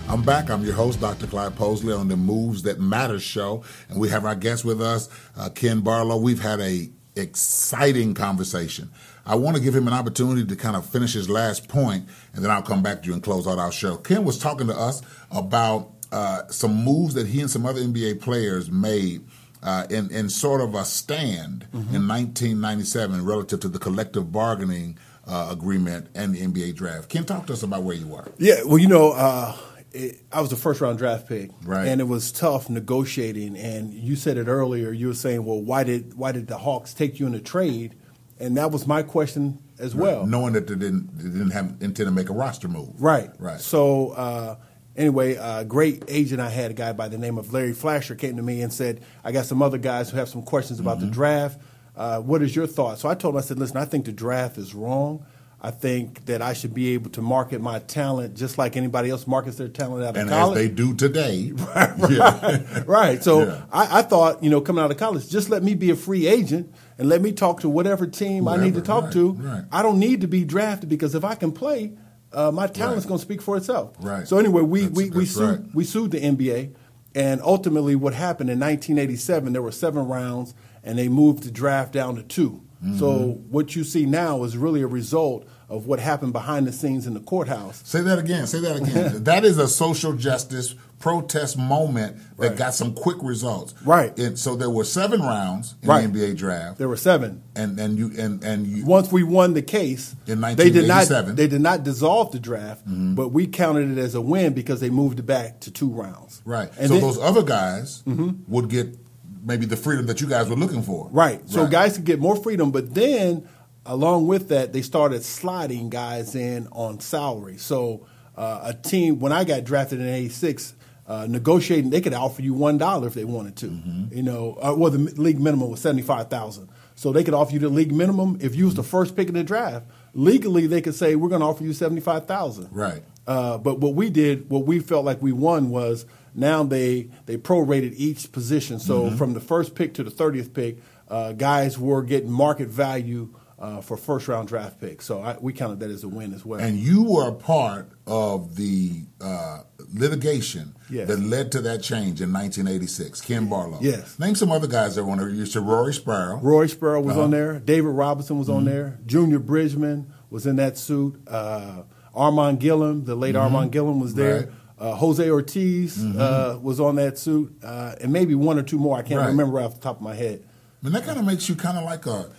I'm 0.07 0.23
back. 0.23 0.49
I'm 0.49 0.63
your 0.65 0.73
host, 0.73 0.99
Dr. 0.99 1.25
Clyde 1.25 1.55
Posley, 1.55 1.97
on 1.97 2.09
the 2.09 2.17
Moves 2.17 2.63
That 2.63 2.81
Matter 2.81 3.17
show, 3.19 3.63
and 3.89 3.97
we 3.99 4.09
have 4.09 4.25
our 4.25 4.35
guest 4.35 4.65
with 4.65 4.81
us, 4.81 5.07
uh, 5.37 5.49
Ken 5.49 5.79
Barlow. 5.79 6.17
We've 6.17 6.41
had 6.41 6.59
a 6.59 6.89
exciting 7.15 8.13
conversation. 8.13 8.89
I 9.25 9.35
want 9.35 9.55
to 9.57 9.61
give 9.61 9.75
him 9.75 9.87
an 9.87 9.93
opportunity 9.93 10.45
to 10.45 10.55
kind 10.55 10.75
of 10.75 10.85
finish 10.85 11.13
his 11.13 11.29
last 11.29 11.67
point, 11.67 12.07
and 12.33 12.43
then 12.43 12.51
I'll 12.51 12.61
come 12.61 12.81
back 12.81 13.01
to 13.03 13.07
you 13.07 13.13
and 13.13 13.21
close 13.21 13.47
out 13.47 13.59
our 13.59 13.71
show. 13.71 13.97
Ken 13.97 14.23
was 14.23 14.39
talking 14.39 14.67
to 14.67 14.77
us 14.77 15.01
about 15.31 15.91
uh, 16.11 16.47
some 16.47 16.83
moves 16.83 17.13
that 17.13 17.27
he 17.27 17.39
and 17.41 17.49
some 17.49 17.65
other 17.65 17.81
NBA 17.81 18.21
players 18.21 18.71
made 18.71 19.23
uh, 19.63 19.85
in, 19.89 20.09
in 20.11 20.27
sort 20.29 20.59
of 20.59 20.73
a 20.73 20.83
stand 20.83 21.67
in 21.71 22.07
1997 22.07 23.23
relative 23.23 23.59
to 23.59 23.67
the 23.67 23.79
collective 23.79 24.31
bargaining 24.31 24.97
uh, 25.27 25.49
agreement 25.51 26.07
and 26.15 26.33
the 26.33 26.41
NBA 26.41 26.75
draft. 26.75 27.09
Ken, 27.09 27.23
talk 27.23 27.45
to 27.47 27.53
us 27.53 27.63
about 27.63 27.83
where 27.83 27.95
you 27.95 28.15
are. 28.15 28.27
Yeah, 28.39 28.63
well, 28.65 28.79
you 28.79 28.87
know, 28.87 29.11
uh, 29.11 29.55
it, 29.93 30.19
I 30.31 30.41
was 30.41 30.49
the 30.49 30.55
first 30.55 30.81
round 30.81 30.97
draft 30.97 31.27
pick, 31.27 31.51
Right. 31.63 31.87
And 31.87 31.99
it 32.01 32.05
was 32.05 32.31
tough 32.31 32.69
negotiating. 32.69 33.57
And 33.57 33.93
you 33.93 34.15
said 34.15 34.37
it 34.37 34.47
earlier. 34.47 34.91
You 34.91 35.07
were 35.07 35.13
saying, 35.13 35.43
well, 35.45 35.61
why 35.61 35.83
did 35.83 36.13
why 36.15 36.31
did 36.31 36.47
the 36.47 36.57
Hawks 36.57 36.93
take 36.93 37.19
you 37.19 37.27
in 37.27 37.33
a 37.35 37.39
trade? 37.41 37.95
And 38.39 38.57
that 38.57 38.71
was 38.71 38.87
my 38.87 39.03
question 39.03 39.59
as 39.79 39.93
well. 39.93 40.25
knowing 40.25 40.53
that 40.53 40.67
they 40.67 40.75
didn't 40.75 41.17
they 41.17 41.25
didn't 41.29 41.51
have 41.51 41.65
intend 41.79 41.95
to 41.97 42.11
make 42.11 42.29
a 42.29 42.33
roster 42.33 42.67
move. 42.67 42.89
Right. 43.01 43.29
Right. 43.39 43.59
So 43.59 44.11
uh, 44.11 44.55
anyway, 44.95 45.35
a 45.35 45.63
great 45.65 46.03
agent 46.07 46.39
I 46.41 46.49
had, 46.49 46.71
a 46.71 46.73
guy 46.73 46.93
by 46.93 47.07
the 47.07 47.17
name 47.17 47.37
of 47.37 47.53
Larry 47.53 47.73
Fleisher, 47.73 48.15
came 48.15 48.37
to 48.37 48.43
me 48.43 48.61
and 48.61 48.71
said, 48.73 49.01
"I 49.23 49.31
got 49.31 49.45
some 49.45 49.61
other 49.61 49.77
guys 49.77 50.09
who 50.09 50.17
have 50.17 50.29
some 50.29 50.41
questions 50.43 50.79
about 50.79 50.97
Mm-hmm. 50.97 51.07
the 51.07 51.11
draft. 51.13 51.61
Uh, 51.95 52.19
what 52.19 52.41
is 52.41 52.55
your 52.55 52.65
thought?" 52.67 52.97
So 52.99 53.09
I 53.09 53.15
told 53.15 53.35
him, 53.35 53.39
I 53.39 53.41
said, 53.41 53.59
"Listen, 53.59 53.77
I 53.77 53.85
think 53.85 54.05
the 54.05 54.11
draft 54.11 54.57
is 54.57 54.73
wrong. 54.73 55.25
I 55.63 55.69
think 55.69 56.25
that 56.25 56.41
I 56.41 56.53
should 56.53 56.73
be 56.73 56.93
able 56.95 57.11
to 57.11 57.21
market 57.21 57.61
my 57.61 57.77
talent 57.79 58.35
just 58.35 58.57
like 58.57 58.75
anybody 58.75 59.11
else 59.11 59.27
markets 59.27 59.57
their 59.57 59.67
talent 59.67 60.03
out 60.03 60.09
of 60.09 60.15
and 60.15 60.27
college. 60.29 60.57
as 60.57 60.63
they 60.63 60.73
do 60.73 60.95
today. 60.95 61.51
right, 61.75 61.91
right, 61.99 62.87
right. 62.87 63.23
So 63.23 63.43
Yeah. 63.45 63.61
I, 63.71 63.99
I 63.99 64.01
thought, 64.01 64.43
you 64.43 64.49
know, 64.49 64.59
coming 64.59 64.83
out 64.83 64.89
of 64.89 64.97
college, 64.97 65.29
just 65.29 65.49
let 65.51 65.61
me 65.61 65.75
be 65.75 65.91
a 65.91 65.95
free 65.95 66.25
agent 66.25 66.73
and 66.97 67.07
let 67.09 67.21
me 67.21 67.31
talk 67.31 67.59
to 67.61 67.69
whatever 67.69 68.07
team 68.07 68.47
I 68.47 68.57
need 68.57 68.73
to 68.73 68.81
talk 68.81 69.03
right, 69.05 69.13
to. 69.13 69.31
right. 69.33 69.63
I 69.71 69.83
don't 69.83 69.99
need 69.99 70.21
to 70.21 70.27
be 70.27 70.43
drafted 70.43 70.89
because 70.89 71.13
if 71.13 71.23
I 71.23 71.35
can 71.35 71.51
play, 71.51 71.93
uh, 72.33 72.49
my 72.49 72.65
talent's 72.65 73.05
going 73.05 73.19
to 73.19 73.23
speak 73.23 73.41
for 73.41 73.55
itself. 73.55 73.93
Right. 73.99 74.27
So 74.27 74.39
anyway, 74.39 74.63
we 74.63 74.81
That's- 74.87 74.97
we, 74.97 75.09
we 75.11 75.25
sued 75.27 75.75
we 75.75 75.83
sued 75.83 76.09
the 76.11 76.19
NBA, 76.21 76.73
and 77.13 77.39
ultimately, 77.43 77.95
what 77.95 78.13
happened 78.15 78.49
in 78.49 78.57
1987, 78.59 79.53
there 79.53 79.61
were 79.61 79.71
seven 79.71 80.07
rounds, 80.07 80.53
and 80.83 80.97
they 80.97 81.07
moved 81.09 81.43
the 81.43 81.51
draft 81.51 81.91
down 81.93 82.15
to 82.15 82.23
2 82.23 82.61
Mm-hmm. 82.83 82.97
So 82.99 83.39
what 83.49 83.75
you 83.75 83.83
see 83.83 84.05
now 84.05 84.43
is 84.43 84.57
really 84.57 84.81
a 84.81 84.87
result 84.87 85.47
of 85.69 85.85
what 85.87 85.99
happened 85.99 86.33
behind 86.33 86.67
the 86.67 86.71
scenes 86.73 87.07
in 87.07 87.13
the 87.13 87.19
courthouse. 87.21 87.81
Say 87.85 88.01
that 88.01 88.19
again. 88.19 88.45
Say 88.47 88.59
that 88.59 88.75
again. 88.75 89.23
that 89.25 89.45
is 89.45 89.57
a 89.57 89.67
social 89.67 90.13
justice 90.13 90.75
protest 90.99 91.57
moment 91.57 92.17
that 92.37 92.49
Right. 92.49 92.57
got 92.57 92.73
some 92.75 92.93
quick 92.93 93.17
results. 93.21 93.73
Right. 93.85 94.15
And 94.19 94.37
so 94.37 94.55
there 94.55 94.69
were 94.69 94.83
seven 94.83 95.21
rounds 95.21 95.75
in 95.81 95.89
Right. 95.89 96.01
the 96.01 96.19
NBA 96.19 96.33
draft, 96.37 96.77
There 96.77 96.87
were 96.89 96.97
seven. 96.97 97.41
and 97.55 97.79
and 97.79 97.97
you 97.97 98.11
and 98.17 98.43
and 98.43 98.67
you. 98.67 98.85
once 98.85 99.11
we 99.11 99.23
won 99.23 99.53
the 99.53 99.61
case, 99.63 100.15
In 100.27 100.41
they 100.41 100.69
did 100.69 100.87
not 100.87 101.07
1987. 101.09 101.35
they 101.35 101.47
did 101.47 101.61
not 101.61 101.83
dissolve 101.83 102.31
the 102.31 102.39
draft, 102.39 102.85
Mm-hmm. 102.87 103.15
but 103.15 103.29
we 103.29 103.47
counted 103.47 103.89
it 103.97 103.97
as 104.01 104.13
a 104.13 104.21
win 104.21 104.53
because 104.53 104.79
they 104.79 104.89
moved 104.91 105.19
it 105.19 105.25
back 105.25 105.59
to 105.61 105.71
two 105.71 105.89
rounds. 105.89 106.41
Right. 106.45 106.69
And 106.77 106.89
so 106.89 106.93
then- 106.95 106.97
Mm-hmm. 106.97 107.05
those 107.07 107.17
other 107.19 107.43
guys 107.43 108.03
would 108.47 108.69
get 108.69 108.95
maybe 109.43 109.65
the 109.65 109.77
freedom 109.77 110.05
that 110.07 110.21
you 110.21 110.27
guys 110.27 110.49
were 110.49 110.55
looking 110.55 110.83
for. 110.83 111.09
Right. 111.11 111.41
So 111.49 111.61
Right. 111.63 111.71
guys 111.71 111.95
could 111.95 112.05
get 112.05 112.19
more 112.19 112.35
freedom, 112.35 112.71
but 112.71 112.93
then 112.93 113.47
along 113.85 114.27
with 114.27 114.49
that, 114.49 114.73
they 114.73 114.81
started 114.81 115.23
sliding 115.23 115.89
guys 115.89 116.35
in 116.35 116.67
on 116.71 116.99
salary. 116.99 117.57
So 117.57 118.05
uh, 118.37 118.61
a 118.63 118.73
team 118.73 119.19
when 119.19 119.31
I 119.31 119.43
got 119.43 119.63
drafted 119.63 119.99
in 119.99 120.07
'86. 120.07 120.75
Uh, 121.07 121.25
negotiating, 121.27 121.89
they 121.89 121.99
could 121.99 122.13
offer 122.13 122.41
you 122.41 122.53
one 122.53 122.77
dollar 122.77 123.05
if 123.05 123.15
they 123.15 123.25
wanted 123.25 123.57
to. 123.57 123.65
Mm-hmm. 123.67 124.15
You 124.15 124.23
know, 124.23 124.57
uh, 124.61 124.73
well, 124.77 124.91
the 124.91 124.99
league 125.21 125.41
minimum 125.41 125.69
was 125.69 125.81
seventy 125.81 126.03
five 126.03 126.29
thousand, 126.29 126.69
so 126.95 127.11
they 127.11 127.23
could 127.25 127.33
offer 127.33 127.51
you 127.51 127.59
the 127.59 127.67
league 127.67 127.91
minimum 127.91 128.37
if 128.39 128.55
you 128.55 128.63
was 128.65 128.75
the 128.75 128.83
first 128.83 129.13
pick 129.15 129.27
in 129.27 129.33
the 129.33 129.43
draft. 129.43 129.87
Legally, 130.13 130.67
they 130.67 130.81
could 130.81 130.95
say 130.95 131.15
we're 131.15 131.29
going 131.29 131.41
to 131.41 131.47
offer 131.47 131.63
you 131.63 131.73
seventy 131.73 132.01
five 132.01 132.25
thousand. 132.25 132.67
Right. 132.71 133.03
Uh, 133.27 133.57
but 133.57 133.79
what 133.79 133.93
we 133.93 134.09
did, 134.09 134.49
what 134.49 134.65
we 134.65 134.79
felt 134.79 135.05
like 135.05 135.21
we 135.21 135.31
won 135.31 135.69
was 135.69 136.05
now 136.35 136.63
they 136.63 137.09
they 137.27 137.37
prorated 137.37 137.93
each 137.95 138.31
position. 138.31 138.79
So 138.79 139.03
Mm-hmm. 139.03 139.17
from 139.17 139.33
the 139.33 139.39
first 139.39 139.75
pick 139.75 139.93
to 139.95 140.03
the 140.03 140.09
thirtieth 140.11 140.53
pick, 140.53 140.77
uh, 141.07 141.31
guys 141.33 141.77
were 141.79 142.01
getting 142.03 142.31
market 142.31 142.67
value 142.67 143.33
uh, 143.61 143.79
for 143.79 143.95
first 143.95 144.27
round 144.27 144.47
draft 144.47 144.81
picks. 144.81 145.05
So 145.05 145.21
I, 145.21 145.37
we 145.39 145.53
counted 145.53 145.79
that 145.81 145.91
as 145.91 146.03
a 146.03 146.07
win 146.09 146.33
as 146.33 146.43
well. 146.43 146.59
And 146.59 146.77
you 146.79 147.03
were 147.03 147.27
a 147.29 147.31
part 147.33 147.89
of 148.07 148.55
the 148.55 149.03
uh, 149.21 149.59
litigation 149.93 150.75
Yes. 150.89 151.07
that 151.07 151.19
led 151.19 151.51
to 151.53 151.61
that 151.61 151.81
change 151.81 152.19
in 152.21 152.33
1986. 152.33 153.21
Ken 153.21 153.47
Barlow. 153.47 153.77
Yes. 153.79 154.19
Name 154.19 154.35
some 154.35 154.51
other 154.51 154.67
guys 154.67 154.95
that 154.95 155.03
were 155.05 155.11
on 155.11 155.19
there. 155.19 155.29
You 155.29 155.45
said 155.45 155.61
Rory 155.63 155.93
Sparrow. 155.93 156.37
Roy 156.41 156.65
Sparrow 156.67 156.99
was 157.01 157.13
Uh-huh. 157.13 157.23
on 157.25 157.31
there. 157.31 157.59
David 157.59 157.89
Robinson 157.91 158.37
was 158.39 158.49
on 158.49 158.65
there. 158.65 158.99
Junior 159.05 159.39
Bridgeman 159.39 160.11
was 160.29 160.45
in 160.45 160.55
that 160.57 160.77
suit. 160.77 161.21
Uh, 161.27 161.83
Armen 162.13 162.57
Gilliam, 162.57 163.05
the 163.05 163.15
late 163.15 163.35
Armen 163.37 163.69
Gilliam, 163.69 163.99
was 164.01 164.15
there. 164.15 164.35
Right. 164.39 164.49
Uh, 164.79 164.95
Jose 164.95 165.29
Ortiz 165.29 166.03
uh, 166.03 166.57
was 166.61 166.79
on 166.79 166.95
that 166.95 167.17
suit, 167.19 167.55
uh, 167.63 167.93
and 168.01 168.11
maybe 168.11 168.33
one 168.33 168.57
or 168.57 168.63
two 168.63 168.79
more. 168.79 168.97
I 168.97 169.03
can't 169.03 169.19
Right. 169.21 169.27
remember 169.27 169.59
off 169.59 169.75
the 169.75 169.79
top 169.79 169.97
of 169.97 170.01
my 170.01 170.15
head. 170.15 170.43
I 170.43 170.85
mean, 170.85 170.93
that 170.93 171.03
kind 171.05 171.19
of 171.19 171.25
makes 171.25 171.47
you 171.47 171.53
kind 171.55 171.77
of 171.77 171.83
like 171.83 172.07
a 172.07 172.29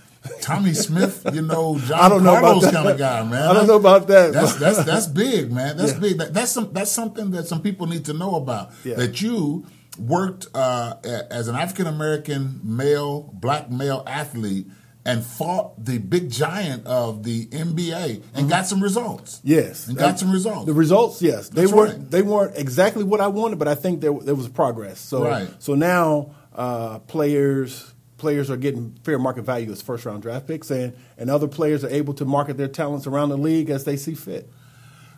Tommie 0.40 0.74
Smith, 0.74 1.26
you 1.32 1.42
know, 1.42 1.78
John 1.86 1.98
I 2.00 2.08
don't 2.08 2.22
know 2.22 2.38
Carlos 2.38 2.70
kind 2.70 2.88
of 2.88 2.98
guy, 2.98 3.22
man. 3.24 3.42
I 3.42 3.52
don't 3.54 3.66
know 3.66 3.76
about 3.76 4.06
that. 4.08 4.32
That's 4.32 4.54
that's 4.56 4.84
that's 4.84 5.06
big, 5.06 5.50
man. 5.52 5.76
That's 5.76 5.92
Yeah. 5.94 5.98
big. 5.98 6.18
That, 6.18 6.32
that's 6.34 6.52
some 6.52 6.72
that's 6.72 6.92
something 6.92 7.30
that 7.32 7.46
some 7.48 7.60
people 7.60 7.86
need 7.86 8.04
to 8.06 8.12
know 8.12 8.36
about. 8.36 8.70
Yeah. 8.84 8.94
That 8.96 9.20
you 9.20 9.66
worked 9.98 10.46
uh, 10.54 10.94
as 11.30 11.48
an 11.48 11.56
African 11.56 11.86
American 11.86 12.60
male, 12.62 13.30
black 13.34 13.70
male 13.70 14.04
athlete, 14.06 14.66
and 15.04 15.24
fought 15.24 15.84
the 15.84 15.98
big 15.98 16.30
giant 16.30 16.86
of 16.86 17.24
the 17.24 17.46
NBA 17.46 18.22
and 18.34 18.48
got 18.48 18.66
some 18.68 18.80
results. 18.80 19.38
Mm-hmm. 19.38 19.48
Yes, 19.48 19.88
and 19.88 19.98
got 19.98 20.14
Uh, 20.14 20.16
some 20.18 20.30
results. 20.30 20.66
The 20.66 20.72
results, 20.72 21.20
yes, 21.20 21.48
they 21.48 21.62
That's 21.62 21.72
weren't 21.72 21.98
right. 21.98 22.10
they 22.12 22.22
weren't 22.22 22.56
exactly 22.56 23.02
what 23.02 23.20
I 23.20 23.26
wanted, 23.26 23.58
but 23.58 23.66
I 23.66 23.74
think 23.74 24.00
there 24.00 24.12
there 24.22 24.36
was 24.36 24.48
progress. 24.48 25.00
So 25.00 25.24
Right. 25.24 25.48
so 25.58 25.74
now 25.74 26.34
uh, 26.54 27.00
players 27.00 27.92
players 28.22 28.48
are 28.50 28.56
getting 28.56 28.92
fair 29.02 29.18
market 29.18 29.42
value 29.42 29.70
as 29.72 29.82
first 29.82 30.06
round 30.06 30.22
draft 30.22 30.46
picks, 30.46 30.70
and 30.70 30.94
and 31.18 31.28
other 31.28 31.48
players 31.48 31.84
are 31.84 31.90
able 31.90 32.14
to 32.14 32.24
market 32.24 32.56
their 32.56 32.68
talents 32.68 33.06
around 33.06 33.28
the 33.30 33.36
league 33.36 33.68
as 33.68 33.84
they 33.84 33.96
see 33.96 34.14
fit. 34.14 34.48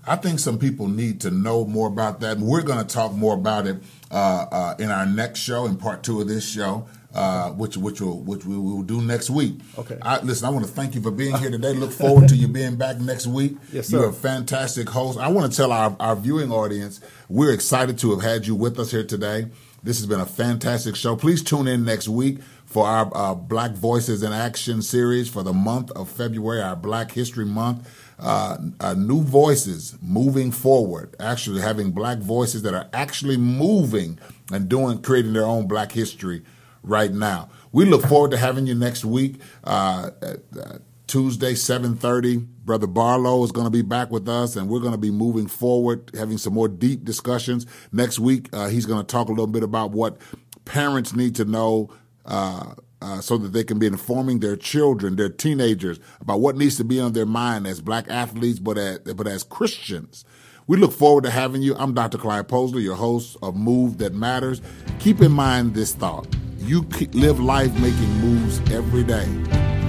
I 0.07 0.17
think 0.17 0.39
some 0.39 0.59
people 0.59 0.89
need 0.89 1.21
to 1.21 1.31
know 1.31 1.67
more 1.67 1.87
about 1.87 2.21
that. 2.21 2.39
We're 2.39 2.63
going 2.63 2.85
to 2.85 2.95
talk 2.95 3.13
more 3.13 3.35
about 3.35 3.67
it 3.67 3.77
uh, 4.11 4.47
uh, 4.51 4.75
in 4.79 4.91
our 4.91 5.07
next 5.07 5.41
show, 5.41 5.67
in 5.67 5.77
part 5.77 6.03
two 6.03 6.21
of 6.21 6.29
this 6.29 6.47
show, 6.47 6.87
uh, 7.15 7.51
which 7.51 7.77
which 7.77 8.01
will 8.01 8.21
which 8.21 8.47
we 8.47 8.57
will 8.57 8.83
do 8.83 9.03
next 9.03 9.29
week. 9.29 9.61
Okay. 9.79 9.99
I, 10.01 10.21
listen, 10.21 10.47
I 10.47 10.51
want 10.51 10.65
to 10.65 10.71
thank 10.71 10.95
you 10.95 11.03
for 11.03 11.11
being 11.11 11.37
here 11.37 11.51
today. 11.51 11.75
Look 11.75 11.93
forward 11.93 12.29
to 12.31 12.37
you 12.37 12.49
being 12.49 12.77
back 12.77 12.99
next 12.99 13.27
week. 13.27 13.57
Yes, 13.71 13.89
sir. 13.89 13.99
You're 13.99 14.09
a 14.09 14.13
fantastic 14.15 14.89
host. 14.89 15.19
I 15.19 15.29
want 15.29 15.51
to 15.51 15.57
tell 15.57 15.73
our, 15.73 15.95
our 16.01 16.17
viewing 16.17 16.51
audience 16.51 17.01
we're 17.29 17.53
excited 17.53 17.99
to 17.99 18.13
have 18.13 18.23
had 18.23 18.47
you 18.47 18.55
with 18.55 18.79
us 18.79 18.91
here 18.93 19.05
today. 19.05 19.51
This 19.83 19.99
has 19.99 20.07
been 20.07 20.21
a 20.21 20.27
fantastic 20.27 20.97
show. 20.97 21.15
Please 21.15 21.43
tune 21.43 21.69
in 21.69 21.85
next 21.85 22.09
week 22.09 22.39
for 22.75 22.89
our 22.89 23.09
uh, 23.15 23.37
Black 23.37 23.71
Voices 23.71 24.25
in 24.25 24.33
Action 24.33 24.83
series 24.83 25.29
for 25.29 25.45
the 25.45 25.53
month 25.53 25.93
of 25.93 26.11
February, 26.11 26.61
our 26.61 26.75
Black 26.75 27.13
History 27.13 27.45
Month. 27.45 27.89
Uh, 28.19 28.57
uh, 28.81 28.95
new 28.95 29.23
voices 29.23 29.97
moving 30.03 30.51
forward, 30.51 31.15
actually 31.21 31.61
having 31.61 31.93
black 31.93 32.19
voices 32.19 32.63
that 32.63 32.75
are 32.75 32.89
actually 32.93 33.37
moving 33.37 34.19
and 34.53 34.69
doing, 34.69 35.01
creating 35.03 35.35
their 35.35 35.45
own 35.45 35.69
black 35.69 35.93
history 35.93 36.43
right 36.83 37.13
now. 37.13 37.49
We 37.71 37.85
look 37.85 38.03
forward 38.03 38.33
to 38.33 38.39
having 38.39 38.67
you 38.67 38.75
next 38.75 39.05
week. 39.05 39.37
Uh, 39.63 40.11
uh, 40.23 40.79
Tuesday, 41.07 41.53
7.30, 41.53 42.45
Brother 42.65 42.89
Barlow 42.89 43.45
is 43.45 43.53
going 43.53 43.67
to 43.67 43.71
be 43.71 43.83
back 43.83 44.11
with 44.11 44.29
us, 44.29 44.57
and 44.57 44.69
we're 44.69 44.81
going 44.81 44.93
to 44.93 44.99
be 44.99 45.13
moving 45.13 45.47
forward, 45.47 46.11
having 46.15 46.39
some 46.39 46.55
more 46.55 46.67
deep 46.67 47.05
discussions. 47.05 47.67
Next 47.93 48.19
week, 48.19 48.49
uh, 48.53 48.67
he's 48.67 48.87
going 48.87 49.01
to 49.01 49.07
talk 49.07 49.29
a 49.29 49.33
little 49.33 49.47
bit 49.47 49.63
about 49.63 49.93
what 49.93 50.19
parents 50.65 51.15
need 51.15 51.37
to 51.37 51.45
know 51.45 51.91
uh, 52.27 52.75
uh, 53.03 53.21
so 53.21 53.37
that 53.37 53.53
they 53.53 53.65
can 53.65 53.79
be 53.79 53.87
informing 53.87 54.41
their 54.41 54.57
children, 54.57 55.17
their 55.17 55.29
teenagers, 55.29 56.01
about 56.21 56.41
what 56.41 56.57
needs 56.57 56.77
to 56.77 56.85
be 56.85 56.99
on 56.99 57.13
their 57.13 57.27
mind 57.27 57.67
as 57.67 57.81
black 57.81 58.09
athletes, 58.09 58.59
but 58.59 58.79
as, 58.79 58.99
but 59.01 59.27
as 59.27 59.43
Christians. 59.43 60.25
We 60.67 60.79
look 60.79 60.93
forward 60.93 61.25
to 61.25 61.31
having 61.31 61.61
you. 61.61 61.75
I'm 61.77 61.93
Dr. 61.93 62.17
Clyde 62.17 62.49
Posler, 62.49 62.83
your 62.83 62.97
host 62.97 63.37
of 63.43 63.55
Move 63.55 63.99
That 63.99 64.15
Matters. 64.15 64.63
Keep 64.99 65.21
in 65.21 65.33
mind 65.33 65.75
this 65.75 65.95
thought. 65.95 66.27
You 66.59 66.81
live 67.13 67.39
life 67.39 67.73
making 67.79 68.11
moves 68.21 68.61
every 68.71 69.05
day. 69.05 69.27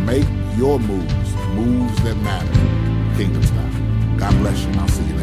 Make 0.03 0.27
your 0.57 0.77
moves, 0.77 1.33
moves 1.55 2.03
that 2.03 2.17
matter. 2.17 3.17
Kingdom 3.17 3.43
style. 3.43 4.17
God 4.17 4.33
bless 4.39 4.61
you, 4.61 4.67
and 4.71 4.79
I'll 4.81 4.87
see 4.89 5.05
you 5.05 5.14